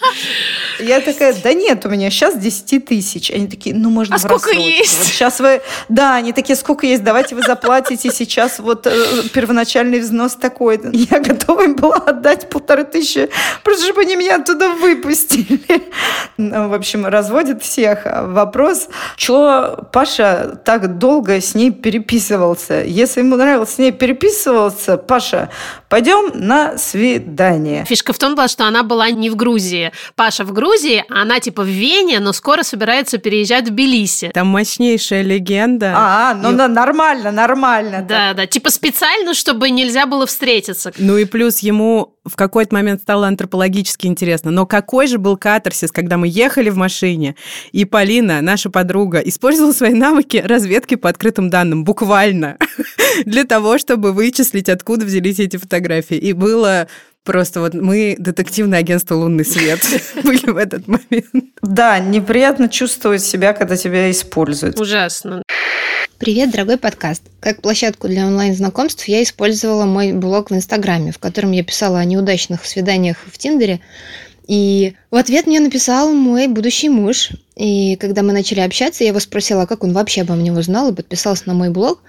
Я 0.80 1.00
такая, 1.00 1.34
да 1.42 1.52
нет, 1.52 1.84
у 1.86 1.88
меня 1.88 2.10
сейчас 2.10 2.36
10 2.36 2.84
тысяч. 2.84 3.30
Они 3.30 3.46
такие, 3.46 3.74
ну, 3.74 3.90
можно 3.90 4.16
А 4.16 4.18
сколько 4.18 4.52
есть? 4.52 4.98
Вот 4.98 5.06
сейчас 5.06 5.40
вы... 5.40 5.60
Да, 5.88 6.16
они 6.16 6.32
такие, 6.32 6.56
сколько 6.56 6.86
есть, 6.86 7.02
давайте 7.02 7.34
вы 7.34 7.42
заплатите 7.42 8.10
сейчас 8.10 8.58
вот 8.58 8.86
э, 8.86 9.28
первоначальный 9.32 10.00
взнос 10.00 10.34
такой. 10.34 10.80
Я 10.92 11.20
готова 11.20 11.62
им 11.62 11.76
была 11.76 11.96
отдать 11.96 12.48
полторы 12.50 12.84
тысячи, 12.84 13.28
просто 13.62 13.84
чтобы 13.84 14.02
они 14.02 14.16
меня 14.16 14.36
оттуда 14.36 14.70
выпустили. 14.70 15.60
Ну, 16.36 16.68
в 16.68 16.74
общем, 16.74 17.06
разводят 17.06 17.62
всех. 17.62 18.00
Вопрос, 18.04 18.88
что 19.16 19.88
Паша 19.92 20.60
так 20.64 20.98
долго 20.98 21.40
с 21.40 21.54
ней 21.54 21.70
переписывался? 21.70 22.82
Если 22.82 23.20
ему 23.20 23.36
нравилось 23.36 23.74
с 23.74 23.78
ней 23.78 23.92
переписываться, 23.92 24.96
Паша, 24.96 25.50
пойдем 25.88 26.30
на 26.34 26.78
свидание. 26.78 27.84
Фишка 27.86 28.12
в 28.12 28.18
том 28.18 28.34
была, 28.34 28.48
что 28.48 28.66
она 28.66 28.82
была 28.82 29.10
не 29.10 29.30
в 29.30 29.36
Грузии. 29.36 29.92
Паша 30.14 30.44
в 30.44 30.52
Грузии, 30.52 30.65
а 31.08 31.22
она 31.22 31.40
типа 31.40 31.62
в 31.62 31.66
Вене, 31.66 32.20
но 32.20 32.32
скоро 32.32 32.62
собирается 32.62 33.18
переезжать 33.18 33.68
в 33.68 33.70
Тбилиси. 33.70 34.30
Там 34.34 34.48
мощнейшая 34.48 35.22
легенда. 35.22 35.92
А, 35.96 36.34
ну 36.34 36.52
И- 36.52 36.56
да, 36.56 36.68
нормально, 36.68 37.30
нормально. 37.30 38.04
Да, 38.06 38.34
да, 38.34 38.46
типа 38.46 38.70
специально, 38.70 39.34
чтобы 39.34 39.70
нельзя 39.70 40.06
было 40.06 40.26
встретиться. 40.26 40.92
Ну 40.98 41.16
и 41.16 41.24
плюс 41.24 41.60
ему 41.60 42.14
в 42.24 42.34
какой-то 42.36 42.74
момент 42.74 43.02
стало 43.02 43.28
антропологически 43.28 44.06
интересно. 44.06 44.50
Но 44.50 44.66
какой 44.66 45.06
же 45.06 45.18
был 45.18 45.36
катарсис, 45.36 45.92
когда 45.92 46.16
мы 46.16 46.26
ехали 46.28 46.70
в 46.70 46.76
машине, 46.76 47.36
и 47.72 47.84
Полина, 47.84 48.40
наша 48.42 48.68
подруга, 48.68 49.18
использовала 49.20 49.72
свои 49.72 49.94
навыки 49.94 50.38
разведки 50.44 50.96
по 50.96 51.08
открытым 51.08 51.50
данным, 51.50 51.84
буквально, 51.84 52.56
для 53.24 53.44
того, 53.44 53.78
чтобы 53.78 54.12
вычислить, 54.12 54.68
откуда 54.68 55.06
взялись 55.06 55.38
эти 55.38 55.56
фотографии. 55.56 56.16
И 56.16 56.32
было 56.32 56.88
просто 57.26 57.60
вот 57.60 57.74
мы, 57.74 58.16
детективное 58.18 58.78
агентство 58.78 59.16
«Лунный 59.16 59.44
свет», 59.44 59.80
были 60.22 60.50
в 60.50 60.56
этот 60.56 60.88
момент. 60.88 61.26
Да, 61.60 61.98
неприятно 61.98 62.70
чувствовать 62.70 63.22
себя, 63.22 63.52
когда 63.52 63.76
тебя 63.76 64.10
используют. 64.10 64.80
Ужасно. 64.80 65.42
Привет, 66.18 66.52
дорогой 66.52 66.78
подкаст. 66.78 67.22
Как 67.40 67.60
площадку 67.60 68.08
для 68.08 68.26
онлайн-знакомств 68.26 69.06
я 69.06 69.22
использовала 69.22 69.84
мой 69.84 70.14
блог 70.14 70.50
в 70.50 70.54
Инстаграме, 70.54 71.12
в 71.12 71.18
котором 71.18 71.52
я 71.52 71.62
писала 71.62 71.98
о 71.98 72.04
неудачных 72.06 72.64
свиданиях 72.64 73.18
в 73.30 73.36
Тиндере. 73.36 73.80
И 74.46 74.94
в 75.10 75.16
ответ 75.16 75.46
мне 75.46 75.60
написал 75.60 76.12
мой 76.12 76.46
будущий 76.46 76.88
муж. 76.88 77.30
И 77.56 77.96
когда 77.96 78.22
мы 78.22 78.32
начали 78.32 78.60
общаться, 78.60 79.02
я 79.02 79.10
его 79.10 79.20
спросила, 79.20 79.66
как 79.66 79.82
он 79.84 79.92
вообще 79.92 80.22
обо 80.22 80.34
мне 80.34 80.52
узнал, 80.52 80.90
и 80.90 80.94
подписался 80.94 81.42
на 81.46 81.54
мой 81.54 81.68
блог. 81.68 82.00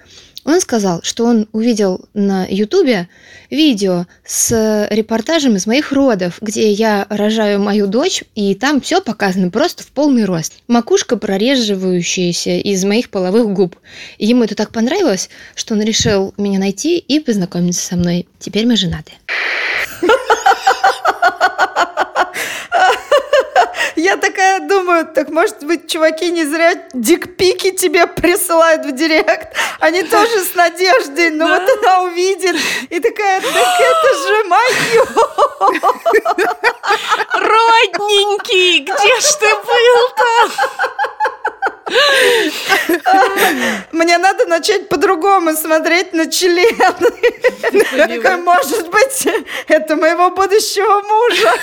Он 0.48 0.62
сказал, 0.62 1.00
что 1.02 1.26
он 1.26 1.46
увидел 1.52 2.08
на 2.14 2.46
Ютубе 2.48 3.10
видео 3.50 4.06
с 4.24 4.88
репортажем 4.90 5.56
из 5.56 5.66
моих 5.66 5.92
родов, 5.92 6.38
где 6.40 6.72
я 6.72 7.06
рожаю 7.10 7.60
мою 7.60 7.86
дочь, 7.86 8.24
и 8.34 8.54
там 8.54 8.80
все 8.80 9.02
показано 9.02 9.50
просто 9.50 9.82
в 9.84 9.88
полный 9.88 10.24
рост. 10.24 10.54
Макушка 10.66 11.18
прореживающаяся 11.18 12.60
из 12.60 12.82
моих 12.86 13.10
половых 13.10 13.52
губ. 13.52 13.76
Ему 14.16 14.42
это 14.42 14.54
так 14.54 14.72
понравилось, 14.72 15.28
что 15.54 15.74
он 15.74 15.82
решил 15.82 16.32
меня 16.38 16.58
найти 16.58 16.96
и 16.96 17.20
познакомиться 17.20 17.86
со 17.86 17.96
мной. 17.96 18.26
Теперь 18.38 18.64
мы 18.64 18.76
женаты. 18.76 19.12
Я 23.98 24.16
такая 24.16 24.60
думаю, 24.60 25.06
так 25.06 25.28
может 25.30 25.64
быть, 25.64 25.90
чуваки 25.90 26.30
не 26.30 26.44
зря 26.44 26.76
дикпики 26.92 27.72
тебе 27.72 28.06
присылают 28.06 28.86
в 28.86 28.92
директ. 28.92 29.56
Они 29.80 30.04
тоже 30.04 30.44
с 30.44 30.54
надеждой, 30.54 31.30
но 31.30 31.48
вот 31.48 31.62
она 31.78 32.02
увидит 32.02 32.54
и 32.90 33.00
такая, 33.00 33.40
так 33.40 33.80
это 33.80 34.14
же 34.22 34.44
мое. 34.44 35.04
Родненький, 37.34 38.82
где 38.82 39.20
ж 39.20 39.34
ты 39.40 39.48
был-то? 39.66 40.52
Мне 43.92 44.18
надо 44.18 44.46
начать 44.46 44.88
по-другому 44.88 45.52
смотреть 45.54 46.12
на 46.12 46.30
член. 46.30 46.76
Я 47.96 48.08
такая, 48.08 48.36
может 48.36 48.90
быть, 48.90 49.28
это 49.68 49.96
моего 49.96 50.30
будущего 50.30 51.02
мужа. 51.02 51.54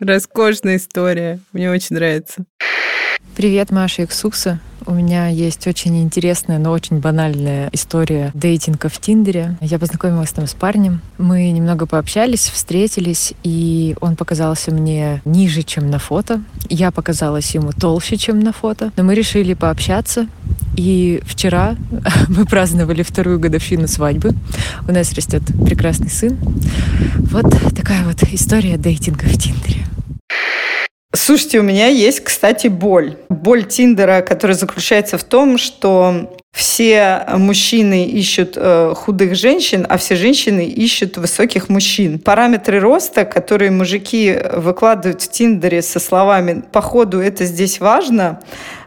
Роскошная 0.00 0.76
история. 0.76 1.38
Мне 1.52 1.70
очень 1.70 1.96
нравится. 1.96 2.44
Привет, 3.36 3.70
Маша 3.70 4.02
Иксукса. 4.02 4.58
У 4.88 4.94
меня 4.94 5.28
есть 5.28 5.66
очень 5.66 6.00
интересная, 6.02 6.58
но 6.58 6.70
очень 6.72 6.98
банальная 6.98 7.68
история 7.74 8.30
дейтинга 8.32 8.88
в 8.88 8.98
Тиндере. 8.98 9.58
Я 9.60 9.78
познакомилась 9.78 10.30
там 10.30 10.46
с 10.46 10.54
парнем. 10.54 11.02
Мы 11.18 11.50
немного 11.50 11.84
пообщались, 11.84 12.48
встретились, 12.48 13.34
и 13.42 13.94
он 14.00 14.16
показался 14.16 14.70
мне 14.70 15.20
ниже, 15.26 15.62
чем 15.62 15.90
на 15.90 15.98
фото. 15.98 16.40
Я 16.70 16.90
показалась 16.90 17.54
ему 17.54 17.72
толще, 17.72 18.16
чем 18.16 18.40
на 18.40 18.54
фото. 18.54 18.90
Но 18.96 19.02
мы 19.02 19.14
решили 19.14 19.52
пообщаться. 19.52 20.26
И 20.74 21.20
вчера 21.26 21.76
мы 22.28 22.46
праздновали 22.46 23.02
вторую 23.02 23.38
годовщину 23.38 23.88
свадьбы. 23.88 24.32
У 24.88 24.92
нас 24.92 25.12
растет 25.12 25.42
прекрасный 25.66 26.08
сын. 26.08 26.38
Вот 27.30 27.44
такая 27.76 28.06
вот 28.06 28.22
история 28.22 28.78
дейтинга 28.78 29.26
в 29.26 29.36
Тиндере. 29.36 29.84
Слушайте, 31.14 31.60
у 31.60 31.62
меня 31.62 31.86
есть, 31.86 32.20
кстати, 32.20 32.66
боль. 32.66 33.16
Боль 33.30 33.64
Тиндера, 33.64 34.20
которая 34.20 34.56
заключается 34.56 35.16
в 35.16 35.24
том, 35.24 35.56
что 35.56 36.36
все 36.52 37.24
мужчины 37.34 38.04
ищут 38.04 38.54
э, 38.56 38.92
худых 38.94 39.34
женщин, 39.34 39.86
а 39.88 39.96
все 39.96 40.16
женщины 40.16 40.66
ищут 40.66 41.16
высоких 41.16 41.70
мужчин. 41.70 42.18
Параметры 42.18 42.78
роста, 42.80 43.24
которые 43.24 43.70
мужики 43.70 44.36
выкладывают 44.52 45.22
в 45.22 45.30
Тиндере 45.30 45.80
со 45.80 45.98
словами 45.98 46.62
«походу 46.72 47.20
это 47.20 47.44
здесь 47.44 47.80
важно», 47.80 48.40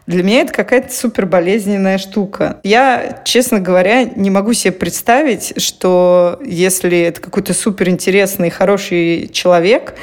для 0.07 0.23
меня 0.23 0.41
это 0.41 0.51
какая-то 0.51 0.93
супер 0.93 1.25
болезненная 1.25 1.97
штука. 1.97 2.59
Я, 2.63 3.21
честно 3.23 3.59
говоря, 3.59 4.03
не 4.03 4.29
могу 4.29 4.51
себе 4.53 4.73
представить, 4.73 5.53
что 5.61 6.39
если 6.43 6.99
это 6.99 7.21
какой-то 7.21 7.53
супер 7.53 7.87
интересный, 7.87 8.49
хороший 8.49 9.29
человек, 9.31 9.93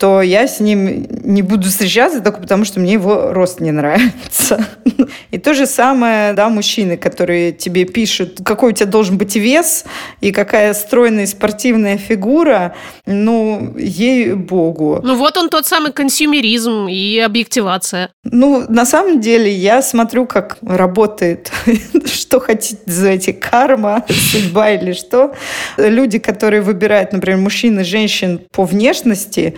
то 0.00 0.22
я 0.22 0.48
с 0.48 0.60
ним 0.60 1.06
не 1.24 1.42
буду 1.42 1.68
встречаться 1.68 2.22
только 2.22 2.40
потому, 2.40 2.64
что 2.64 2.80
мне 2.80 2.94
его 2.94 3.34
рост 3.34 3.60
не 3.60 3.70
нравится. 3.70 4.66
И 5.30 5.36
то 5.36 5.52
же 5.52 5.66
самое, 5.66 6.32
да, 6.32 6.48
мужчины, 6.48 6.96
которые 6.96 7.52
тебе 7.52 7.84
пишут, 7.84 8.38
какой 8.42 8.70
у 8.70 8.72
тебя 8.72 8.86
должен 8.86 9.18
быть 9.18 9.36
вес 9.36 9.84
и 10.22 10.32
какая 10.32 10.72
стройная 10.72 11.26
спортивная 11.26 11.98
фигура, 11.98 12.74
ну, 13.04 13.74
ей-богу. 13.76 15.00
Ну 15.02 15.16
вот 15.16 15.36
он 15.36 15.50
тот 15.50 15.66
самый 15.66 15.92
консюмеризм 15.92 16.88
и 16.88 17.18
объективация. 17.18 18.08
Ну, 18.24 18.64
на 18.70 18.86
самом 18.86 19.20
деле, 19.20 19.52
я 19.52 19.82
смотрю, 19.82 20.24
как 20.24 20.56
работает, 20.62 21.52
что 22.06 22.40
хотите 22.40 22.78
называйте, 22.86 23.34
карма, 23.34 24.06
судьба 24.08 24.70
или 24.70 24.92
что. 24.92 25.34
Люди, 25.76 26.18
которые 26.18 26.62
выбирают, 26.62 27.12
например, 27.12 27.38
мужчин 27.38 27.78
и 27.80 27.84
женщин 27.84 28.40
по 28.50 28.64
внешности, 28.64 29.56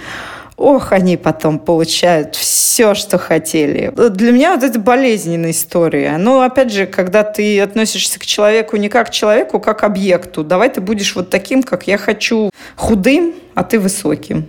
ох, 0.57 0.93
они 0.93 1.17
потом 1.17 1.59
получают 1.59 2.37
все, 2.37 2.95
что 2.95 3.19
хотели. 3.19 3.93
Для 4.11 4.33
меня 4.33 4.55
вот 4.55 4.63
это 4.63 4.79
болезненная 4.79 5.51
история. 5.51 6.17
Но, 6.19 6.43
опять 6.43 6.73
же, 6.73 6.87
когда 6.87 7.23
ты 7.23 7.61
относишься 7.61 8.19
к 8.19 8.27
человеку 8.27 8.77
не 8.77 8.89
как 8.89 9.09
к 9.09 9.11
человеку, 9.11 9.61
как 9.61 9.81
к 9.81 9.85
объекту. 9.85 10.45
Давай 10.45 10.69
ты 10.71 10.81
будешь 10.81 11.15
вот 11.15 11.31
таким, 11.31 11.63
как 11.63 11.87
я 11.87 11.99
хочу, 11.99 12.51
худым, 12.77 13.35
а 13.55 13.65
ты 13.65 13.79
высоким. 13.79 14.49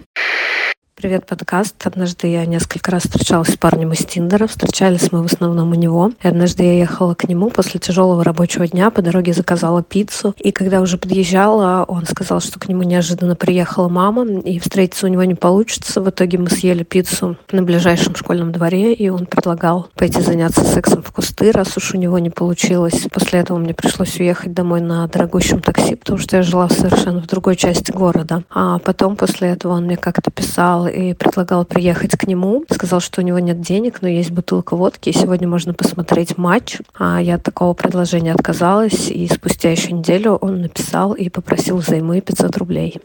Привет, 1.03 1.25
подкаст. 1.25 1.75
Однажды 1.85 2.27
я 2.27 2.45
несколько 2.45 2.89
раз 2.89 3.03
встречалась 3.03 3.49
с 3.49 3.57
парнем 3.57 3.91
из 3.91 4.05
Тиндера. 4.05 4.47
Встречались 4.47 5.11
мы 5.11 5.21
в 5.21 5.25
основном 5.25 5.71
у 5.71 5.75
него. 5.75 6.13
И 6.23 6.27
однажды 6.29 6.63
я 6.63 6.77
ехала 6.77 7.13
к 7.13 7.27
нему 7.27 7.49
после 7.49 7.81
тяжелого 7.81 8.23
рабочего 8.23 8.65
дня. 8.65 8.89
По 8.89 9.01
дороге 9.01 9.33
заказала 9.33 9.83
пиццу. 9.83 10.33
И 10.39 10.53
когда 10.53 10.79
уже 10.79 10.97
подъезжала, 10.97 11.83
он 11.89 12.05
сказал, 12.05 12.39
что 12.39 12.57
к 12.57 12.69
нему 12.69 12.83
неожиданно 12.83 13.35
приехала 13.35 13.89
мама. 13.89 14.25
И 14.25 14.59
встретиться 14.59 15.07
у 15.07 15.09
него 15.09 15.25
не 15.25 15.35
получится. 15.35 15.99
В 15.99 16.09
итоге 16.09 16.37
мы 16.37 16.49
съели 16.49 16.83
пиццу 16.83 17.35
на 17.51 17.63
ближайшем 17.63 18.15
школьном 18.15 18.53
дворе. 18.53 18.93
И 18.93 19.09
он 19.09 19.25
предлагал 19.25 19.89
пойти 19.95 20.21
заняться 20.21 20.63
сексом 20.63 21.03
в 21.03 21.11
кусты, 21.11 21.51
раз 21.51 21.75
уж 21.75 21.95
у 21.95 21.97
него 21.97 22.17
не 22.17 22.29
получилось. 22.29 23.07
После 23.11 23.39
этого 23.39 23.57
мне 23.57 23.73
пришлось 23.73 24.17
уехать 24.21 24.53
домой 24.53 24.79
на 24.79 25.05
дорогущем 25.09 25.59
такси, 25.59 25.95
потому 25.95 26.17
что 26.17 26.37
я 26.37 26.43
жила 26.43 26.69
совершенно 26.69 27.21
в 27.21 27.27
другой 27.27 27.57
части 27.57 27.91
города. 27.91 28.45
А 28.49 28.79
потом 28.79 29.17
после 29.17 29.49
этого 29.49 29.73
он 29.73 29.83
мне 29.83 29.97
как-то 29.97 30.31
писал 30.31 30.87
и 30.93 31.13
предлагал 31.13 31.65
приехать 31.65 32.11
к 32.11 32.27
нему. 32.27 32.63
Сказал, 32.69 32.99
что 32.99 33.21
у 33.21 33.23
него 33.23 33.39
нет 33.39 33.61
денег, 33.61 34.01
но 34.01 34.07
есть 34.07 34.31
бутылка 34.31 34.75
водки, 34.75 35.09
и 35.09 35.13
сегодня 35.13 35.47
можно 35.47 35.73
посмотреть 35.73 36.37
матч. 36.37 36.77
А 36.97 37.21
я 37.21 37.35
от 37.35 37.43
такого 37.43 37.73
предложения 37.73 38.33
отказалась, 38.33 39.09
и 39.09 39.27
спустя 39.27 39.71
еще 39.71 39.91
неделю 39.91 40.35
он 40.35 40.61
написал 40.61 41.13
и 41.13 41.29
попросил 41.29 41.77
взаймы 41.77 42.21
500 42.21 42.57
рублей. 42.57 43.01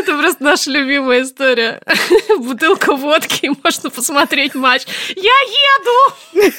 Это 0.00 0.16
просто 0.16 0.42
наша 0.42 0.70
любимая 0.70 1.22
история. 1.22 1.82
Бутылка 2.38 2.96
водки, 2.96 3.50
можно 3.62 3.90
посмотреть 3.90 4.54
матч. 4.54 4.86
Я 5.14 5.22
еду! 5.74 6.50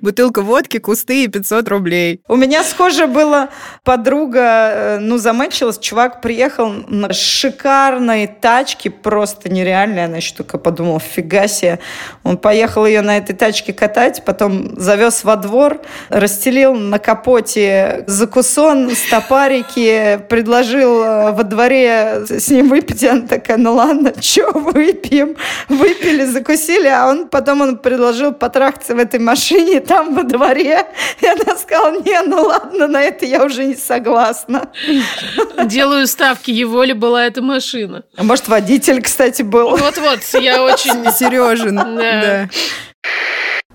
Бутылка 0.00 0.42
водки, 0.42 0.78
кусты 0.78 1.24
и 1.24 1.28
500 1.28 1.68
рублей. 1.68 2.20
У 2.28 2.36
меня 2.36 2.62
схоже 2.62 3.08
было 3.08 3.48
подруга, 3.82 4.70
э, 4.72 4.98
ну, 5.00 5.18
замечилась, 5.18 5.78
чувак 5.78 6.20
приехал 6.20 6.68
на 6.68 7.12
шикарной 7.12 8.28
тачке, 8.28 8.90
просто 8.90 9.48
нереальной, 9.48 10.04
она 10.04 10.18
еще 10.18 10.34
только 10.34 10.58
подумала, 10.58 11.00
фига 11.00 11.48
себе. 11.48 11.80
Он 12.22 12.38
поехал 12.38 12.86
ее 12.86 13.00
на 13.00 13.16
этой 13.16 13.34
тачке 13.34 13.72
катать, 13.72 14.22
потом 14.24 14.78
завез 14.78 15.24
во 15.24 15.34
двор, 15.34 15.80
расстелил 16.10 16.74
на 16.74 17.00
капоте 17.00 18.04
закусон, 18.06 18.90
стопарики, 18.94 20.20
предложил 20.28 21.02
э, 21.02 21.32
во 21.32 21.42
дворе 21.42 22.24
с 22.28 22.48
ним 22.50 22.67
выпить, 22.68 23.04
она 23.04 23.26
такая, 23.26 23.56
ну 23.56 23.74
ладно, 23.74 24.12
что 24.20 24.52
выпьем? 24.52 25.36
Выпили, 25.68 26.24
закусили, 26.24 26.88
а 26.88 27.08
он 27.08 27.28
потом 27.28 27.60
он 27.60 27.78
предложил 27.78 28.32
потрахаться 28.32 28.94
в 28.94 28.98
этой 28.98 29.20
машине 29.20 29.80
там 29.80 30.14
во 30.14 30.22
дворе. 30.22 30.86
И 31.20 31.26
она 31.26 31.56
сказала, 31.56 32.00
не, 32.00 32.20
ну 32.22 32.42
ладно, 32.42 32.86
на 32.86 33.02
это 33.02 33.26
я 33.26 33.44
уже 33.44 33.64
не 33.64 33.74
согласна. 33.74 34.70
Делаю 35.64 36.06
ставки, 36.06 36.50
его 36.50 36.82
ли 36.84 36.92
была 36.92 37.26
эта 37.26 37.42
машина. 37.42 38.04
А 38.16 38.22
может, 38.22 38.48
водитель, 38.48 39.02
кстати, 39.02 39.42
был. 39.42 39.76
Вот-вот, 39.76 40.20
я 40.40 40.62
очень... 40.62 41.10
Сережин, 41.12 41.76
Да. 41.76 42.48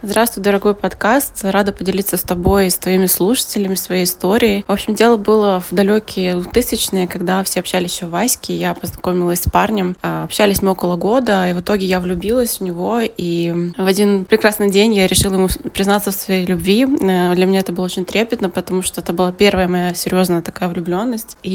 Здравствуй, 0.06 0.44
дорогой 0.44 0.76
подкаст. 0.76 1.46
Рада 1.46 1.72
поделиться 1.72 2.18
с 2.18 2.24
тобой, 2.24 2.70
с 2.70 2.76
твоими 2.78 3.06
слушателями, 3.06 3.76
своей 3.76 4.04
историей. 4.04 4.66
В 4.68 4.72
общем, 4.74 4.96
дело 4.96 5.16
было 5.16 5.62
в 5.62 5.74
далекие 5.74 6.34
2000-е, 6.42 7.08
когда 7.08 7.42
все 7.46 7.62
общались 7.62 7.94
еще 7.96 8.08
в 8.08 8.10
Ваське. 8.10 8.54
Я 8.54 8.74
познакомилась 8.74 9.44
с 9.44 9.50
парнем. 9.50 9.96
А, 10.02 10.26
Общались 10.26 10.62
мы 10.62 10.72
около 10.72 10.98
года, 10.98 11.50
и 11.50 11.54
в 11.54 11.62
итоге 11.62 11.86
я 11.86 12.02
влюбилась 12.02 12.60
в 12.60 12.64
него. 12.64 13.00
И 13.00 13.72
в 13.78 13.86
один 13.86 14.26
прекрасный 14.26 14.70
день 14.70 14.94
я 14.94 15.08
решила 15.08 15.36
ему 15.36 15.48
признаться 15.74 16.12
в 16.12 16.16
своей 16.16 16.46
любви. 16.46 16.84
Э, 16.84 17.34
Для 17.34 17.46
меня 17.46 17.62
это 17.62 17.72
было 17.72 17.86
очень 17.86 18.04
трепетно, 18.04 18.50
потому 18.50 18.82
что 18.82 19.00
это 19.00 19.14
была 19.14 19.32
первая 19.32 19.70
моя 19.70 19.94
серьезная 19.94 20.42
такая 20.42 20.68
влюбленность. 20.68 21.38
И 21.44 21.50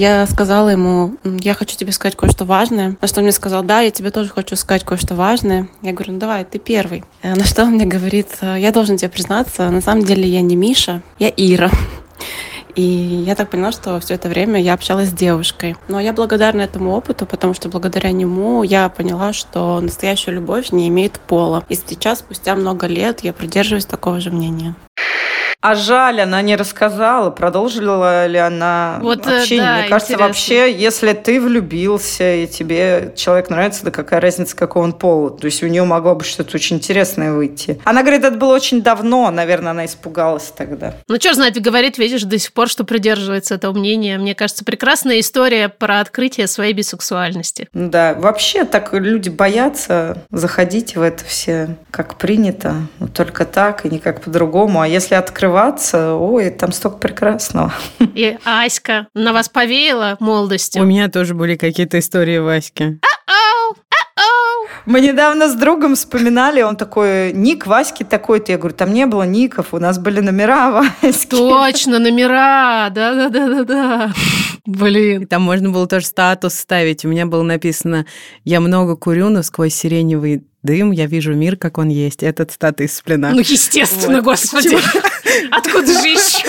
я 0.00 0.26
сказала 0.26 0.70
ему, 0.70 1.16
«М, 1.22 1.36
я 1.36 1.52
хочу 1.52 1.76
тебе 1.76 1.92
сказать 1.92 2.16
кое-что 2.16 2.46
важное. 2.46 2.96
На 2.98 3.06
что 3.06 3.20
он 3.20 3.24
мне 3.24 3.32
сказал, 3.32 3.62
да, 3.62 3.82
я 3.82 3.90
тебе 3.90 4.10
тоже 4.10 4.30
хочу 4.30 4.56
сказать 4.56 4.84
кое-что 4.84 5.14
важное. 5.14 5.68
Я 5.82 5.92
говорю, 5.92 6.14
ну 6.14 6.18
давай, 6.18 6.46
ты 6.46 6.58
первый. 6.58 7.04
Э, 7.20 7.34
На 7.34 7.44
что 7.44 7.64
он 7.64 7.72
мне 7.72 7.89
говорит, 7.90 8.28
«Э, 8.40 8.56
я 8.58 8.72
должен 8.72 8.96
тебе 8.96 9.10
признаться, 9.10 9.68
на 9.70 9.82
самом 9.82 10.04
деле 10.04 10.26
я 10.26 10.40
не 10.40 10.56
Миша, 10.56 11.02
я 11.18 11.28
Ира. 11.28 11.70
И 12.76 12.82
я 12.82 13.34
так 13.34 13.50
поняла, 13.50 13.72
что 13.72 13.98
все 14.00 14.14
это 14.14 14.28
время 14.28 14.60
я 14.60 14.74
общалась 14.74 15.08
с 15.08 15.12
девушкой. 15.12 15.76
Но 15.88 16.00
я 16.00 16.12
благодарна 16.12 16.62
этому 16.62 16.92
опыту, 16.92 17.26
потому 17.26 17.52
что 17.52 17.68
благодаря 17.68 18.12
нему 18.12 18.62
я 18.62 18.88
поняла, 18.88 19.32
что 19.32 19.80
настоящая 19.80 20.32
любовь 20.32 20.70
не 20.70 20.88
имеет 20.88 21.18
пола. 21.18 21.64
И 21.68 21.74
сейчас, 21.74 22.20
спустя 22.20 22.54
много 22.54 22.86
лет, 22.86 23.20
я 23.20 23.32
придерживаюсь 23.32 23.86
такого 23.86 24.20
же 24.20 24.30
мнения. 24.30 24.74
А 25.62 25.74
жаль, 25.74 26.22
она 26.22 26.40
не 26.40 26.56
рассказала, 26.56 27.28
продолжила 27.30 28.26
ли 28.26 28.38
она 28.38 28.98
Вот, 29.02 29.26
э, 29.26 29.40
общение. 29.42 29.64
да, 29.64 29.78
Мне 29.80 29.88
кажется, 29.88 30.12
интересно. 30.14 30.26
вообще, 30.26 30.72
если 30.72 31.12
ты 31.12 31.38
влюбился 31.38 32.34
и 32.36 32.46
тебе 32.46 33.12
человек 33.14 33.50
нравится, 33.50 33.84
да 33.84 33.90
какая 33.90 34.20
разница, 34.20 34.56
какого 34.56 34.84
он 34.84 34.94
пола. 34.94 35.30
То 35.30 35.44
есть 35.44 35.62
у 35.62 35.66
нее 35.66 35.84
могло 35.84 36.14
бы 36.14 36.24
что-то 36.24 36.56
очень 36.56 36.76
интересное 36.76 37.34
выйти. 37.34 37.78
Она 37.84 38.00
говорит, 38.02 38.24
это 38.24 38.36
было 38.36 38.54
очень 38.54 38.80
давно, 38.82 39.30
наверное, 39.30 39.72
она 39.72 39.84
испугалась 39.84 40.50
тогда. 40.56 40.94
Ну, 41.08 41.16
что 41.16 41.34
знать, 41.34 41.60
говорит, 41.60 41.98
видишь, 41.98 42.22
до 42.22 42.38
сих 42.38 42.54
пор, 42.54 42.68
что 42.68 42.84
придерживается 42.84 43.54
этого 43.56 43.74
мнения. 43.76 44.16
Мне 44.16 44.34
кажется, 44.34 44.64
прекрасная 44.64 45.20
история 45.20 45.68
про 45.68 46.00
открытие 46.00 46.46
своей 46.46 46.72
бисексуальности. 46.72 47.68
Да, 47.74 48.14
вообще 48.14 48.64
так 48.64 48.94
люди 48.94 49.28
боятся 49.28 50.22
заходить 50.30 50.96
в 50.96 51.02
это 51.02 51.22
все, 51.24 51.76
как 51.90 52.14
принято, 52.16 52.76
ну, 52.98 53.08
только 53.08 53.44
так 53.44 53.84
и 53.84 53.90
никак 53.90 54.22
по-другому. 54.22 54.80
А 54.80 54.88
если 54.88 55.16
открываться, 55.50 56.14
ой, 56.14 56.50
там 56.50 56.72
столько 56.72 56.98
прекрасного. 56.98 57.72
И 58.14 58.36
Аська 58.44 59.08
на 59.14 59.32
вас 59.32 59.48
повеяла 59.48 60.16
У 60.20 60.24
молодостью. 60.24 60.84
меня 60.84 61.08
тоже 61.08 61.34
были 61.34 61.56
какие-то 61.56 61.98
истории 61.98 62.38
Васьки. 62.38 62.98
Ау, 63.26 63.74
ау. 64.16 64.68
Мы 64.86 65.00
недавно 65.00 65.48
с 65.48 65.54
другом 65.54 65.94
вспоминали, 65.96 66.62
он 66.62 66.76
такой, 66.76 67.32
ник 67.32 67.66
Васьки 67.66 68.04
такой-то. 68.04 68.52
Я 68.52 68.58
говорю, 68.58 68.74
там 68.76 68.92
не 68.92 69.06
было 69.06 69.24
ников, 69.24 69.74
у 69.74 69.78
нас 69.78 69.98
были 69.98 70.20
номера 70.20 70.70
Васьки. 71.02 71.30
Точно, 71.30 71.98
номера. 71.98 72.88
Да-да-да-да-да. 72.90 74.12
И 74.66 74.70
Блин. 74.70 75.26
там 75.26 75.42
можно 75.42 75.70
было 75.70 75.86
тоже 75.88 76.06
статус 76.06 76.54
ставить. 76.54 77.04
У 77.04 77.08
меня 77.08 77.26
было 77.26 77.42
написано 77.42 78.06
«Я 78.44 78.60
много 78.60 78.94
курю, 78.96 79.28
но 79.30 79.42
сквозь 79.42 79.74
сиреневый 79.74 80.44
дым 80.62 80.90
я 80.92 81.06
вижу 81.06 81.34
мир, 81.34 81.56
как 81.56 81.78
он 81.78 81.88
есть». 81.88 82.22
Этот 82.22 82.52
статус 82.52 82.86
из 82.86 83.00
плена. 83.00 83.30
Ну, 83.30 83.40
естественно, 83.40 84.16
Вот. 84.16 84.24
господи. 84.24 84.76
Откуда 85.50 85.86
же 85.86 86.08
еще? 86.08 86.48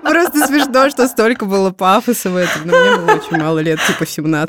Просто 0.00 0.46
смешно, 0.46 0.90
что 0.90 1.08
столько 1.08 1.44
было 1.44 1.70
пафоса 1.70 2.30
в 2.30 2.36
этом. 2.36 2.66
Но 2.66 2.78
мне 2.78 2.96
было 2.96 3.14
очень 3.14 3.36
мало 3.36 3.58
лет, 3.60 3.78
типа 3.86 4.06
17. 4.06 4.48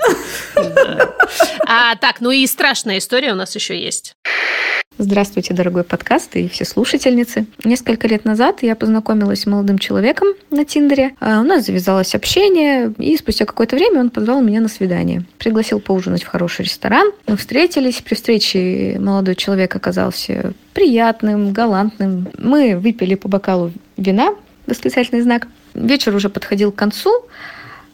А, 1.67 1.95
так, 1.97 2.21
ну 2.21 2.31
и 2.31 2.45
страшная 2.47 2.97
история 2.97 3.31
у 3.31 3.35
нас 3.35 3.53
еще 3.55 3.79
есть. 3.79 4.15
Здравствуйте, 5.01 5.53
дорогой 5.53 5.85
подкаст 5.85 6.35
и 6.35 6.49
все 6.49 6.65
слушательницы. 6.65 7.45
Несколько 7.63 8.05
лет 8.09 8.25
назад 8.25 8.63
я 8.63 8.75
познакомилась 8.75 9.43
с 9.43 9.45
молодым 9.45 9.77
человеком 9.77 10.27
на 10.51 10.65
Тиндере. 10.65 11.15
А 11.21 11.39
У 11.39 11.43
нас 11.43 11.65
завязалось 11.67 12.13
общение, 12.15 12.93
и 12.97 13.15
спустя 13.15 13.45
какое-то 13.45 13.77
время 13.77 14.01
он 14.01 14.09
позвал 14.09 14.41
меня 14.41 14.59
на 14.59 14.67
свидание. 14.67 15.23
Пригласил 15.37 15.79
поужинать 15.79 16.23
в 16.23 16.27
хороший 16.27 16.65
ресторан. 16.65 17.13
Мы 17.27 17.37
встретились. 17.37 18.01
При 18.01 18.15
встрече 18.15 18.97
молодой 18.99 19.35
человек 19.35 19.73
оказался 19.73 20.51
приятным, 20.73 21.51
галантным. 21.51 22.29
Мы 22.37 22.77
выпили 22.77 23.15
по 23.15 23.27
бокалу 23.27 23.71
вина, 23.97 24.35
восклицательный 24.67 25.21
знак. 25.21 25.47
Вечер 25.73 26.15
уже 26.15 26.29
подходил 26.29 26.71
к 26.71 26.75
концу, 26.75 27.11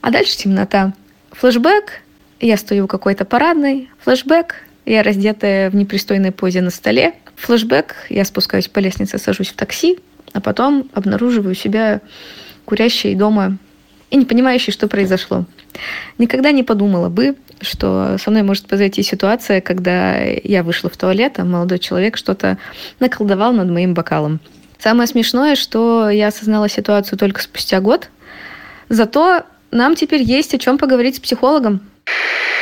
а 0.02 0.12
дальше 0.12 0.38
темнота. 0.38 0.94
Флэшбэк. 1.32 2.02
Я 2.40 2.58
стою 2.58 2.86
у 2.86 2.88
какой-то 2.88 3.26
парадной. 3.26 3.90
Флэшбэк. 4.04 4.56
Я 4.86 5.04
раздетая 5.04 5.70
в 5.70 5.76
непристойной 5.76 6.32
позе 6.32 6.62
на 6.62 6.70
столе. 6.70 7.14
Флэшбэк. 7.36 7.96
Я 8.10 8.26
спускаюсь 8.26 8.68
по 8.68 8.80
лестнице, 8.80 9.18
сажусь 9.18 9.50
в 9.50 9.56
такси, 9.56 10.00
а 10.34 10.42
потом 10.42 10.90
обнаруживаю 10.94 11.56
себя 11.56 12.02
курящей 12.66 13.16
дома 13.16 13.58
и 14.16 14.18
не 14.18 14.26
понимающей, 14.26 14.72
что 14.72 14.88
произошло. 14.88 15.44
Никогда 16.18 16.52
не 16.52 16.64
подумала 16.64 17.10
бы, 17.10 17.36
что 17.60 18.18
со 18.18 18.32
мной 18.32 18.44
может 18.44 18.66
произойти 18.66 19.04
ситуация, 19.04 19.60
когда 19.60 20.16
я 20.22 20.64
вышла 20.64 20.90
в 20.90 20.96
туалет, 20.96 21.34
а 21.38 21.44
молодой 21.44 21.80
человек 21.80 22.16
что-то 22.16 22.58
наколдовал 23.02 23.52
над 23.52 23.70
моим 23.70 23.94
бокалом. 23.94 24.40
Самое 24.80 25.08
смешное, 25.08 25.56
что 25.56 26.10
я 26.10 26.28
осознала 26.28 26.70
ситуацию 26.70 27.20
только 27.20 27.42
спустя 27.42 27.82
год. 27.82 28.10
Зато 28.88 29.44
нам 29.72 29.96
теперь 29.96 30.24
есть 30.24 30.54
о 30.54 30.60
чем 30.60 30.78
поговорить 30.78 31.18
с 31.18 31.20
психологом. 31.20 31.82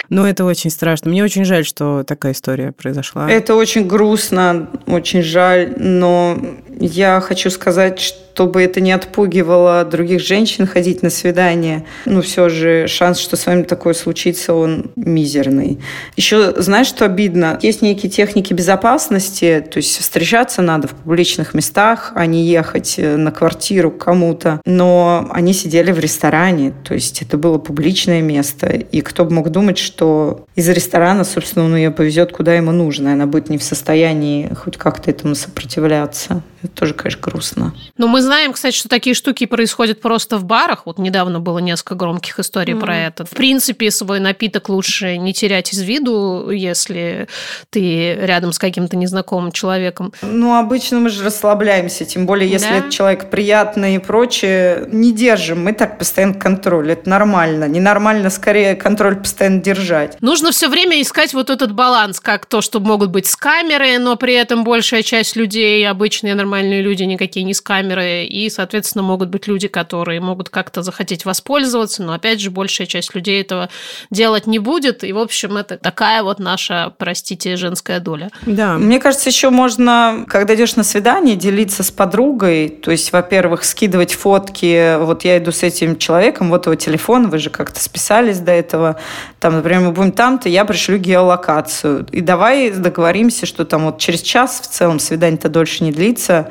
Ну, 0.09 0.25
это 0.25 0.45
очень 0.45 0.69
страшно. 0.69 1.09
Мне 1.09 1.23
очень 1.23 1.45
жаль, 1.45 1.65
что 1.65 2.03
такая 2.03 2.33
история 2.33 2.71
произошла. 2.71 3.29
Это 3.29 3.55
очень 3.55 3.87
грустно, 3.87 4.69
очень 4.85 5.21
жаль, 5.21 5.73
но 5.77 6.37
я 6.79 7.21
хочу 7.21 7.49
сказать, 7.49 7.99
чтобы 8.33 8.63
это 8.63 8.81
не 8.81 8.91
отпугивало 8.91 9.85
других 9.85 10.19
женщин 10.21 10.65
ходить 10.65 11.03
на 11.03 11.09
свидание. 11.09 11.85
Ну, 12.05 12.21
все 12.21 12.49
же 12.49 12.87
шанс, 12.87 13.19
что 13.19 13.35
с 13.35 13.45
вами 13.45 13.63
такое 13.63 13.93
случится, 13.93 14.53
он 14.53 14.91
мизерный. 14.95 15.79
Еще, 16.15 16.53
знаешь, 16.59 16.87
что 16.87 17.05
обидно? 17.05 17.59
Есть 17.61 17.81
некие 17.81 18.09
техники 18.09 18.53
безопасности, 18.53 19.63
то 19.69 19.77
есть 19.77 19.99
встречаться 19.99 20.61
надо 20.61 20.87
в 20.87 20.91
публичных 20.91 21.53
местах, 21.53 22.11
а 22.15 22.25
не 22.25 22.43
ехать 22.45 22.95
э, 22.97 23.17
на 23.17 23.31
квартиру 23.31 23.91
к 23.91 24.03
кому-то. 24.03 24.59
Но 24.65 25.27
они 25.31 25.53
сидели 25.53 25.91
в 25.91 25.99
ресторане, 25.99 26.73
то 26.83 26.95
есть 26.95 27.21
это 27.21 27.37
было 27.37 27.59
публичное 27.59 28.21
место. 28.21 28.67
И 28.67 29.01
кто 29.01 29.25
бы 29.25 29.33
мог 29.33 29.49
думать, 29.49 29.77
что 29.77 29.92
из 30.01 30.69
ресторана, 30.69 31.23
собственно, 31.23 31.65
он 31.65 31.75
ее 31.75 31.91
повезет 31.91 32.31
куда 32.31 32.53
ему 32.53 32.71
нужно, 32.71 33.09
и 33.09 33.11
она 33.13 33.25
будет 33.25 33.49
не 33.49 33.57
в 33.57 33.63
состоянии 33.63 34.53
хоть 34.53 34.77
как-то 34.77 35.11
этому 35.11 35.35
сопротивляться. 35.35 36.41
Это 36.63 36.71
тоже, 36.73 36.93
конечно, 36.93 37.21
грустно. 37.21 37.73
Но 37.97 38.07
мы 38.07 38.21
знаем, 38.21 38.53
кстати, 38.53 38.75
что 38.75 38.87
такие 38.87 39.13
штуки 39.13 39.45
происходят 39.45 39.99
просто 39.99 40.37
в 40.37 40.45
барах. 40.45 40.85
Вот 40.85 40.97
недавно 40.97 41.41
было 41.41 41.59
несколько 41.59 41.95
громких 41.95 42.39
историй 42.39 42.73
про 42.75 42.97
это. 42.97 43.25
В 43.25 43.31
принципе, 43.31 43.91
свой 43.91 44.19
напиток 44.21 44.69
лучше 44.69 45.17
не 45.17 45.33
терять 45.33 45.73
из 45.73 45.81
виду, 45.81 46.49
если 46.49 47.27
ты 47.69 48.15
рядом 48.15 48.53
с 48.53 48.59
каким-то 48.59 48.95
незнакомым 48.95 49.51
человеком. 49.51 50.13
Ну, 50.21 50.55
обычно 50.57 50.99
мы 50.99 51.09
же 51.09 51.25
расслабляемся, 51.25 52.05
тем 52.05 52.25
более, 52.25 52.49
если 52.49 52.69
Да. 52.69 52.77
этот 52.77 52.91
человек 52.91 53.29
приятный 53.29 53.95
и 53.95 53.99
прочее. 53.99 54.87
Не 54.89 55.11
держим, 55.11 55.63
мы 55.63 55.73
так 55.73 55.97
постоянно 55.99 56.35
контроль. 56.35 56.91
Это 56.91 57.09
нормально. 57.09 57.67
Ненормально, 57.67 58.29
скорее, 58.29 58.75
контроль 58.75 59.17
постоянно 59.17 59.61
держать. 59.61 60.17
Нужно 60.21 60.51
все 60.51 60.69
время 60.69 61.01
искать 61.01 61.33
вот 61.33 61.49
этот 61.49 61.73
баланс, 61.73 62.21
как 62.21 62.45
то, 62.45 62.61
что 62.61 62.79
могут 62.79 63.09
быть 63.09 63.25
с 63.27 63.35
камеры, 63.35 63.97
но 63.99 64.15
при 64.15 64.33
этом 64.33 64.63
большая 64.63 65.03
часть 65.03 65.35
людей, 65.35 65.85
обычные 65.89 66.35
нормальные 66.35 66.52
нормальные 66.53 66.83
люди, 66.83 67.03
никакие 67.03 67.43
не 67.43 67.55
с 67.55 67.61
камеры, 67.61 68.25
и, 68.25 68.47
соответственно, 68.49 69.03
могут 69.03 69.29
быть 69.29 69.47
люди, 69.47 69.67
которые 69.67 70.21
могут 70.21 70.49
как-то 70.49 70.83
захотеть 70.83 71.25
воспользоваться, 71.25 72.03
но, 72.03 72.13
опять 72.13 72.39
же, 72.39 72.51
большая 72.51 72.85
часть 72.85 73.15
людей 73.15 73.41
этого 73.41 73.69
делать 74.11 74.45
не 74.45 74.59
будет, 74.59 75.03
и, 75.03 75.11
в 75.13 75.17
общем, 75.17 75.57
это 75.57 75.77
такая 75.77 76.21
вот 76.21 76.37
наша, 76.37 76.93
простите, 76.99 77.55
женская 77.55 77.99
доля. 77.99 78.29
Да. 78.45 78.77
Мне 78.77 78.99
кажется, 78.99 79.29
еще 79.29 79.49
можно, 79.49 80.25
когда 80.27 80.53
идешь 80.53 80.75
на 80.75 80.83
свидание, 80.83 81.35
делиться 81.35 81.81
с 81.81 81.89
подругой, 81.89 82.69
то 82.69 82.91
есть, 82.91 83.11
во-первых, 83.11 83.63
скидывать 83.63 84.13
фотки, 84.13 84.97
вот 84.99 85.25
я 85.25 85.39
иду 85.39 85.51
с 85.51 85.63
этим 85.63 85.97
человеком, 85.97 86.51
вот 86.51 86.67
его 86.67 86.75
телефон, 86.75 87.29
вы 87.31 87.39
же 87.39 87.49
как-то 87.49 87.79
списались 87.81 88.39
до 88.39 88.51
этого, 88.51 88.97
там, 89.39 89.55
например, 89.55 89.81
мы 89.81 89.91
будем 89.91 90.11
там-то, 90.11 90.49
я 90.49 90.65
пришлю 90.65 90.99
геолокацию, 90.99 92.05
и 92.11 92.21
давай 92.21 92.69
договоримся, 92.69 93.47
что 93.47 93.65
там 93.65 93.85
вот 93.85 93.97
через 93.97 94.21
час 94.21 94.61
в 94.61 94.67
целом 94.67 94.99
свидание-то 94.99 95.49
дольше 95.49 95.83
не 95.83 95.91
длится, 95.91 96.42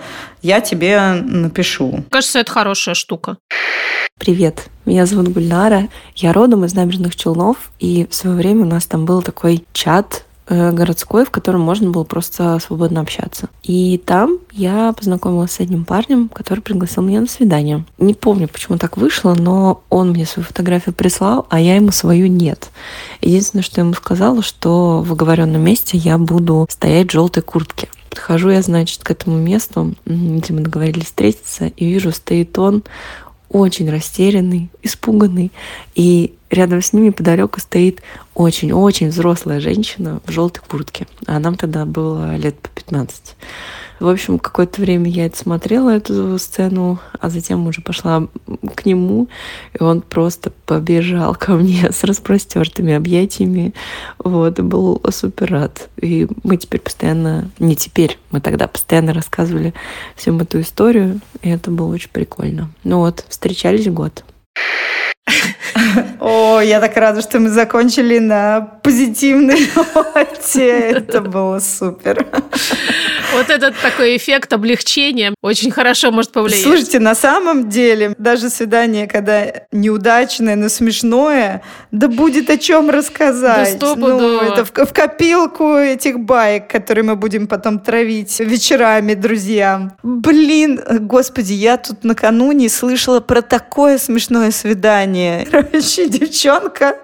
я 0.42 0.60
тебе 0.60 1.12
напишу. 1.12 2.04
Кажется, 2.10 2.40
это 2.40 2.50
хорошая 2.50 2.94
штука. 2.94 3.36
Привет, 4.18 4.68
меня 4.84 5.04
зовут 5.06 5.28
Гульнара, 5.28 5.88
я 6.14 6.32
родом 6.32 6.64
из 6.64 6.74
набережных 6.74 7.16
Челнов, 7.16 7.72
и 7.80 8.06
в 8.08 8.14
свое 8.14 8.36
время 8.36 8.62
у 8.62 8.68
нас 8.68 8.86
там 8.86 9.04
был 9.04 9.20
такой 9.20 9.64
чат 9.72 10.24
э, 10.46 10.70
городской, 10.70 11.24
в 11.24 11.30
котором 11.30 11.62
можно 11.62 11.90
было 11.90 12.04
просто 12.04 12.60
свободно 12.60 13.00
общаться. 13.00 13.48
И 13.64 13.98
там 13.98 14.38
я 14.52 14.92
познакомилась 14.92 15.50
с 15.50 15.60
одним 15.60 15.84
парнем, 15.84 16.28
который 16.28 16.60
пригласил 16.60 17.02
меня 17.02 17.20
на 17.20 17.26
свидание. 17.26 17.84
Не 17.98 18.14
помню, 18.14 18.46
почему 18.46 18.78
так 18.78 18.96
вышло, 18.96 19.34
но 19.34 19.82
он 19.90 20.10
мне 20.10 20.24
свою 20.24 20.46
фотографию 20.46 20.94
прислал, 20.94 21.46
а 21.50 21.58
я 21.58 21.74
ему 21.74 21.90
свою 21.90 22.28
нет. 22.28 22.70
Единственное, 23.22 23.64
что 23.64 23.80
я 23.80 23.84
ему 23.84 23.94
сказала, 23.94 24.42
что 24.42 25.02
в 25.02 25.12
оговоренном 25.12 25.62
месте 25.62 25.98
я 25.98 26.16
буду 26.16 26.68
стоять 26.70 27.08
в 27.08 27.12
желтой 27.12 27.42
куртке. 27.42 27.88
Подхожу 28.12 28.50
я, 28.50 28.60
значит, 28.60 29.02
к 29.02 29.10
этому 29.10 29.38
месту, 29.38 29.94
где 30.04 30.52
мы 30.52 30.60
договорились 30.60 31.06
встретиться, 31.06 31.68
и 31.68 31.86
вижу, 31.86 32.12
стоит 32.12 32.58
он, 32.58 32.82
очень 33.48 33.90
растерянный, 33.90 34.68
испуганный. 34.82 35.50
И 35.94 36.34
рядом 36.50 36.82
с 36.82 36.92
ними 36.92 37.08
подалеку 37.08 37.58
стоит 37.60 38.02
очень-очень 38.34 39.08
взрослая 39.08 39.60
женщина 39.60 40.20
в 40.26 40.30
желтой 40.30 40.62
куртке. 40.68 41.06
А 41.26 41.38
нам 41.38 41.56
тогда 41.56 41.86
было 41.86 42.36
лет 42.36 42.54
по 42.58 42.68
15. 42.68 43.34
В 44.02 44.08
общем, 44.08 44.40
какое-то 44.40 44.80
время 44.80 45.08
я 45.08 45.26
это 45.26 45.38
смотрела, 45.38 45.90
эту 45.90 46.36
сцену, 46.36 46.98
а 47.20 47.30
затем 47.30 47.64
уже 47.68 47.82
пошла 47.82 48.26
к 48.74 48.84
нему, 48.84 49.28
и 49.78 49.80
он 49.80 50.00
просто 50.00 50.50
побежал 50.66 51.36
ко 51.36 51.52
мне 51.52 51.88
с 51.92 52.02
распростертыми 52.02 52.94
объятиями. 52.94 53.74
Вот, 54.18 54.58
и 54.58 54.62
был 54.62 55.00
супер 55.12 55.52
рад. 55.52 55.88
И 56.00 56.26
мы 56.42 56.56
теперь 56.56 56.80
постоянно, 56.80 57.48
не 57.60 57.76
теперь, 57.76 58.18
мы 58.32 58.40
тогда 58.40 58.66
постоянно 58.66 59.14
рассказывали 59.14 59.72
всем 60.16 60.40
эту 60.40 60.62
историю, 60.62 61.20
и 61.40 61.50
это 61.50 61.70
было 61.70 61.94
очень 61.94 62.10
прикольно. 62.10 62.70
Ну 62.82 62.98
вот, 62.98 63.24
встречались 63.28 63.86
год. 63.86 64.24
О, 66.18 66.60
я 66.60 66.80
так 66.80 66.96
рада, 66.96 67.22
что 67.22 67.38
мы 67.38 67.50
закончили 67.50 68.18
на 68.18 68.62
позитивной 68.82 69.70
ноте. 70.14 70.90
Это 70.90 71.20
было 71.20 71.60
супер. 71.60 72.26
Вот 73.32 73.48
этот 73.50 73.74
такой 73.80 74.16
эффект 74.16 74.52
облегчения 74.52 75.34
очень 75.42 75.70
хорошо 75.70 76.10
может 76.10 76.32
повлиять. 76.32 76.62
Слушайте, 76.62 76.98
на 76.98 77.14
самом 77.14 77.68
деле, 77.68 78.14
даже 78.18 78.50
свидание, 78.50 79.06
когда 79.06 79.46
неудачное, 79.72 80.56
но 80.56 80.68
смешное, 80.68 81.62
да 81.90 82.08
будет 82.08 82.50
о 82.50 82.58
чем 82.58 82.90
рассказать. 82.90 83.78
Да 83.78 83.94
ну, 83.96 84.40
это 84.40 84.64
в, 84.64 84.70
в 84.70 84.92
копилку 84.92 85.76
этих 85.76 86.20
баек, 86.20 86.68
которые 86.68 87.04
мы 87.04 87.16
будем 87.16 87.46
потом 87.46 87.78
травить 87.78 88.40
вечерами 88.40 89.14
друзьям. 89.14 89.92
Блин, 90.02 90.80
господи, 91.00 91.54
я 91.54 91.76
тут 91.76 92.04
накануне 92.04 92.68
слышала 92.68 93.20
про 93.20 93.42
такое 93.42 93.98
смешное 93.98 94.50
свидание. 94.50 95.46
Короче, 95.50 96.08
девчонка 96.08 96.98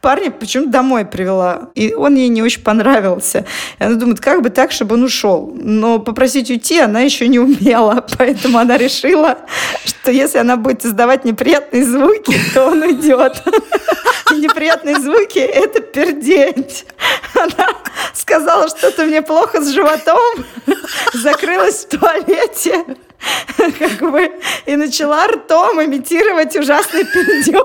парня 0.00 0.30
почему-то 0.30 0.70
домой 0.70 1.04
привела. 1.04 1.70
И 1.74 1.94
он 1.94 2.14
ей 2.14 2.28
не 2.28 2.42
очень 2.42 2.62
понравился. 2.62 3.44
И 3.78 3.84
она 3.84 3.96
думает, 3.96 4.20
как 4.20 4.42
бы 4.42 4.50
так, 4.50 4.72
чтобы 4.72 4.94
он 4.94 5.04
ушел 5.04 5.52
но 5.80 5.98
попросить 5.98 6.50
уйти 6.50 6.78
она 6.78 7.00
еще 7.00 7.28
не 7.28 7.38
умела, 7.38 8.06
поэтому 8.18 8.58
она 8.58 8.76
решила, 8.76 9.38
что 9.84 10.10
если 10.10 10.38
она 10.38 10.56
будет 10.56 10.84
издавать 10.84 11.24
неприятные 11.24 11.84
звуки, 11.84 12.38
то 12.52 12.66
он 12.66 12.82
уйдет. 12.82 13.42
Неприятные 14.32 14.96
звуки— 14.96 15.38
это 15.38 15.80
пердеть. 15.80 16.86
Она 17.34 17.68
сказала, 18.12 18.68
что-то 18.68 19.04
мне 19.04 19.22
плохо 19.22 19.60
с 19.60 19.68
животом, 19.68 20.18
закрылась 21.14 21.84
в 21.84 21.98
туалете, 21.98 22.84
как 23.78 24.10
бы, 24.10 24.32
и 24.66 24.76
начала 24.76 25.26
ртом 25.26 25.82
имитировать 25.82 26.56
ужасный 26.56 27.04
пердеж. 27.04 27.56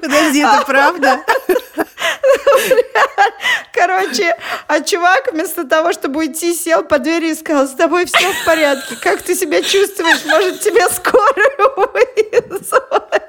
Подожди, 0.00 0.40
это 0.40 0.64
правда? 0.66 1.24
Короче, 3.72 4.36
а 4.68 4.80
чувак 4.80 5.32
вместо 5.32 5.64
того, 5.64 5.92
чтобы 5.92 6.20
уйти, 6.20 6.54
сел 6.54 6.84
по 6.84 6.98
двери 6.98 7.30
и 7.30 7.34
сказал, 7.34 7.66
с 7.66 7.74
тобой 7.74 8.06
все 8.06 8.32
в 8.32 8.44
порядке, 8.44 8.96
как 9.02 9.22
ты 9.22 9.34
себя 9.34 9.62
чувствуешь, 9.62 10.24
может, 10.24 10.60
тебе 10.60 10.88
скорую 10.88 11.90
вызвать? 11.92 13.22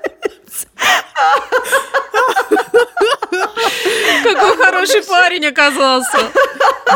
Какой 4.24 4.58
хороший 4.58 5.04
парень 5.04 5.46
оказался. 5.46 6.18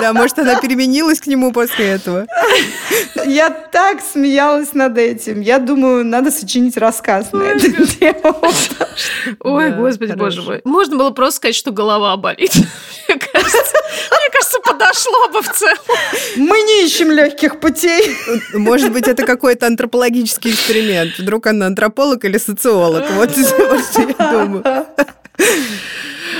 Да, 0.01 0.13
может, 0.13 0.39
она 0.39 0.59
переменилась 0.59 1.19
к 1.19 1.27
нему 1.27 1.51
после 1.51 1.89
этого. 1.89 2.27
Я 3.25 3.49
так 3.49 3.99
смеялась 4.01 4.73
над 4.73 4.97
этим. 4.97 5.41
Я 5.41 5.59
думаю, 5.59 6.05
надо 6.05 6.31
сочинить 6.31 6.77
рассказ 6.77 7.31
на 7.33 7.43
эту 7.43 7.85
тему. 7.85 8.41
Ой, 9.41 9.71
господи, 9.71 10.13
боже 10.13 10.41
мой. 10.41 10.61
Можно 10.63 10.97
было 10.97 11.09
просто 11.11 11.37
сказать, 11.37 11.55
что 11.55 11.71
голова 11.71 12.15
болит. 12.17 12.53
Мне 13.07 13.17
кажется, 13.17 13.77
мне 14.11 14.28
кажется, 14.28 14.28
подошло 14.71 15.29
бы 15.29 15.41
в 15.41 15.49
целом. 15.51 15.77
Мы 16.35 16.61
не 16.61 16.85
ищем 16.85 17.11
легких 17.11 17.59
путей. 17.59 18.15
Может 18.53 18.91
быть, 18.91 19.07
это 19.07 19.25
какой-то 19.25 19.67
антропологический 19.67 20.51
эксперимент. 20.51 21.17
Вдруг 21.19 21.47
она 21.47 21.67
антрополог 21.67 22.25
или 22.25 22.37
социолог. 22.37 23.09
Вот 23.11 23.31
что 23.31 24.01
я 24.01 24.31
думаю. 24.31 24.85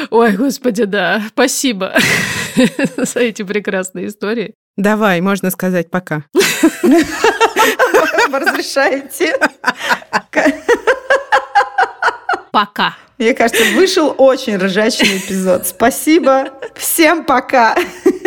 Ой, 0.10 0.32
господи, 0.34 0.86
да. 0.86 1.24
Спасибо 1.30 1.94
за 2.98 3.20
эти 3.20 3.44
прекрасные 3.44 4.08
истории. 4.08 4.54
Давай, 4.78 5.22
можно 5.22 5.52
сказать 5.52 5.90
пока. 5.90 6.24
Разрешаете? 8.32 9.36
Пока. 12.52 12.96
Мне 13.20 13.34
кажется, 13.34 13.64
вышел 13.76 14.16
очень 14.18 14.56
ржачный 14.56 15.18
эпизод. 15.18 15.68
Спасибо. 15.68 16.54
Всем 16.76 17.26
пока. 17.26 17.76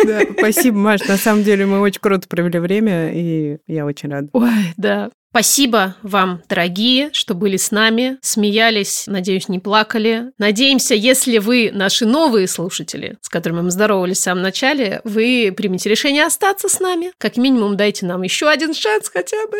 Да, 0.05 0.21
спасибо, 0.37 0.77
Маш. 0.77 1.01
На 1.07 1.17
самом 1.17 1.43
деле 1.43 1.65
мы 1.65 1.79
очень 1.79 1.99
круто 1.99 2.27
провели 2.27 2.59
время, 2.59 3.11
и 3.11 3.57
я 3.65 3.85
очень 3.85 4.09
рада. 4.09 4.29
Ой, 4.33 4.51
да. 4.77 5.09
Спасибо 5.31 5.95
вам, 6.03 6.43
дорогие, 6.47 7.09
что 7.11 7.33
были 7.33 7.57
с 7.57 7.71
нами, 7.71 8.19
смеялись, 8.21 9.05
надеюсь, 9.07 9.49
не 9.49 9.57
плакали. 9.57 10.25
Надеемся, 10.37 10.93
если 10.93 11.39
вы 11.39 11.71
наши 11.73 12.05
новые 12.05 12.47
слушатели, 12.47 13.17
с 13.19 13.29
которыми 13.29 13.61
мы 13.61 13.71
здоровались 13.71 14.17
в 14.17 14.21
самом 14.21 14.43
начале, 14.43 15.01
вы 15.03 15.51
примете 15.57 15.89
решение 15.89 16.23
остаться 16.23 16.69
с 16.69 16.79
нами. 16.79 17.13
Как 17.17 17.37
минимум, 17.37 17.77
дайте 17.77 18.05
нам 18.05 18.21
еще 18.21 18.47
один 18.47 18.75
шанс 18.75 19.09
хотя 19.09 19.37
бы. 19.47 19.57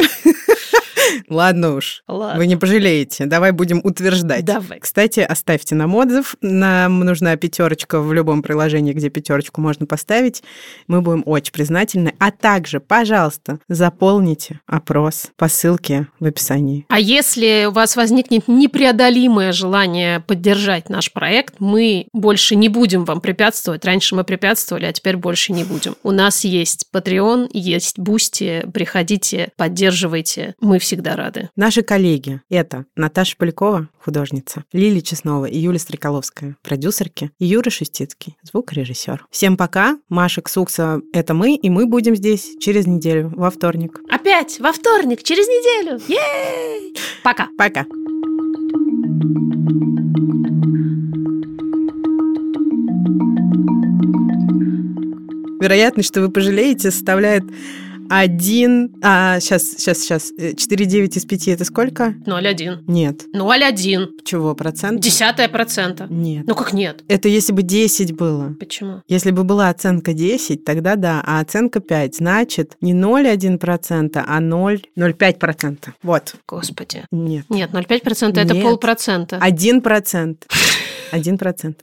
Ладно 1.29 1.75
уж. 1.75 2.03
Ладно. 2.07 2.37
Вы 2.37 2.47
не 2.47 2.55
пожалеете. 2.55 3.25
Давай 3.25 3.51
будем 3.51 3.81
утверждать. 3.83 4.45
Давай. 4.45 4.79
Кстати, 4.79 5.19
оставьте 5.21 5.75
нам 5.75 5.95
отзыв. 5.95 6.35
Нам 6.41 6.99
нужна 6.99 7.35
пятерочка 7.35 7.99
в 8.01 8.13
любом 8.13 8.41
приложении, 8.41 8.93
где 8.93 9.09
пятерочку 9.09 9.61
можно 9.61 9.85
поставить. 9.85 10.43
Мы 10.87 11.01
будем 11.01 11.23
очень 11.25 11.51
признательны. 11.51 12.13
А 12.19 12.31
также, 12.31 12.79
пожалуйста, 12.79 13.59
заполните 13.67 14.59
опрос 14.65 15.27
по 15.37 15.47
ссылке 15.47 16.07
в 16.19 16.25
описании. 16.25 16.85
А 16.89 16.99
если 16.99 17.65
у 17.67 17.71
вас 17.71 17.95
возникнет 17.95 18.47
непреодолимое 18.47 19.51
желание 19.51 20.19
поддержать 20.19 20.89
наш 20.89 21.11
проект, 21.11 21.55
мы 21.59 22.07
больше 22.13 22.55
не 22.55 22.69
будем 22.69 23.05
вам 23.05 23.21
препятствовать. 23.21 23.85
Раньше 23.85 24.15
мы 24.15 24.23
препятствовали, 24.23 24.85
а 24.85 24.93
теперь 24.93 25.17
больше 25.17 25.53
не 25.53 25.63
будем. 25.63 25.95
У 26.03 26.11
нас 26.11 26.43
есть 26.43 26.85
Patreon, 26.93 27.49
есть 27.53 27.99
Boosty. 27.99 28.65
Приходите, 28.73 29.49
поддерживайте. 29.57 30.55
Мы 30.59 30.79
всегда 30.83 31.15
рады. 31.15 31.49
Наши 31.55 31.81
коллеги– 31.81 32.41
это 32.49 32.85
Наташа 32.95 33.35
Полякова, 33.37 33.89
художница, 33.99 34.63
Лилия 34.71 35.01
Чеснова 35.01 35.45
и 35.45 35.57
Юлия 35.57 35.79
Стреколовская, 35.79 36.55
продюсерки, 36.61 37.31
и 37.39 37.45
Юра 37.45 37.69
Шустицкий, 37.69 38.37
звукорежиссер. 38.43 39.25
Всем 39.31 39.57
пока. 39.57 39.97
Маша 40.09 40.41
Ксукса– 40.41 41.01
это 41.13 41.33
мы, 41.33 41.55
и 41.55 41.69
мы 41.69 41.87
будем 41.87 42.15
здесь 42.15 42.55
через 42.59 42.85
неделю, 42.85 43.31
во 43.35 43.49
вторник. 43.49 43.99
Опять 44.09 44.59
во 44.59 44.71
вторник, 44.71 45.23
через 45.23 45.47
неделю. 45.47 45.99
Пока. 47.23 47.47
Пока. 47.57 47.85
Вероятность, 55.59 56.09
что 56.09 56.19
вы 56.19 56.29
пожалеете, 56.29 56.91
составляет 56.91 57.45
1... 58.09 58.95
А, 59.01 59.39
сейчас, 59.39 59.63
сейчас, 59.63 59.99
сейчас. 59.99 60.31
4,9 60.31 61.17
из 61.17 61.25
5 61.25 61.47
это 61.49 61.65
сколько? 61.65 62.15
0,1. 62.25 62.83
Нет. 62.87 63.25
0,1. 63.33 64.07
Чего, 64.23 64.55
процент? 64.55 65.01
Десятая 65.01 65.47
процента. 65.47 66.07
Нет. 66.09 66.45
Ну 66.47 66.55
как 66.55 66.73
нет? 66.73 67.03
Это 67.07 67.27
если 67.27 67.53
бы 67.53 67.61
10 67.63 68.15
было. 68.15 68.55
Почему? 68.59 69.01
Если 69.07 69.31
бы 69.31 69.43
была 69.43 69.69
оценка 69.69 70.13
10, 70.13 70.63
тогда 70.63 70.95
да, 70.95 71.23
а 71.25 71.39
оценка 71.39 71.79
5, 71.79 72.15
значит 72.15 72.77
не 72.81 72.93
0,1%, 72.93 74.23
а 74.25 74.39
0, 74.39 74.81
0,5%. 74.97 75.77
Вот. 76.01 76.35
Господи. 76.47 77.03
Нет. 77.11 77.45
Нет, 77.49 77.71
0,5% 77.71 78.39
это 78.39 78.55
полпроцента. 78.55 79.37
1%. 79.37 80.37
1%. 81.11 81.75